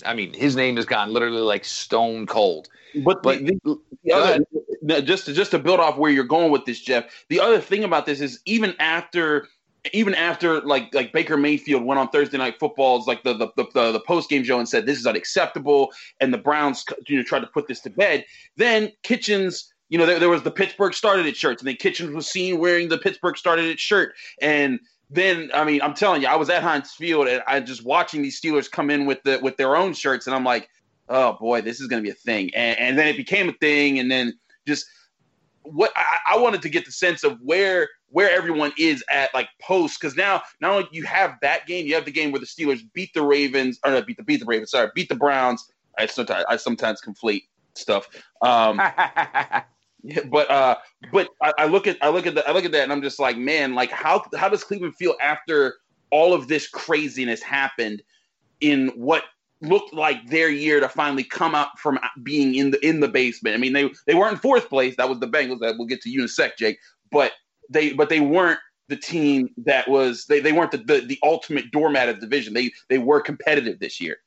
I 0.05 0.15
mean, 0.15 0.33
his 0.35 0.57
name 0.57 0.77
has 0.77 0.85
gone 0.85 1.13
literally 1.13 1.41
like 1.41 1.65
stone 1.65 2.27
cold. 2.27 2.69
But, 3.05 3.23
But- 3.23 3.39
the, 3.39 3.59
the, 3.65 3.81
the 4.05 4.13
other, 4.13 4.45
no, 4.83 5.01
just 5.01 5.27
to, 5.27 5.33
just 5.33 5.51
to 5.53 5.59
build 5.59 5.81
off 5.81 5.97
where 5.97 6.11
you're 6.11 6.25
going 6.25 6.51
with 6.51 6.65
this, 6.65 6.81
Jeff. 6.81 7.25
The 7.29 7.41
other 7.41 7.61
thing 7.61 7.85
about 7.85 8.07
this 8.07 8.21
is 8.21 8.41
even 8.45 8.75
after 8.79 9.49
even 9.93 10.15
after 10.15 10.61
like 10.63 10.93
like 10.95 11.13
Baker 11.13 11.37
Mayfield 11.37 11.85
went 11.85 11.99
on 11.99 12.09
Thursday 12.09 12.39
Night 12.39 12.59
Football's 12.59 13.07
like 13.07 13.23
the 13.23 13.35
the 13.35 13.49
the, 13.57 13.93
the 13.93 14.01
post 14.01 14.29
game 14.31 14.45
show 14.45 14.59
and 14.59 14.69
said 14.69 14.87
this 14.87 14.99
is 14.99 15.07
unacceptable, 15.07 15.93
and 16.21 16.33
the 16.33 16.39
Browns 16.39 16.85
you 17.07 17.17
know 17.17 17.23
tried 17.23 17.41
to 17.41 17.47
put 17.49 17.67
this 17.67 17.81
to 17.81 17.91
bed. 17.91 18.25
Then 18.57 18.93
Kitchens. 19.03 19.73
You 19.91 19.97
know, 19.97 20.05
there, 20.05 20.19
there 20.19 20.29
was 20.29 20.43
the 20.43 20.51
Pittsburgh 20.51 20.93
started 20.93 21.25
it 21.25 21.35
shirts, 21.35 21.63
and 21.63 21.67
then 21.67 21.77
Kitchens 21.77 22.15
was 22.15 22.29
seen 22.29 22.59
wearing 22.59 22.91
the 22.91 22.99
Pittsburgh 22.99 23.39
started 23.39 23.65
it 23.65 23.81
shirt. 23.81 24.13
And 24.43 24.81
then, 25.09 25.51
I 25.55 25.65
mean, 25.65 25.81
I'm 25.81 25.95
telling 25.95 26.21
you, 26.21 26.29
I 26.29 26.37
was 26.37 26.51
at 26.51 26.63
Heinz 26.63 26.93
Field, 26.93 27.27
and 27.27 27.43
I 27.47 27.59
just 27.61 27.87
watching 27.87 28.21
these 28.21 28.39
Steelers 28.39 28.71
come 28.71 28.91
in 28.91 29.07
with 29.07 29.23
the 29.23 29.39
with 29.43 29.57
their 29.57 29.77
own 29.77 29.95
shirts, 29.95 30.27
and 30.27 30.37
I'm 30.37 30.45
like, 30.45 30.69
oh 31.09 31.39
boy, 31.41 31.63
this 31.63 31.81
is 31.81 31.87
going 31.87 32.03
to 32.03 32.07
be 32.07 32.11
a 32.11 32.15
thing. 32.15 32.51
And, 32.55 32.79
and 32.79 32.99
then 32.99 33.09
it 33.09 33.17
became 33.17 33.49
a 33.49 33.55
thing, 33.55 33.99
and 33.99 34.11
then 34.11 34.39
just 34.67 34.85
what 35.63 35.91
I, 35.97 36.35
I 36.35 36.39
wanted 36.39 36.61
to 36.63 36.69
get 36.69 36.85
the 36.85 36.93
sense 36.93 37.25
of 37.25 37.39
where 37.41 37.89
where 38.11 38.31
everyone 38.31 38.73
is 38.79 39.05
at 39.11 39.33
like 39.35 39.49
post 39.61 40.01
because 40.01 40.17
now 40.17 40.43
not 40.61 40.73
only 40.73 40.89
you 40.93 41.05
have 41.05 41.35
that 41.43 41.67
game, 41.67 41.87
you 41.87 41.95
have 41.95 42.05
the 42.05 42.11
game 42.11 42.33
where 42.33 42.41
the 42.41 42.47
Steelers 42.47 42.81
beat 42.93 43.13
the 43.15 43.23
Ravens 43.23 43.79
or 43.85 43.93
not 43.93 44.07
beat 44.07 44.17
the 44.17 44.23
beat 44.23 44.41
the 44.41 44.47
Ravens, 44.47 44.71
sorry, 44.71 44.91
beat 44.95 45.09
the 45.09 45.15
Browns. 45.15 45.71
I 45.99 46.07
sometimes 46.07 46.45
I 46.49 46.57
sometimes 46.57 47.01
conflate 47.01 47.45
stuff. 47.75 48.09
Um, 48.43 48.77
but 50.31 50.51
uh, 50.51 50.77
but 51.13 51.29
I, 51.43 51.53
I 51.59 51.67
look 51.67 51.87
at 51.87 51.99
I 52.03 52.09
look 52.09 52.27
at 52.27 52.35
the, 52.35 52.49
I 52.49 52.53
look 52.53 52.65
at 52.65 52.73
that 52.73 52.85
and 52.85 52.93
I'm 52.93 53.03
just 53.03 53.19
like, 53.19 53.37
man, 53.37 53.75
like 53.75 53.91
how 53.91 54.25
how 54.37 54.49
does 54.49 54.65
Cleveland 54.65 54.95
feel 54.97 55.15
after 55.21 55.77
all 56.11 56.33
of 56.33 56.49
this 56.49 56.69
craziness 56.69 57.43
happened 57.43 58.03
in 58.61 58.89
what 58.89 59.25
looked 59.61 59.93
like 59.93 60.29
their 60.29 60.49
year 60.49 60.81
to 60.81 60.89
finally 60.89 61.25
come 61.25 61.55
out 61.55 61.79
from 61.79 61.99
being 62.23 62.55
in 62.55 62.71
the 62.71 62.87
in 62.87 63.01
the 63.01 63.09
basement. 63.09 63.55
I 63.55 63.59
mean, 63.59 63.73
they 63.73 63.91
they 64.07 64.15
weren't 64.15 64.33
in 64.33 64.39
fourth 64.39 64.69
place. 64.69 64.97
That 64.97 65.09
was 65.09 65.19
the 65.19 65.29
Bengals. 65.29 65.61
That 65.61 65.77
we'll 65.79 65.87
get 65.87 66.01
to 66.03 66.11
you 66.11 66.21
in 66.21 66.25
a 66.25 66.29
sec, 66.29 66.57
Jake. 66.57 66.79
But 67.11 67.33
they 67.69 67.93
but 67.93 68.09
they 68.09 68.21
weren't 68.21 68.61
the 68.89 68.97
team 68.97 69.51
that 69.59 69.89
was 69.89 70.25
they, 70.27 70.41
they 70.41 70.53
weren't 70.53 70.71
the, 70.71 70.79
the 70.79 71.01
the 71.01 71.19
ultimate 71.23 71.71
doormat 71.71 72.09
of 72.09 72.17
the 72.17 72.23
division. 72.23 72.55
They 72.55 72.73
they 72.89 72.99
were 72.99 73.21
competitive 73.21 73.79
this 73.79 74.01
year. 74.01 74.19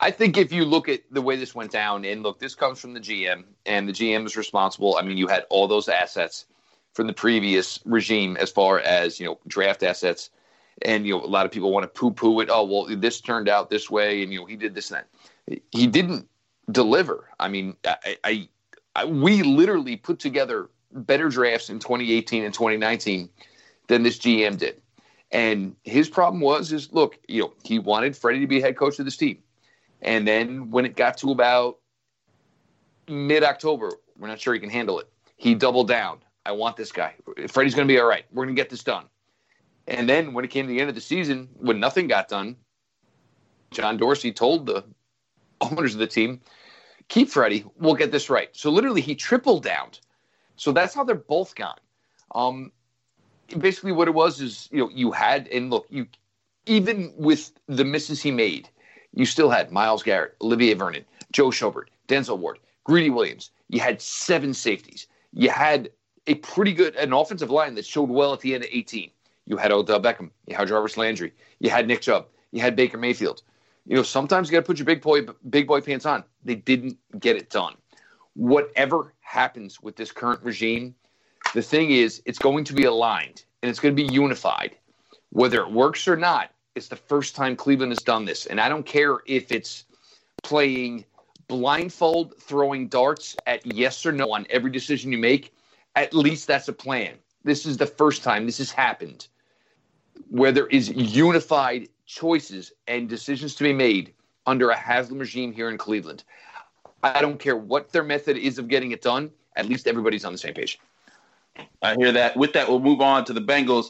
I 0.00 0.10
think 0.10 0.36
if 0.36 0.52
you 0.52 0.64
look 0.64 0.88
at 0.88 1.00
the 1.10 1.22
way 1.22 1.36
this 1.36 1.54
went 1.54 1.70
down, 1.70 2.04
and 2.04 2.22
look, 2.22 2.40
this 2.40 2.54
comes 2.54 2.80
from 2.80 2.92
the 2.92 3.00
GM, 3.00 3.44
and 3.66 3.88
the 3.88 3.92
GM 3.92 4.26
is 4.26 4.36
responsible. 4.36 4.96
I 4.96 5.02
mean, 5.02 5.16
you 5.16 5.28
had 5.28 5.44
all 5.48 5.68
those 5.68 5.88
assets 5.88 6.46
from 6.92 7.06
the 7.06 7.12
previous 7.12 7.78
regime 7.84 8.36
as 8.38 8.50
far 8.50 8.80
as 8.80 9.20
you 9.20 9.26
know 9.26 9.38
draft 9.46 9.82
assets, 9.82 10.30
and 10.82 11.06
you 11.06 11.14
know 11.14 11.24
a 11.24 11.26
lot 11.26 11.46
of 11.46 11.52
people 11.52 11.72
want 11.72 11.84
to 11.84 11.88
poo-poo 11.88 12.40
it. 12.40 12.48
Oh 12.50 12.64
well, 12.64 12.96
this 12.96 13.20
turned 13.20 13.48
out 13.48 13.70
this 13.70 13.90
way, 13.90 14.22
and 14.22 14.32
you 14.32 14.40
know 14.40 14.46
he 14.46 14.56
did 14.56 14.74
this 14.74 14.90
and 14.90 15.04
that. 15.48 15.62
He 15.70 15.86
didn't 15.86 16.28
deliver. 16.70 17.28
I 17.38 17.48
mean, 17.48 17.76
I, 17.84 18.16
I, 18.24 18.48
I 18.96 19.04
we 19.04 19.42
literally 19.42 19.96
put 19.96 20.18
together 20.18 20.70
better 20.92 21.28
drafts 21.28 21.70
in 21.70 21.78
2018 21.78 22.44
and 22.44 22.54
2019 22.54 23.28
than 23.88 24.02
this 24.02 24.18
GM 24.18 24.58
did. 24.58 24.80
And 25.30 25.74
his 25.84 26.08
problem 26.08 26.40
was, 26.40 26.72
is 26.72 26.92
look, 26.92 27.18
you 27.26 27.42
know, 27.42 27.54
he 27.64 27.78
wanted 27.78 28.16
Freddie 28.16 28.40
to 28.40 28.46
be 28.46 28.60
head 28.60 28.76
coach 28.76 28.98
of 28.98 29.04
this 29.04 29.16
team. 29.16 29.38
And 30.02 30.26
then 30.26 30.70
when 30.70 30.84
it 30.84 30.96
got 30.96 31.16
to 31.18 31.30
about 31.30 31.78
mid 33.08 33.42
October, 33.42 33.92
we're 34.18 34.28
not 34.28 34.40
sure 34.40 34.52
he 34.52 34.60
can 34.60 34.70
handle 34.70 34.98
it. 34.98 35.08
He 35.36 35.54
doubled 35.54 35.88
down. 35.88 36.18
I 36.44 36.52
want 36.52 36.76
this 36.76 36.92
guy. 36.92 37.14
Freddie's 37.48 37.74
going 37.74 37.86
to 37.86 37.92
be 37.92 37.98
all 37.98 38.06
right. 38.06 38.24
We're 38.32 38.44
going 38.44 38.54
to 38.54 38.60
get 38.60 38.68
this 38.68 38.82
done. 38.82 39.06
And 39.86 40.08
then 40.08 40.32
when 40.32 40.44
it 40.44 40.48
came 40.48 40.66
to 40.66 40.72
the 40.72 40.80
end 40.80 40.88
of 40.88 40.94
the 40.94 41.00
season, 41.00 41.48
when 41.54 41.80
nothing 41.80 42.08
got 42.08 42.28
done, 42.28 42.56
John 43.70 43.96
Dorsey 43.96 44.32
told 44.32 44.66
the 44.66 44.84
owners 45.60 45.94
of 45.94 46.00
the 46.00 46.06
team, 46.06 46.40
keep 47.08 47.28
Freddie. 47.28 47.64
We'll 47.76 47.94
get 47.94 48.12
this 48.12 48.28
right. 48.28 48.48
So 48.52 48.70
literally, 48.70 49.00
he 49.00 49.14
tripled 49.14 49.62
down. 49.64 49.90
So 50.62 50.70
that's 50.70 50.94
how 50.94 51.02
they're 51.02 51.16
both 51.16 51.56
gone. 51.56 51.80
Um, 52.36 52.70
basically, 53.58 53.90
what 53.90 54.06
it 54.06 54.14
was 54.14 54.40
is, 54.40 54.68
you 54.70 54.78
know, 54.78 54.90
you 54.90 55.10
had, 55.10 55.48
and 55.48 55.70
look, 55.70 55.86
you 55.90 56.06
even 56.66 57.12
with 57.16 57.50
the 57.66 57.84
misses 57.84 58.22
he 58.22 58.30
made, 58.30 58.68
you 59.12 59.26
still 59.26 59.50
had 59.50 59.72
Myles 59.72 60.04
Garrett, 60.04 60.36
Olivier 60.40 60.74
Vernon, 60.74 61.04
Joe 61.32 61.48
Schobert, 61.48 61.86
Denzel 62.06 62.38
Ward, 62.38 62.60
Greedy 62.84 63.10
Williams. 63.10 63.50
You 63.70 63.80
had 63.80 64.00
seven 64.00 64.54
safeties. 64.54 65.08
You 65.32 65.50
had 65.50 65.90
a 66.28 66.36
pretty 66.36 66.72
good 66.72 66.94
an 66.94 67.12
offensive 67.12 67.50
line 67.50 67.74
that 67.74 67.84
showed 67.84 68.08
well 68.08 68.32
at 68.32 68.38
the 68.38 68.54
end 68.54 68.62
of 68.62 68.70
18. 68.70 69.10
You 69.46 69.56
had 69.56 69.72
Odell 69.72 70.00
Beckham. 70.00 70.30
You 70.46 70.54
had 70.54 70.68
Jarvis 70.68 70.96
Landry. 70.96 71.32
You 71.58 71.70
had 71.70 71.88
Nick 71.88 72.02
Chubb. 72.02 72.28
You 72.52 72.60
had 72.60 72.76
Baker 72.76 72.98
Mayfield. 72.98 73.42
You 73.84 73.96
know, 73.96 74.04
sometimes 74.04 74.48
you 74.48 74.52
got 74.52 74.60
to 74.60 74.66
put 74.66 74.78
your 74.78 74.86
big 74.86 75.02
boy 75.02 75.22
big 75.50 75.66
boy 75.66 75.80
pants 75.80 76.06
on. 76.06 76.22
They 76.44 76.54
didn't 76.54 76.98
get 77.18 77.34
it 77.34 77.50
done. 77.50 77.74
Whatever 78.34 79.14
happens 79.20 79.82
with 79.82 79.96
this 79.96 80.10
current 80.10 80.42
regime, 80.42 80.94
the 81.54 81.62
thing 81.62 81.90
is, 81.90 82.22
it's 82.24 82.38
going 82.38 82.64
to 82.64 82.74
be 82.74 82.84
aligned 82.84 83.44
and 83.62 83.70
it's 83.70 83.80
going 83.80 83.94
to 83.94 84.02
be 84.02 84.12
unified. 84.12 84.76
Whether 85.30 85.60
it 85.62 85.70
works 85.70 86.08
or 86.08 86.16
not, 86.16 86.50
it's 86.74 86.88
the 86.88 86.96
first 86.96 87.36
time 87.36 87.56
Cleveland 87.56 87.92
has 87.92 87.98
done 87.98 88.24
this. 88.24 88.46
And 88.46 88.60
I 88.60 88.68
don't 88.68 88.86
care 88.86 89.18
if 89.26 89.52
it's 89.52 89.84
playing 90.42 91.04
blindfold 91.48 92.34
throwing 92.40 92.88
darts 92.88 93.36
at 93.46 93.64
yes 93.66 94.06
or 94.06 94.12
no 94.12 94.32
on 94.32 94.46
every 94.48 94.70
decision 94.70 95.12
you 95.12 95.18
make, 95.18 95.52
at 95.96 96.14
least 96.14 96.46
that's 96.46 96.68
a 96.68 96.72
plan. 96.72 97.16
This 97.44 97.66
is 97.66 97.76
the 97.76 97.86
first 97.86 98.22
time 98.22 98.46
this 98.46 98.58
has 98.58 98.70
happened 98.70 99.28
where 100.28 100.52
there 100.52 100.68
is 100.68 100.88
unified 100.90 101.88
choices 102.06 102.72
and 102.86 103.08
decisions 103.08 103.54
to 103.54 103.64
be 103.64 103.72
made 103.72 104.14
under 104.46 104.70
a 104.70 104.76
Haslam 104.76 105.18
regime 105.18 105.52
here 105.52 105.68
in 105.68 105.76
Cleveland. 105.76 106.24
I 107.02 107.20
don't 107.20 107.38
care 107.38 107.56
what 107.56 107.92
their 107.92 108.04
method 108.04 108.36
is 108.36 108.58
of 108.58 108.68
getting 108.68 108.92
it 108.92 109.02
done. 109.02 109.30
At 109.56 109.66
least 109.66 109.86
everybody's 109.86 110.24
on 110.24 110.32
the 110.32 110.38
same 110.38 110.54
page. 110.54 110.78
I 111.82 111.96
hear 111.96 112.12
that. 112.12 112.36
With 112.36 112.52
that, 112.54 112.68
we'll 112.68 112.80
move 112.80 113.00
on 113.00 113.24
to 113.26 113.32
the 113.32 113.40
Bengals. 113.40 113.86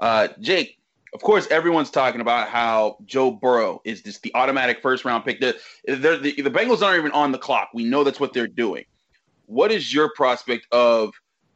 Uh, 0.00 0.28
Jake, 0.40 0.78
of 1.12 1.22
course, 1.22 1.46
everyone's 1.50 1.90
talking 1.90 2.20
about 2.20 2.48
how 2.48 2.96
Joe 3.06 3.30
Burrow 3.30 3.80
is 3.84 4.02
just 4.02 4.22
the 4.22 4.34
automatic 4.34 4.82
first 4.82 5.04
round 5.04 5.24
pick. 5.24 5.40
The, 5.40 5.56
the, 5.86 6.18
the 6.18 6.50
Bengals 6.50 6.82
aren't 6.82 6.98
even 6.98 7.12
on 7.12 7.30
the 7.30 7.38
clock. 7.38 7.68
We 7.72 7.84
know 7.84 8.02
that's 8.02 8.18
what 8.18 8.32
they're 8.32 8.48
doing. 8.48 8.84
What 9.46 9.70
is 9.70 9.92
your 9.92 10.10
prospect 10.14 10.66
of 10.72 11.12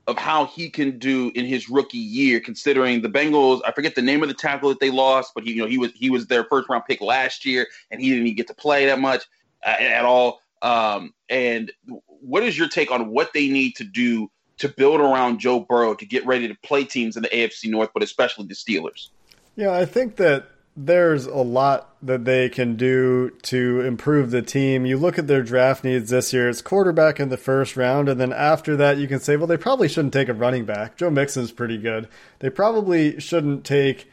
of 0.06 0.16
how 0.16 0.46
he 0.46 0.70
can 0.70 0.98
do 0.98 1.30
in 1.34 1.44
his 1.44 1.68
rookie 1.68 1.98
year, 1.98 2.40
considering 2.40 3.02
the 3.02 3.11
Bengals? 3.11 3.61
I 3.66 3.72
forget 3.72 3.94
the 3.94 4.02
name 4.02 4.22
of 4.22 4.28
the 4.28 4.34
tackle 4.34 4.68
that 4.68 4.80
they 4.80 4.90
lost, 4.90 5.32
but 5.34 5.42
he 5.42 5.52
you 5.52 5.62
know 5.62 5.68
he 5.68 5.78
was 5.78 5.92
he 5.92 6.11
was 6.11 6.26
their 6.26 6.44
first 6.44 6.68
round 6.68 6.84
pick 6.86 7.00
last 7.00 7.44
year, 7.44 7.66
and 7.90 8.00
he 8.00 8.11
didn't 8.11 8.26
even 8.26 8.36
get 8.36 8.46
to 8.48 8.54
play 8.54 8.86
that 8.86 9.00
much 9.00 9.24
uh, 9.66 9.70
at 9.80 10.04
all. 10.04 10.40
Um, 10.62 11.14
and 11.28 11.72
what 12.06 12.42
is 12.42 12.59
your 12.59 12.68
take 12.68 12.90
on 12.90 13.09
what 13.11 13.32
they 13.32 13.48
need 13.48 13.76
to 13.76 13.84
do 13.84 14.30
to 14.59 14.68
build 14.68 15.00
around 15.00 15.38
Joe 15.38 15.61
Burrow 15.61 15.94
to 15.94 16.04
get 16.04 16.26
ready 16.26 16.48
to 16.48 16.54
play 16.62 16.84
teams 16.84 17.16
in 17.16 17.22
the 17.22 17.28
AFC 17.28 17.70
North, 17.70 17.90
but 17.94 18.02
especially 18.02 18.46
the 18.46 18.54
Steelers? 18.54 19.09
Yeah, 19.56 19.72
I 19.72 19.84
think 19.84 20.16
that 20.16 20.50
there's 20.76 21.26
a 21.26 21.36
lot 21.36 21.96
that 22.02 22.24
they 22.24 22.48
can 22.48 22.76
do 22.76 23.30
to 23.42 23.80
improve 23.80 24.30
the 24.30 24.42
team. 24.42 24.86
You 24.86 24.96
look 24.96 25.18
at 25.18 25.26
their 25.26 25.42
draft 25.42 25.82
needs 25.82 26.11
this 26.11 26.32
year, 26.32 26.48
it's 26.48 26.62
quarterback 26.62 27.18
in 27.18 27.28
the 27.28 27.36
first 27.36 27.76
round, 27.76 28.09
and 28.09 28.20
then 28.20 28.32
after 28.32 28.76
that, 28.76 28.98
you 28.98 29.09
can 29.09 29.18
say, 29.18 29.36
well, 29.36 29.48
they 29.48 29.56
probably 29.56 29.88
shouldn't 29.88 30.14
take 30.14 30.28
a 30.28 30.34
running 30.34 30.64
back. 30.64 30.96
Joe 30.96 31.11
Mixon's 31.11 31.50
pretty 31.50 31.78
good. 31.78 32.09
They 32.38 32.50
probably 32.50 33.18
shouldn't 33.18 33.64
take 33.64 34.09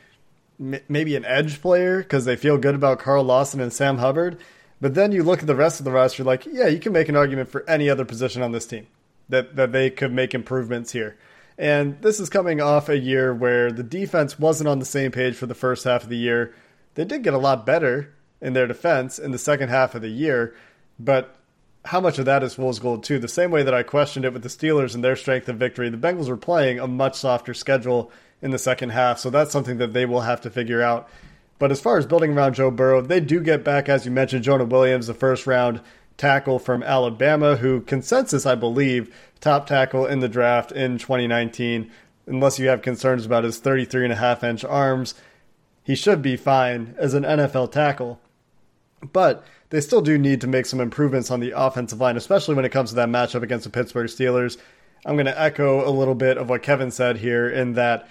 maybe 0.58 1.16
an 1.16 1.26
edge 1.26 1.62
player 1.62 2.00
because 2.00 2.26
they 2.26 2.36
feel 2.36 2.58
good 2.58 2.76
about 2.76 2.98
Carl 3.00 3.24
Lawson 3.24 3.60
and 3.60 3.72
Sam 3.72 4.00
Hubbard. 4.00 4.40
But 4.86 4.94
then 4.94 5.12
you 5.12 5.24
look 5.24 5.40
at 5.40 5.48
the 5.48 5.56
rest 5.56 5.80
of 5.80 5.84
the 5.84 5.92
roster, 5.92 6.24
like, 6.24 6.46
yeah, 6.46 6.68
you 6.68 6.78
can 6.78 6.94
make 6.94 7.10
an 7.10 7.16
argument 7.16 7.50
for 7.50 7.68
any 7.68 7.90
other 7.90 8.06
position 8.06 8.44
on 8.44 8.52
this 8.52 8.68
team 8.68 8.86
that, 9.30 9.56
that 9.56 9.72
they 9.72 9.90
could 9.90 10.14
make 10.14 10.36
improvements 10.36 10.92
here. 10.92 11.18
And 11.58 12.00
this 12.04 12.20
is 12.20 12.30
coming 12.30 12.62
off 12.62 12.88
a 12.88 13.00
year 13.00 13.34
where 13.34 13.72
the 13.72 13.82
defense 13.82 14.38
wasn't 14.38 14.68
on 14.68 14.78
the 14.78 14.86
same 14.86 15.12
page 15.12 15.36
for 15.36 15.48
the 15.48 15.56
first 15.56 15.86
half 15.86 16.04
of 16.04 16.10
the 16.10 16.18
year. 16.18 16.54
They 16.94 17.04
did 17.04 17.24
get 17.24 17.34
a 17.34 17.40
lot 17.40 17.66
better 17.66 18.14
in 18.40 18.54
their 18.54 18.68
defense 18.68 19.18
in 19.18 19.32
the 19.32 19.40
second 19.40 19.70
half 19.70 19.96
of 19.96 20.04
the 20.04 20.08
year, 20.08 20.54
but 21.00 21.36
how 21.86 22.00
much 22.00 22.20
of 22.20 22.26
that 22.26 22.44
is 22.44 22.54
fool's 22.54 22.78
gold 22.78 23.04
too? 23.04 23.18
The 23.18 23.28
same 23.28 23.50
way 23.50 23.64
that 23.64 23.74
I 23.74 23.82
questioned 23.82 24.24
it 24.24 24.34
with 24.34 24.44
the 24.44 24.50
Steelers 24.50 24.94
and 24.94 25.04
their 25.04 25.16
strength 25.16 25.50
of 25.50 25.58
victory, 25.58 25.90
the 25.90 25.98
Bengals 25.98 26.30
were 26.30 26.38
playing 26.38 26.80
a 26.80 26.86
much 26.86 27.16
softer 27.16 27.56
schedule 27.56 28.12
in 28.40 28.52
the 28.52 28.60
second 28.60 28.92
half, 28.92 29.18
so 29.18 29.32
that's 29.32 29.52
something 29.52 29.80
that 29.80 29.94
they 29.94 30.06
will 30.06 30.22
have 30.22 30.42
to 30.42 30.52
figure 30.52 30.84
out. 30.84 31.10
But 31.58 31.72
as 31.72 31.80
far 31.80 31.98
as 31.98 32.06
building 32.06 32.34
around 32.34 32.56
Joe 32.56 32.72
Burrow, 32.72 33.02
they 33.02 33.20
do 33.20 33.40
get 33.40 33.64
back, 33.64 33.88
as 33.88 34.06
you 34.06 34.12
mentioned, 34.12 34.44
Jonah 34.44 34.66
Williams, 34.66 35.08
the 35.08 35.14
first 35.14 35.48
round 35.48 35.82
tackle 36.18 36.60
from 36.60 36.84
Alabama, 36.84 37.58
who 37.58 37.82
consensus, 37.82 38.46
I 38.46 38.56
believe, 38.56 39.14
top 39.40 39.68
tackle 39.68 40.06
in 40.06 40.20
the 40.20 40.30
draft 40.30 40.72
in 40.72 40.98
2019. 40.98 41.90
Unless 42.28 42.60
you 42.60 42.68
have 42.68 42.82
concerns 42.82 43.26
about 43.26 43.44
his 43.44 43.60
33 43.60 44.06
and 44.06 44.14
a 44.14 44.18
half 44.18 44.44
inch 44.44 44.66
arms, 44.66 45.14
he 45.84 45.96
should 45.96 46.22
be 46.22 46.36
fine 46.36 46.96
as 46.98 47.14
an 47.14 47.24
NFL 47.24 47.72
tackle. 47.72 48.20
But 49.14 49.46
they 49.70 49.82
still 49.82 50.02
do 50.02 50.18
need 50.18 50.42
to 50.42 50.48
make 50.48 50.66
some 50.66 50.80
improvements 50.80 51.30
on 51.30 51.40
the 51.40 51.52
offensive 51.52 52.02
line, 52.02 52.18
especially 52.18 52.56
when 52.56 52.66
it 52.66 52.72
comes 52.72 52.90
to 52.90 52.96
that 52.96 53.10
matchup 53.10 53.44
against 53.44 53.66
the 53.66 53.70
Pittsburgh 53.70 54.08
Steelers. 54.08 54.58
I'm 55.06 55.16
going 55.16 55.28
to 55.28 55.40
echo 55.40 55.88
a 55.88 55.92
little 55.92 56.16
bit 56.16 56.38
of 56.38 56.50
what 56.50 56.64
Kevin 56.64 56.92
said 56.92 57.18
here 57.18 57.48
in 57.48 57.74
that 57.74 58.10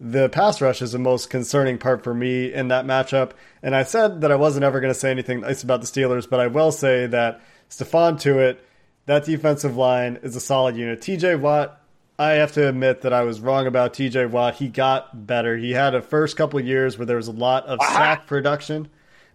the 0.00 0.28
pass 0.28 0.60
rush 0.60 0.82
is 0.82 0.92
the 0.92 0.98
most 0.98 1.30
concerning 1.30 1.78
part 1.78 2.04
for 2.04 2.14
me 2.14 2.52
in 2.52 2.68
that 2.68 2.84
matchup. 2.84 3.32
And 3.62 3.74
I 3.74 3.82
said 3.84 4.20
that 4.20 4.32
I 4.32 4.36
wasn't 4.36 4.64
ever 4.64 4.80
going 4.80 4.92
to 4.92 4.98
say 4.98 5.10
anything 5.10 5.40
nice 5.40 5.62
about 5.62 5.80
the 5.80 5.86
Steelers, 5.86 6.28
but 6.28 6.40
I 6.40 6.48
will 6.48 6.72
say 6.72 7.06
that 7.06 7.40
Stephon 7.70 8.20
Tuitt, 8.20 8.58
that 9.06 9.24
defensive 9.24 9.76
line 9.76 10.18
is 10.22 10.36
a 10.36 10.40
solid 10.40 10.76
unit. 10.76 11.00
TJ 11.00 11.40
Watt, 11.40 11.80
I 12.18 12.32
have 12.32 12.52
to 12.52 12.68
admit 12.68 13.02
that 13.02 13.12
I 13.12 13.22
was 13.22 13.40
wrong 13.40 13.66
about 13.66 13.94
TJ 13.94 14.30
Watt. 14.30 14.56
He 14.56 14.68
got 14.68 15.26
better. 15.26 15.56
He 15.56 15.72
had 15.72 15.94
a 15.94 16.02
first 16.02 16.36
couple 16.36 16.58
of 16.58 16.66
years 16.66 16.98
where 16.98 17.06
there 17.06 17.16
was 17.16 17.28
a 17.28 17.32
lot 17.32 17.66
of 17.66 17.78
sack 17.82 18.26
production, 18.26 18.88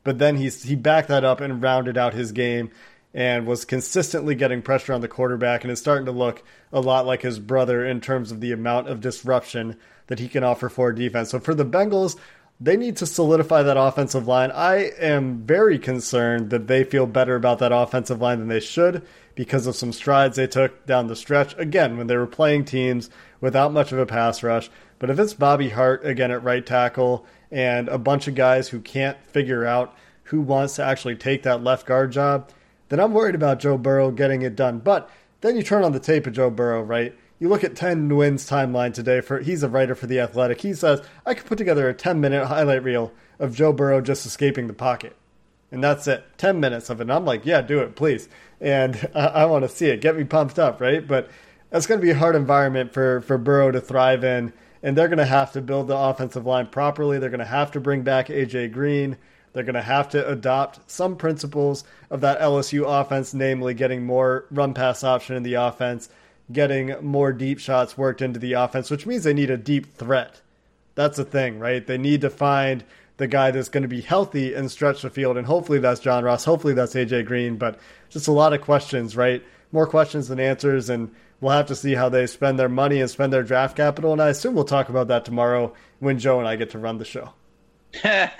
but 0.03 0.19
then 0.19 0.35
he's 0.35 0.63
he 0.63 0.75
backed 0.75 1.09
that 1.09 1.23
up 1.23 1.41
and 1.41 1.61
rounded 1.61 1.97
out 1.97 2.13
his 2.13 2.31
game 2.31 2.71
and 3.13 3.45
was 3.45 3.65
consistently 3.65 4.35
getting 4.35 4.61
pressure 4.61 4.93
on 4.93 5.01
the 5.01 5.07
quarterback 5.07 5.63
and 5.63 5.71
is 5.71 5.79
starting 5.79 6.05
to 6.05 6.11
look 6.11 6.43
a 6.71 6.79
lot 6.79 7.05
like 7.05 7.21
his 7.21 7.39
brother 7.39 7.85
in 7.85 7.99
terms 7.99 8.31
of 8.31 8.39
the 8.39 8.51
amount 8.51 8.87
of 8.87 9.01
disruption 9.01 9.77
that 10.11 10.19
he 10.19 10.27
can 10.27 10.43
offer 10.43 10.67
for 10.67 10.91
defense. 10.91 11.29
So 11.29 11.39
for 11.39 11.55
the 11.55 11.63
Bengals, 11.63 12.17
they 12.59 12.75
need 12.75 12.97
to 12.97 13.05
solidify 13.05 13.63
that 13.63 13.77
offensive 13.77 14.27
line. 14.27 14.51
I 14.51 14.91
am 14.99 15.45
very 15.45 15.79
concerned 15.79 16.49
that 16.49 16.67
they 16.67 16.83
feel 16.83 17.05
better 17.05 17.37
about 17.37 17.59
that 17.59 17.71
offensive 17.71 18.19
line 18.19 18.39
than 18.39 18.49
they 18.49 18.59
should 18.59 19.07
because 19.35 19.67
of 19.67 19.75
some 19.77 19.93
strides 19.93 20.35
they 20.35 20.47
took 20.47 20.85
down 20.85 21.07
the 21.07 21.15
stretch. 21.15 21.57
Again, 21.57 21.97
when 21.97 22.07
they 22.07 22.17
were 22.17 22.27
playing 22.27 22.65
teams 22.65 23.09
without 23.39 23.71
much 23.71 23.93
of 23.93 23.99
a 23.99 24.05
pass 24.05 24.43
rush. 24.43 24.69
But 24.99 25.09
if 25.09 25.17
it's 25.17 25.33
Bobby 25.33 25.69
Hart 25.69 26.05
again 26.05 26.31
at 26.31 26.43
right 26.43 26.65
tackle 26.65 27.25
and 27.49 27.87
a 27.87 27.97
bunch 27.97 28.27
of 28.27 28.35
guys 28.35 28.67
who 28.67 28.81
can't 28.81 29.25
figure 29.27 29.65
out 29.65 29.95
who 30.23 30.41
wants 30.41 30.75
to 30.75 30.83
actually 30.83 31.15
take 31.15 31.43
that 31.43 31.63
left 31.63 31.85
guard 31.85 32.11
job, 32.11 32.51
then 32.89 32.99
I'm 32.99 33.13
worried 33.13 33.35
about 33.35 33.61
Joe 33.61 33.77
Burrow 33.77 34.11
getting 34.11 34.41
it 34.41 34.57
done. 34.57 34.79
But 34.79 35.09
then 35.39 35.55
you 35.55 35.63
turn 35.63 35.85
on 35.85 35.93
the 35.93 36.01
tape 36.01 36.27
of 36.27 36.33
Joe 36.33 36.49
Burrow, 36.49 36.81
right? 36.81 37.15
You 37.41 37.49
look 37.49 37.63
at 37.63 37.75
10 37.75 38.15
wins 38.15 38.47
timeline 38.47 38.93
today 38.93 39.19
for 39.19 39.39
he's 39.39 39.63
a 39.63 39.67
writer 39.67 39.95
for 39.95 40.05
the 40.05 40.19
Athletic. 40.19 40.61
He 40.61 40.75
says, 40.75 41.01
I 41.25 41.33
could 41.33 41.47
put 41.47 41.57
together 41.57 41.89
a 41.89 41.93
10 41.93 42.21
minute 42.21 42.45
highlight 42.45 42.83
reel 42.83 43.11
of 43.39 43.55
Joe 43.55 43.73
Burrow 43.73 43.99
just 43.99 44.27
escaping 44.27 44.67
the 44.67 44.73
pocket. 44.73 45.15
And 45.71 45.83
that's 45.83 46.05
it. 46.07 46.23
10 46.37 46.59
minutes 46.59 46.91
of 46.91 46.99
it. 46.99 47.05
And 47.05 47.11
I'm 47.11 47.25
like, 47.25 47.43
yeah, 47.43 47.61
do 47.61 47.79
it, 47.79 47.95
please. 47.95 48.29
And 48.59 49.09
I, 49.15 49.25
I 49.25 49.45
want 49.45 49.63
to 49.63 49.69
see 49.69 49.87
it. 49.87 50.01
Get 50.01 50.15
me 50.15 50.23
pumped 50.23 50.59
up, 50.59 50.79
right? 50.79 51.05
But 51.05 51.31
that's 51.71 51.87
going 51.87 51.99
to 51.99 52.05
be 52.05 52.11
a 52.11 52.15
hard 52.15 52.35
environment 52.35 52.93
for, 52.93 53.21
for 53.21 53.39
Burrow 53.39 53.71
to 53.71 53.81
thrive 53.81 54.23
in. 54.23 54.53
And 54.83 54.95
they're 54.95 55.07
going 55.07 55.17
to 55.17 55.25
have 55.25 55.51
to 55.53 55.61
build 55.61 55.87
the 55.87 55.97
offensive 55.97 56.45
line 56.45 56.67
properly. 56.67 57.17
They're 57.17 57.31
going 57.31 57.39
to 57.39 57.45
have 57.45 57.71
to 57.71 57.79
bring 57.79 58.03
back 58.03 58.27
AJ 58.27 58.71
Green. 58.71 59.17
They're 59.53 59.63
going 59.63 59.73
to 59.73 59.81
have 59.81 60.09
to 60.09 60.27
adopt 60.29 60.91
some 60.91 61.15
principles 61.15 61.85
of 62.11 62.21
that 62.21 62.39
LSU 62.39 62.83
offense, 62.87 63.33
namely 63.33 63.73
getting 63.73 64.05
more 64.05 64.45
run 64.51 64.75
pass 64.75 65.03
option 65.03 65.35
in 65.35 65.41
the 65.41 65.55
offense 65.55 66.07
getting 66.51 66.95
more 67.01 67.33
deep 67.33 67.59
shots 67.59 67.97
worked 67.97 68.21
into 68.21 68.39
the 68.39 68.53
offense, 68.53 68.89
which 68.89 69.05
means 69.05 69.23
they 69.23 69.33
need 69.33 69.49
a 69.49 69.57
deep 69.57 69.93
threat. 69.93 70.41
That's 70.95 71.17
the 71.17 71.25
thing, 71.25 71.59
right? 71.59 71.85
They 71.85 71.97
need 71.97 72.21
to 72.21 72.29
find 72.29 72.83
the 73.17 73.27
guy 73.27 73.51
that's 73.51 73.69
going 73.69 73.83
to 73.83 73.89
be 73.89 74.01
healthy 74.01 74.53
and 74.53 74.69
stretch 74.69 75.01
the 75.01 75.09
field, 75.09 75.37
and 75.37 75.45
hopefully 75.45 75.79
that's 75.79 75.99
John 75.99 76.23
Ross. 76.23 76.45
Hopefully 76.45 76.73
that's 76.73 76.95
AJ 76.95 77.25
Green, 77.25 77.57
but 77.57 77.79
just 78.09 78.27
a 78.27 78.31
lot 78.31 78.53
of 78.53 78.61
questions, 78.61 79.15
right? 79.15 79.43
More 79.71 79.87
questions 79.87 80.27
than 80.27 80.39
answers, 80.39 80.89
and 80.89 81.11
we'll 81.39 81.53
have 81.53 81.67
to 81.67 81.75
see 81.75 81.93
how 81.93 82.09
they 82.09 82.27
spend 82.27 82.57
their 82.57 82.69
money 82.69 82.99
and 82.99 83.09
spend 83.09 83.31
their 83.31 83.43
draft 83.43 83.77
capital. 83.77 84.11
And 84.11 84.21
I 84.21 84.29
assume 84.29 84.55
we'll 84.55 84.63
talk 84.63 84.89
about 84.89 85.07
that 85.09 85.25
tomorrow 85.25 85.73
when 85.99 86.19
Joe 86.19 86.39
and 86.39 86.47
I 86.47 86.55
get 86.55 86.71
to 86.71 86.79
run 86.79 86.97
the 86.97 87.05
show. 87.05 87.33
All 88.05 88.31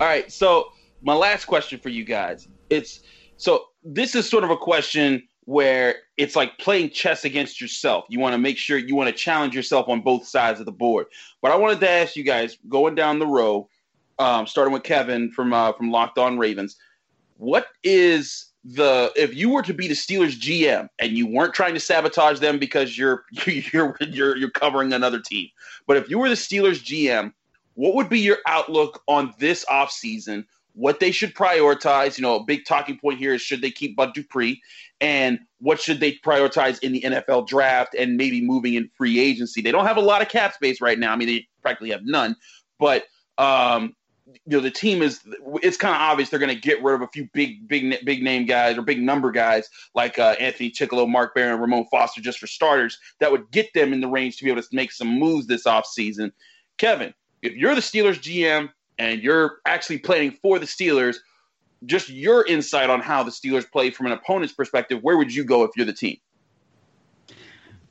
right. 0.00 0.30
So 0.30 0.72
my 1.02 1.14
last 1.14 1.46
question 1.46 1.78
for 1.78 1.88
you 1.88 2.04
guys. 2.04 2.48
It's 2.70 3.00
so 3.36 3.66
this 3.84 4.14
is 4.14 4.28
sort 4.28 4.44
of 4.44 4.50
a 4.50 4.56
question 4.56 5.26
where 5.46 5.94
it's 6.16 6.36
like 6.36 6.58
playing 6.58 6.90
chess 6.90 7.24
against 7.24 7.60
yourself. 7.60 8.04
You 8.08 8.18
want 8.18 8.34
to 8.34 8.38
make 8.38 8.58
sure 8.58 8.76
you 8.76 8.94
want 8.94 9.08
to 9.08 9.14
challenge 9.14 9.54
yourself 9.54 9.88
on 9.88 10.00
both 10.00 10.26
sides 10.26 10.60
of 10.60 10.66
the 10.66 10.72
board. 10.72 11.06
But 11.40 11.52
I 11.52 11.56
wanted 11.56 11.80
to 11.80 11.90
ask 11.90 12.16
you 12.16 12.24
guys, 12.24 12.58
going 12.68 12.96
down 12.96 13.20
the 13.20 13.26
row, 13.26 13.68
um, 14.18 14.46
starting 14.46 14.72
with 14.72 14.82
Kevin 14.82 15.30
from 15.30 15.52
uh, 15.52 15.72
from 15.72 15.90
Locked 15.90 16.18
On 16.18 16.36
Ravens, 16.36 16.76
what 17.38 17.68
is 17.84 18.52
the 18.64 19.12
if 19.14 19.34
you 19.34 19.50
were 19.50 19.62
to 19.62 19.72
be 19.72 19.86
the 19.86 19.94
Steelers 19.94 20.36
GM 20.36 20.88
and 20.98 21.12
you 21.12 21.28
weren't 21.28 21.54
trying 21.54 21.74
to 21.74 21.80
sabotage 21.80 22.40
them 22.40 22.58
because 22.58 22.98
you're 22.98 23.24
you're 23.46 23.96
you're 24.00 24.36
you're 24.36 24.50
covering 24.50 24.92
another 24.92 25.20
team, 25.20 25.48
but 25.86 25.96
if 25.96 26.10
you 26.10 26.18
were 26.18 26.28
the 26.28 26.34
Steelers 26.34 26.82
GM, 26.82 27.32
what 27.74 27.94
would 27.94 28.08
be 28.08 28.18
your 28.18 28.38
outlook 28.46 29.02
on 29.06 29.32
this 29.38 29.64
offseason? 29.66 30.44
What 30.76 31.00
they 31.00 31.10
should 31.10 31.34
prioritize? 31.34 32.18
You 32.18 32.22
know, 32.22 32.36
a 32.36 32.44
big 32.44 32.64
talking 32.64 32.98
point 32.98 33.18
here 33.18 33.34
is 33.34 33.42
should 33.42 33.62
they 33.62 33.70
keep 33.70 33.96
Bud 33.96 34.14
Dupree? 34.14 34.60
and 35.00 35.40
what 35.58 35.80
should 35.80 36.00
they 36.00 36.12
prioritize 36.12 36.82
in 36.82 36.92
the 36.92 37.02
NFL 37.02 37.46
draft 37.46 37.94
and 37.98 38.16
maybe 38.16 38.40
moving 38.40 38.74
in 38.74 38.90
free 38.96 39.18
agency. 39.18 39.60
They 39.60 39.72
don't 39.72 39.86
have 39.86 39.96
a 39.96 40.02
lot 40.02 40.22
of 40.22 40.28
cap 40.28 40.54
space 40.54 40.80
right 40.80 40.98
now. 40.98 41.12
I 41.12 41.16
mean, 41.16 41.28
they 41.28 41.46
practically 41.62 41.90
have 41.90 42.04
none, 42.04 42.36
but 42.78 43.04
um, 43.38 43.94
you 44.26 44.56
know 44.56 44.60
the 44.60 44.70
team 44.70 45.02
is 45.02 45.20
it's 45.62 45.76
kind 45.76 45.94
of 45.94 46.00
obvious 46.00 46.30
they're 46.30 46.40
going 46.40 46.54
to 46.54 46.60
get 46.60 46.82
rid 46.82 46.94
of 46.94 47.02
a 47.02 47.08
few 47.08 47.28
big 47.32 47.68
big 47.68 48.04
big 48.04 48.22
name 48.22 48.44
guys 48.44 48.76
or 48.76 48.82
big 48.82 49.00
number 49.00 49.30
guys 49.30 49.68
like 49.94 50.18
uh, 50.18 50.34
Anthony 50.40 50.70
Chickillo, 50.70 51.08
Mark 51.08 51.34
Barron, 51.34 51.60
Ramon 51.60 51.86
Foster 51.90 52.20
just 52.20 52.38
for 52.38 52.46
starters 52.46 52.98
that 53.20 53.30
would 53.30 53.50
get 53.50 53.72
them 53.74 53.92
in 53.92 54.00
the 54.00 54.08
range 54.08 54.36
to 54.38 54.44
be 54.44 54.50
able 54.50 54.62
to 54.62 54.68
make 54.72 54.90
some 54.90 55.18
moves 55.18 55.46
this 55.46 55.64
offseason. 55.64 56.32
Kevin, 56.78 57.14
if 57.42 57.52
you're 57.54 57.74
the 57.74 57.80
Steelers 57.80 58.18
GM 58.18 58.70
and 58.98 59.22
you're 59.22 59.58
actually 59.66 59.98
playing 59.98 60.32
for 60.42 60.58
the 60.58 60.66
Steelers, 60.66 61.16
just 61.84 62.08
your 62.08 62.46
insight 62.46 62.90
on 62.90 63.00
how 63.00 63.22
the 63.22 63.30
Steelers 63.30 63.70
play 63.70 63.90
from 63.90 64.06
an 64.06 64.12
opponent's 64.12 64.54
perspective. 64.54 65.02
Where 65.02 65.16
would 65.16 65.34
you 65.34 65.44
go 65.44 65.64
if 65.64 65.70
you're 65.76 65.86
the 65.86 65.92
team? 65.92 66.18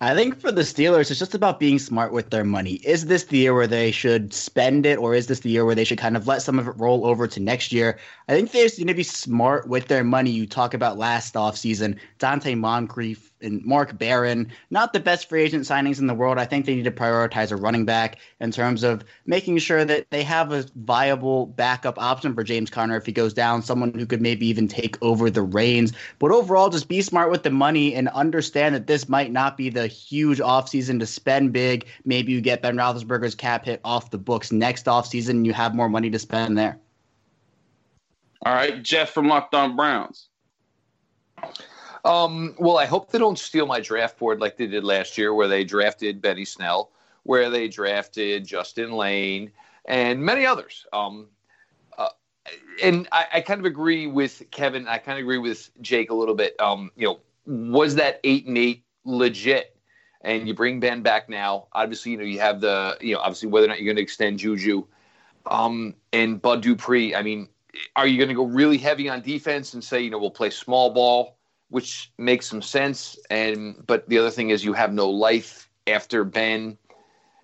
I 0.01 0.14
think 0.14 0.41
for 0.41 0.51
the 0.51 0.62
Steelers, 0.62 1.10
it's 1.10 1.20
just 1.20 1.36
about 1.36 1.58
being 1.58 1.80
smart 1.80 2.12
with 2.12 2.30
their 2.30 2.43
money. 2.43 2.74
Is 2.84 3.06
this 3.06 3.24
the 3.24 3.38
year 3.38 3.53
where 3.53 3.66
they 3.66 3.91
should 3.91 4.34
spend 4.34 4.86
it, 4.86 4.97
or 4.97 5.16
is 5.16 5.28
this 5.28 5.39
the 5.39 5.49
year 5.49 5.64
where 5.64 5.74
they 5.74 5.86
should 5.86 5.97
kind 5.97 6.18
of 6.18 6.28
let 6.28 6.41
some 6.41 6.60
of 6.60 6.68
it 6.68 6.76
roll 6.78 7.06
over 7.06 7.28
to 7.28 7.39
next 7.39 7.72
year? 7.72 7.97
I 8.28 8.34
think 8.34 8.51
they're 8.51 8.68
going 8.68 8.88
to 8.88 8.93
be 8.93 9.03
smart 9.03 9.70
with 9.70 9.88
their 9.88 10.03
money. 10.03 10.32
You 10.32 10.47
talk 10.47 10.74
about 10.74 10.97
last 10.97 11.36
offseason, 11.36 11.97
Donte 12.20 12.58
Moncrief 12.58 13.32
and 13.42 13.64
Mark 13.66 13.98
Barron, 13.98 14.52
not 14.70 14.94
the 14.94 15.00
best 15.00 15.30
free 15.30 15.44
agent 15.44 15.66
signings 15.66 16.00
in 16.00 16.08
the 16.08 16.14
world. 16.14 16.38
I 16.38 16.46
think 16.46 16.66
they 16.66 16.76
need 16.76 16.86
to 16.86 16.92
prioritize 16.92 17.52
a 17.52 17.56
running 17.56 17.86
back 17.86 18.18
in 18.40 18.52
terms 18.52 18.84
of 18.84 19.04
making 19.26 19.58
sure 19.58 19.86
that 19.86 20.10
they 20.10 20.24
have 20.24 20.52
a 20.52 20.66
viable 20.76 21.48
backup 21.48 22.00
option 22.02 22.34
for 22.34 22.44
James 22.44 22.70
Conner 22.70 22.96
if 22.96 23.06
he 23.06 23.12
goes 23.12 23.34
down, 23.34 23.62
someone 23.62 23.94
who 23.94 24.06
could 24.06 24.22
maybe 24.22 24.48
even 24.48 24.68
take 24.68 24.98
over 25.02 25.30
the 25.30 25.42
reins. 25.42 25.94
But 26.20 26.32
overall, 26.32 26.70
just 26.70 26.88
be 26.88 27.02
smart 27.02 27.30
with 27.30 27.44
the 27.44 27.52
money 27.52 27.94
and 27.94 28.08
understand 28.10 28.74
that 28.76 28.88
this 28.88 29.10
might 29.10 29.32
not 29.32 29.58
be 29.58 29.70
the 29.70 29.88
huge 29.88 30.40
offseason 30.40 31.00
to 31.00 31.06
spend 31.06 31.54
big. 31.54 31.86
Maybe 32.06 32.32
you 32.32 32.42
get 32.42 32.62
Ben 32.62 32.78
Roethlisberger's 32.78 33.36
cap 33.36 33.66
hit 33.66 33.82
off 33.84 34.12
the 34.12 34.18
books 34.18 34.52
next 34.52 34.86
offseason 34.86 35.30
and 35.30 35.46
you 35.46 35.54
have 35.54 35.76
more 35.76 35.90
money 35.90 36.10
to 36.10 36.20
spend 36.20 36.58
there. 36.58 36.80
All 38.46 38.54
right, 38.54 38.82
Jeff 38.84 39.10
from 39.10 39.28
Locked 39.28 39.56
On 39.56 39.76
Browns. 39.76 40.30
Um, 42.06 42.53
well, 42.60 42.78
I 42.78 42.86
hope 42.86 43.12
they 43.12 43.18
don't 43.18 43.38
steal 43.38 43.66
my 43.66 43.80
draft 43.80 44.20
board 44.20 44.39
like 44.39 44.58
they 44.58 44.68
did 44.68 44.84
last 44.84 45.18
year, 45.18 45.34
where 45.34 45.47
they 45.47 45.64
drafted 45.64 46.22
Benny 46.22 46.45
Snell, 46.45 46.91
where 47.24 47.49
they 47.49 47.68
drafted 47.68 48.45
Justin 48.45 48.91
Layne, 48.91 49.51
and 49.86 50.24
many 50.24 50.45
others. 50.45 50.86
Um, 50.93 51.28
uh, 51.97 52.10
and 52.84 53.08
I, 53.12 53.26
I, 53.34 53.41
kind 53.41 53.60
of 53.60 53.66
agree 53.66 54.06
with 54.06 54.43
Kevin. 54.51 54.88
I 54.88 54.99
kind 54.99 55.18
of 55.18 55.24
agree 55.24 55.39
with 55.39 55.72
Jake 55.82 56.12
a 56.12 56.14
little 56.14 56.36
bit. 56.36 56.56
Um, 56.62 56.91
you 56.95 57.08
know, 57.08 57.20
was 57.47 57.95
that 57.95 58.20
eight 58.24 58.45
and 58.45 58.58
eight 58.58 58.84
legit? 59.03 59.76
And 60.22 60.47
you 60.47 60.53
bring 60.53 60.80
Ben 60.80 61.01
back 61.01 61.28
now. 61.28 61.68
Obviously, 61.74 62.12
you 62.12 62.18
know 62.18 62.24
you 62.24 62.39
have 62.39 62.62
the 62.62 62.97
you 63.01 63.16
know 63.16 63.20
obviously 63.20 63.49
whether 63.49 63.66
or 63.66 63.70
not 63.70 63.80
you're 63.80 63.86
going 63.86 63.97
to 63.97 64.01
extend 64.01 64.39
Juju, 64.39 64.86
um, 65.47 65.95
and 66.14 66.39
Bud 66.39 66.62
Dupree. 66.62 67.16
I 67.16 67.24
mean, 67.24 67.47
are 67.95 68.08
you 68.08 68.18
going 68.18 68.30
to 68.30 68.36
go 68.36 68.45
really 68.45 68.78
heavy 68.78 69.10
on 69.10 69.22
defense 69.22 69.74
and 69.74 69.84
say 69.84 70.01
you 70.01 70.12
know 70.12 70.20
we'll 70.20 70.32
play 70.32 70.51
small 70.51 70.91
ball? 70.91 71.36
Which 71.70 72.11
makes 72.18 72.47
some 72.47 72.61
sense. 72.61 73.18
And 73.30 73.84
but 73.86 74.07
the 74.09 74.18
other 74.18 74.32
thing 74.32 74.49
is 74.49 74.63
you 74.63 74.74
have 74.74 74.93
no 74.93 75.09
life 75.09 75.70
after 75.88 76.24
Ben. 76.24 76.78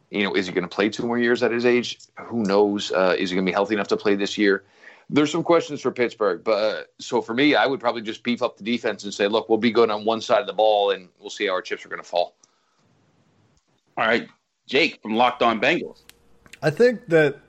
You 0.09 0.23
know, 0.23 0.33
is 0.33 0.47
he 0.47 0.53
going 0.53 0.63
to 0.63 0.75
play 0.75 0.89
two 0.89 1.07
more 1.07 1.17
years 1.17 1.41
at 1.41 1.51
his 1.51 1.65
age? 1.65 1.99
Who 2.17 2.43
knows? 2.43 2.91
Uh, 2.91 3.15
is 3.17 3.29
he 3.29 3.35
going 3.35 3.45
to 3.45 3.49
be 3.49 3.53
healthy 3.53 3.75
enough 3.75 3.87
to 3.89 3.97
play 3.97 4.15
this 4.15 4.37
year? 4.37 4.63
There's 5.09 5.31
some 5.31 5.43
questions 5.43 5.81
for 5.81 5.91
Pittsburgh, 5.91 6.41
but 6.43 6.51
uh, 6.51 6.83
so 6.99 7.21
for 7.21 7.33
me, 7.33 7.55
I 7.55 7.65
would 7.65 7.81
probably 7.81 8.01
just 8.01 8.23
beef 8.23 8.41
up 8.41 8.57
the 8.57 8.63
defense 8.63 9.03
and 9.03 9.13
say, 9.13 9.27
look, 9.27 9.49
we'll 9.49 9.57
be 9.57 9.71
good 9.71 9.89
on 9.89 10.05
one 10.05 10.21
side 10.21 10.39
of 10.39 10.47
the 10.47 10.53
ball, 10.53 10.91
and 10.91 11.09
we'll 11.19 11.29
see 11.29 11.47
how 11.47 11.53
our 11.53 11.61
chips 11.61 11.85
are 11.85 11.89
going 11.89 12.01
to 12.01 12.07
fall. 12.07 12.35
All 13.97 14.05
right, 14.05 14.27
Jake 14.67 15.01
from 15.01 15.15
Locked 15.15 15.43
On 15.43 15.59
Bengals. 15.59 16.03
I 16.61 16.69
think 16.69 17.07
that 17.07 17.39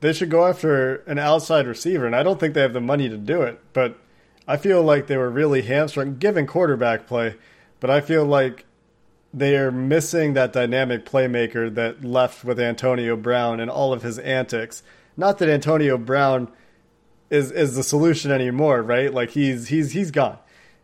they 0.00 0.12
should 0.12 0.30
go 0.30 0.46
after 0.46 0.96
an 1.06 1.18
outside 1.18 1.66
receiver, 1.66 2.06
and 2.06 2.14
I 2.14 2.22
don't 2.22 2.38
think 2.38 2.54
they 2.54 2.62
have 2.62 2.72
the 2.72 2.80
money 2.80 3.08
to 3.08 3.16
do 3.16 3.42
it, 3.42 3.60
but 3.72 3.98
I 4.50 4.56
feel 4.56 4.82
like 4.82 5.06
they 5.06 5.16
were 5.16 5.30
really 5.30 5.62
hamstrung 5.62 6.16
given 6.16 6.44
quarterback 6.44 7.06
play, 7.06 7.36
but 7.78 7.88
I 7.88 8.00
feel 8.00 8.24
like 8.24 8.64
they 9.32 9.56
are 9.56 9.70
missing 9.70 10.34
that 10.34 10.52
dynamic 10.52 11.06
playmaker 11.06 11.72
that 11.76 12.02
left 12.04 12.42
with 12.42 12.58
Antonio 12.58 13.14
Brown 13.14 13.60
and 13.60 13.70
all 13.70 13.92
of 13.92 14.02
his 14.02 14.18
antics. 14.18 14.82
Not 15.16 15.38
that 15.38 15.48
Antonio 15.48 15.96
Brown 15.96 16.50
is 17.30 17.52
is 17.52 17.76
the 17.76 17.84
solution 17.84 18.32
anymore, 18.32 18.82
right? 18.82 19.14
Like 19.14 19.30
he's 19.30 19.68
he's 19.68 19.92
he's 19.92 20.10
gone. 20.10 20.38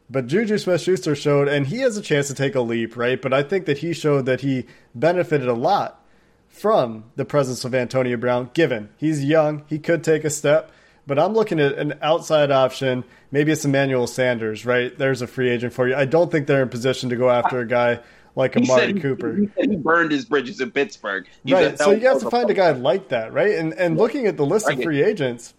But 0.09 0.29
Juju 0.29 0.59
Smith 0.59 0.83
Schuster 0.83 1.17
showed, 1.17 1.49
and 1.49 1.67
he 1.67 1.81
has 1.81 1.97
a 1.97 2.03
chance 2.03 2.29
to 2.29 2.35
take 2.35 2.55
a 2.55 2.61
leap, 2.61 2.97
right? 2.97 3.21
But 3.21 3.33
I 3.33 3.43
think 3.43 3.67
that 3.67 3.79
he 3.79 3.93
showed 3.93 4.27
that 4.27 4.43
he 4.43 4.67
benefited 4.95 5.49
a 5.49 5.55
lot 5.55 6.07
from 6.47 7.11
the 7.17 7.25
presence 7.25 7.64
of 7.64 7.75
Antonio 7.75 8.17
Brown, 8.17 8.49
given 8.55 8.91
he's 8.97 9.25
young, 9.25 9.64
he 9.67 9.81
could 9.81 10.05
take 10.05 10.23
a 10.23 10.31
step. 10.31 10.71
But 11.07 11.19
I'm 11.19 11.35
looking 11.35 11.61
at 11.61 11.79
an 11.79 11.95
outside 12.03 12.51
option. 12.51 13.05
Maybe 13.31 13.53
it's 13.53 13.65
Emmanuel 13.65 14.07
Sanders, 14.07 14.67
right? 14.67 14.97
There's 14.97 15.23
a 15.23 15.27
free 15.27 15.51
agent 15.51 15.73
for 15.73 15.87
you. 15.87 15.95
I 15.95 16.05
don't 16.05 16.31
think 16.33 16.47
they're 16.47 16.63
in 16.63 16.69
position 16.69 17.11
to 17.11 17.17
go 17.17 17.31
after 17.31 17.61
a 17.61 17.67
guy 17.67 18.01
like 18.35 18.57
Amari 18.57 18.93
he 18.93 19.01
Cooper. 19.01 19.35
He, 19.35 19.49
he, 19.59 19.77
burned 19.77 20.13
his 20.13 20.25
bridges 20.25 20.61
in 20.61 20.71
Pittsburgh. 20.71 21.27
He's 21.45 21.55
right. 21.55 21.79
So 21.79 21.93
you 21.93 22.07
have 22.07 22.21
to 22.21 22.31
find 22.31 22.51
a 22.51 22.55
guy 22.55 22.73
like 22.73 23.09
that, 23.09 23.33
right? 23.33 23.55
And 23.55 23.73
and 23.75 23.97
looking 23.97 24.27
at 24.27 24.37
the 24.37 24.45
list 24.45 24.69
of 24.69 24.83
free 24.83 25.03
agents, 25.03 25.55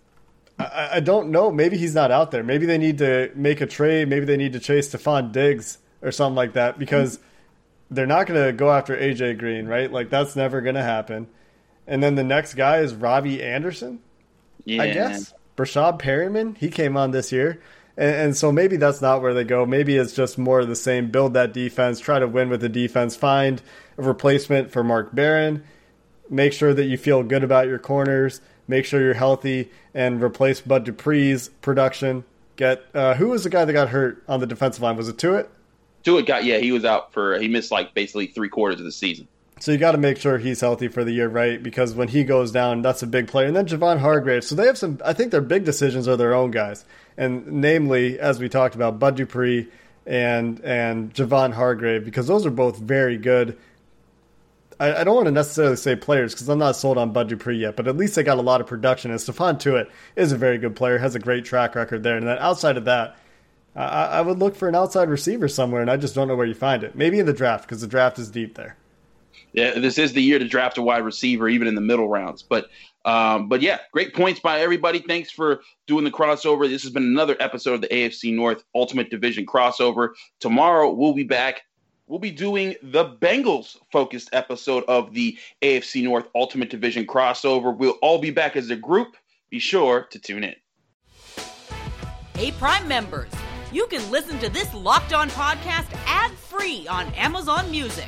I, 0.59 0.89
I, 0.93 0.99
don't 0.99 1.29
know. 1.29 1.51
Maybe 1.51 1.77
he's 1.77 1.95
not 1.95 2.11
out 2.11 2.31
there. 2.31 2.43
Maybe 2.43 2.65
they 2.65 2.77
need 2.77 2.99
to 2.99 3.31
make 3.35 3.61
a 3.61 3.65
trade. 3.65 4.07
Maybe 4.09 4.25
they 4.25 4.37
need 4.37 4.53
to 4.53 4.59
chase 4.59 4.89
Stefon 4.89 5.31
Diggs 5.31 5.79
or 6.01 6.11
something 6.11 6.35
like 6.35 6.53
that 6.53 6.77
because 6.77 7.17
mm-hmm. 7.17 7.95
they're 7.95 8.05
not 8.05 8.27
going 8.27 8.45
to 8.45 8.53
go 8.53 8.71
after 8.71 8.95
AJ 8.95 9.39
Green, 9.39 9.65
right? 9.65 9.91
Like 9.91 10.09
that's 10.09 10.35
never 10.35 10.61
going 10.61 10.75
to 10.75 10.83
happen. 10.83 11.27
And 11.87 12.03
then 12.03 12.15
the 12.15 12.23
next 12.23 12.53
guy 12.55 12.79
is 12.79 12.93
Robby 12.93 13.41
Anderson. 13.41 13.99
Yeah. 14.65 14.83
I 14.83 14.91
guess. 14.91 15.33
Breshad 15.57 15.99
Perriman, 15.99 16.55
he 16.57 16.69
came 16.69 16.95
on 16.95 17.11
this 17.11 17.31
year. 17.31 17.59
And, 17.97 18.15
and, 18.15 18.37
so 18.37 18.51
maybe 18.51 18.77
that's 18.77 19.01
not 19.01 19.23
where 19.23 19.33
they 19.33 19.43
go. 19.43 19.65
Maybe 19.65 19.97
it's 19.97 20.13
just 20.13 20.37
more 20.37 20.59
of 20.59 20.67
the 20.67 20.75
same. 20.75 21.09
Build 21.09 21.33
that 21.33 21.51
defense, 21.51 21.99
try 21.99 22.19
to 22.19 22.27
win 22.27 22.47
with 22.49 22.61
the 22.61 22.69
defense, 22.69 23.15
find 23.15 23.61
a 23.97 24.03
replacement 24.03 24.71
for 24.71 24.83
Mark 24.83 25.15
Barron, 25.15 25.63
make 26.29 26.53
sure 26.53 26.75
that 26.75 26.85
you 26.85 26.97
feel 26.97 27.23
good 27.23 27.43
about 27.43 27.67
your 27.67 27.79
corners, 27.79 28.39
make 28.67 28.85
sure 28.85 29.01
you're 29.01 29.15
healthy, 29.15 29.71
and 29.95 30.23
replace 30.23 30.61
Bud 30.61 30.85
Dupree's 30.85 31.49
production. 31.61 32.23
Get 32.55 32.83
uh, 32.93 33.15
who 33.15 33.29
was 33.29 33.43
the 33.43 33.49
guy 33.49 33.65
that 33.65 33.73
got 33.73 33.89
hurt 33.89 34.23
on 34.27 34.39
the 34.39 34.47
defensive 34.47 34.83
line? 34.83 34.95
Was 34.95 35.09
it 35.09 35.17
Tuitt? 35.17 35.47
Tuitt 36.03 36.25
got 36.25 36.43
yeah, 36.43 36.57
he 36.59 36.71
was 36.71 36.85
out 36.85 37.13
for 37.13 37.39
he 37.39 37.47
missed 37.47 37.71
like 37.71 37.93
basically 37.93 38.27
three 38.27 38.49
quarters 38.49 38.79
of 38.79 38.85
the 38.85 38.91
season. 38.91 39.27
So 39.59 39.71
you 39.71 39.77
got 39.77 39.93
to 39.93 39.97
make 39.97 40.17
sure 40.17 40.37
he's 40.37 40.61
healthy 40.61 40.87
for 40.87 41.03
the 41.03 41.11
year, 41.11 41.27
right? 41.27 41.61
Because 41.61 41.95
when 41.95 42.07
he 42.07 42.23
goes 42.23 42.51
down, 42.51 42.81
that's 42.83 43.01
a 43.01 43.07
big 43.07 43.27
player. 43.27 43.47
And 43.47 43.55
then 43.55 43.65
Javon 43.65 43.99
Hargrave. 43.99 44.43
So 44.43 44.55
they 44.55 44.67
have 44.67 44.77
some. 44.77 44.99
I 45.03 45.13
think 45.13 45.31
their 45.31 45.41
big 45.41 45.65
decisions 45.65 46.07
are 46.07 46.15
their 46.15 46.33
own 46.33 46.51
guys, 46.51 46.85
and 47.17 47.47
namely, 47.47 48.19
as 48.19 48.39
we 48.39 48.49
talked 48.49 48.75
about, 48.75 48.99
Bud 48.99 49.15
Dupree 49.15 49.67
and 50.05 50.59
and 50.61 51.13
Javon 51.13 51.53
Hargrave, 51.53 52.05
because 52.05 52.27
those 52.27 52.45
are 52.45 52.51
both 52.51 52.77
very 52.77 53.17
good. 53.17 53.57
I, 54.79 54.97
I 54.97 55.03
don't 55.03 55.15
want 55.15 55.25
to 55.25 55.31
necessarily 55.31 55.75
say 55.75 55.95
players 55.95 56.35
because 56.35 56.47
I'm 56.47 56.59
not 56.59 56.75
sold 56.75 56.99
on 56.99 57.11
Bud 57.11 57.29
Dupree 57.29 57.57
yet, 57.57 57.75
but 57.75 57.87
at 57.87 57.97
least 57.97 58.13
they 58.13 58.21
got 58.21 58.37
a 58.37 58.43
lot 58.43 58.61
of 58.61 58.67
production. 58.67 59.09
And 59.09 59.19
Stephon 59.19 59.59
Tuitt 59.59 59.89
is 60.15 60.31
a 60.31 60.37
very 60.37 60.59
good 60.59 60.75
player, 60.75 60.99
has 60.99 61.15
a 61.15 61.19
great 61.19 61.45
track 61.45 61.73
record 61.73 62.03
there. 62.03 62.15
And 62.15 62.27
then 62.27 62.37
outside 62.37 62.77
of 62.77 62.85
that, 62.85 63.17
I, 63.75 63.87
I 63.87 64.21
would 64.21 64.37
look 64.37 64.55
for 64.55 64.69
an 64.69 64.75
outside 64.75 65.09
receiver 65.09 65.47
somewhere, 65.47 65.81
and 65.81 65.89
I 65.89 65.97
just 65.97 66.13
don't 66.13 66.27
know 66.27 66.35
where 66.35 66.45
you 66.45 66.53
find 66.53 66.83
it. 66.83 66.95
Maybe 66.95 67.17
in 67.17 67.25
the 67.25 67.33
draft 67.33 67.65
because 67.65 67.81
the 67.81 67.87
draft 67.87 68.19
is 68.19 68.29
deep 68.29 68.53
there 68.53 68.77
this 69.57 69.97
is 69.97 70.13
the 70.13 70.21
year 70.21 70.37
to 70.39 70.47
draft 70.47 70.77
a 70.77 70.81
wide 70.81 71.03
receiver, 71.03 71.49
even 71.49 71.67
in 71.67 71.75
the 71.75 71.81
middle 71.81 72.07
rounds. 72.07 72.43
But 72.43 72.69
um, 73.05 73.47
but 73.47 73.61
yeah, 73.61 73.79
great 73.91 74.13
points 74.13 74.39
by 74.39 74.59
everybody. 74.59 74.99
Thanks 74.99 75.31
for 75.31 75.61
doing 75.87 76.03
the 76.03 76.11
crossover. 76.11 76.69
This 76.69 76.83
has 76.83 76.91
been 76.91 77.03
another 77.03 77.35
episode 77.39 77.73
of 77.73 77.81
the 77.81 77.87
AFC 77.87 78.33
North 78.33 78.63
Ultimate 78.75 79.09
Division 79.09 79.45
crossover. 79.45 80.09
Tomorrow 80.39 80.91
we'll 80.91 81.13
be 81.13 81.23
back. 81.23 81.63
We'll 82.05 82.19
be 82.19 82.31
doing 82.31 82.75
the 82.83 83.05
Bengals 83.05 83.77
focused 83.91 84.29
episode 84.31 84.83
of 84.87 85.13
the 85.13 85.37
AFC 85.61 86.03
North 86.03 86.27
Ultimate 86.35 86.69
Division 86.69 87.05
crossover. 87.05 87.75
We'll 87.75 87.97
all 88.01 88.19
be 88.19 88.31
back 88.31 88.55
as 88.55 88.69
a 88.69 88.75
group. 88.75 89.17
Be 89.49 89.59
sure 89.59 90.03
to 90.11 90.19
tune 90.19 90.43
in. 90.43 90.55
Hey, 92.35 92.51
Prime 92.51 92.87
members, 92.87 93.31
you 93.71 93.87
can 93.87 94.09
listen 94.11 94.37
to 94.39 94.49
this 94.49 94.73
locked 94.73 95.13
on 95.13 95.29
podcast 95.31 95.87
ad 96.05 96.31
free 96.31 96.87
on 96.87 97.07
Amazon 97.15 97.69
Music. 97.71 98.07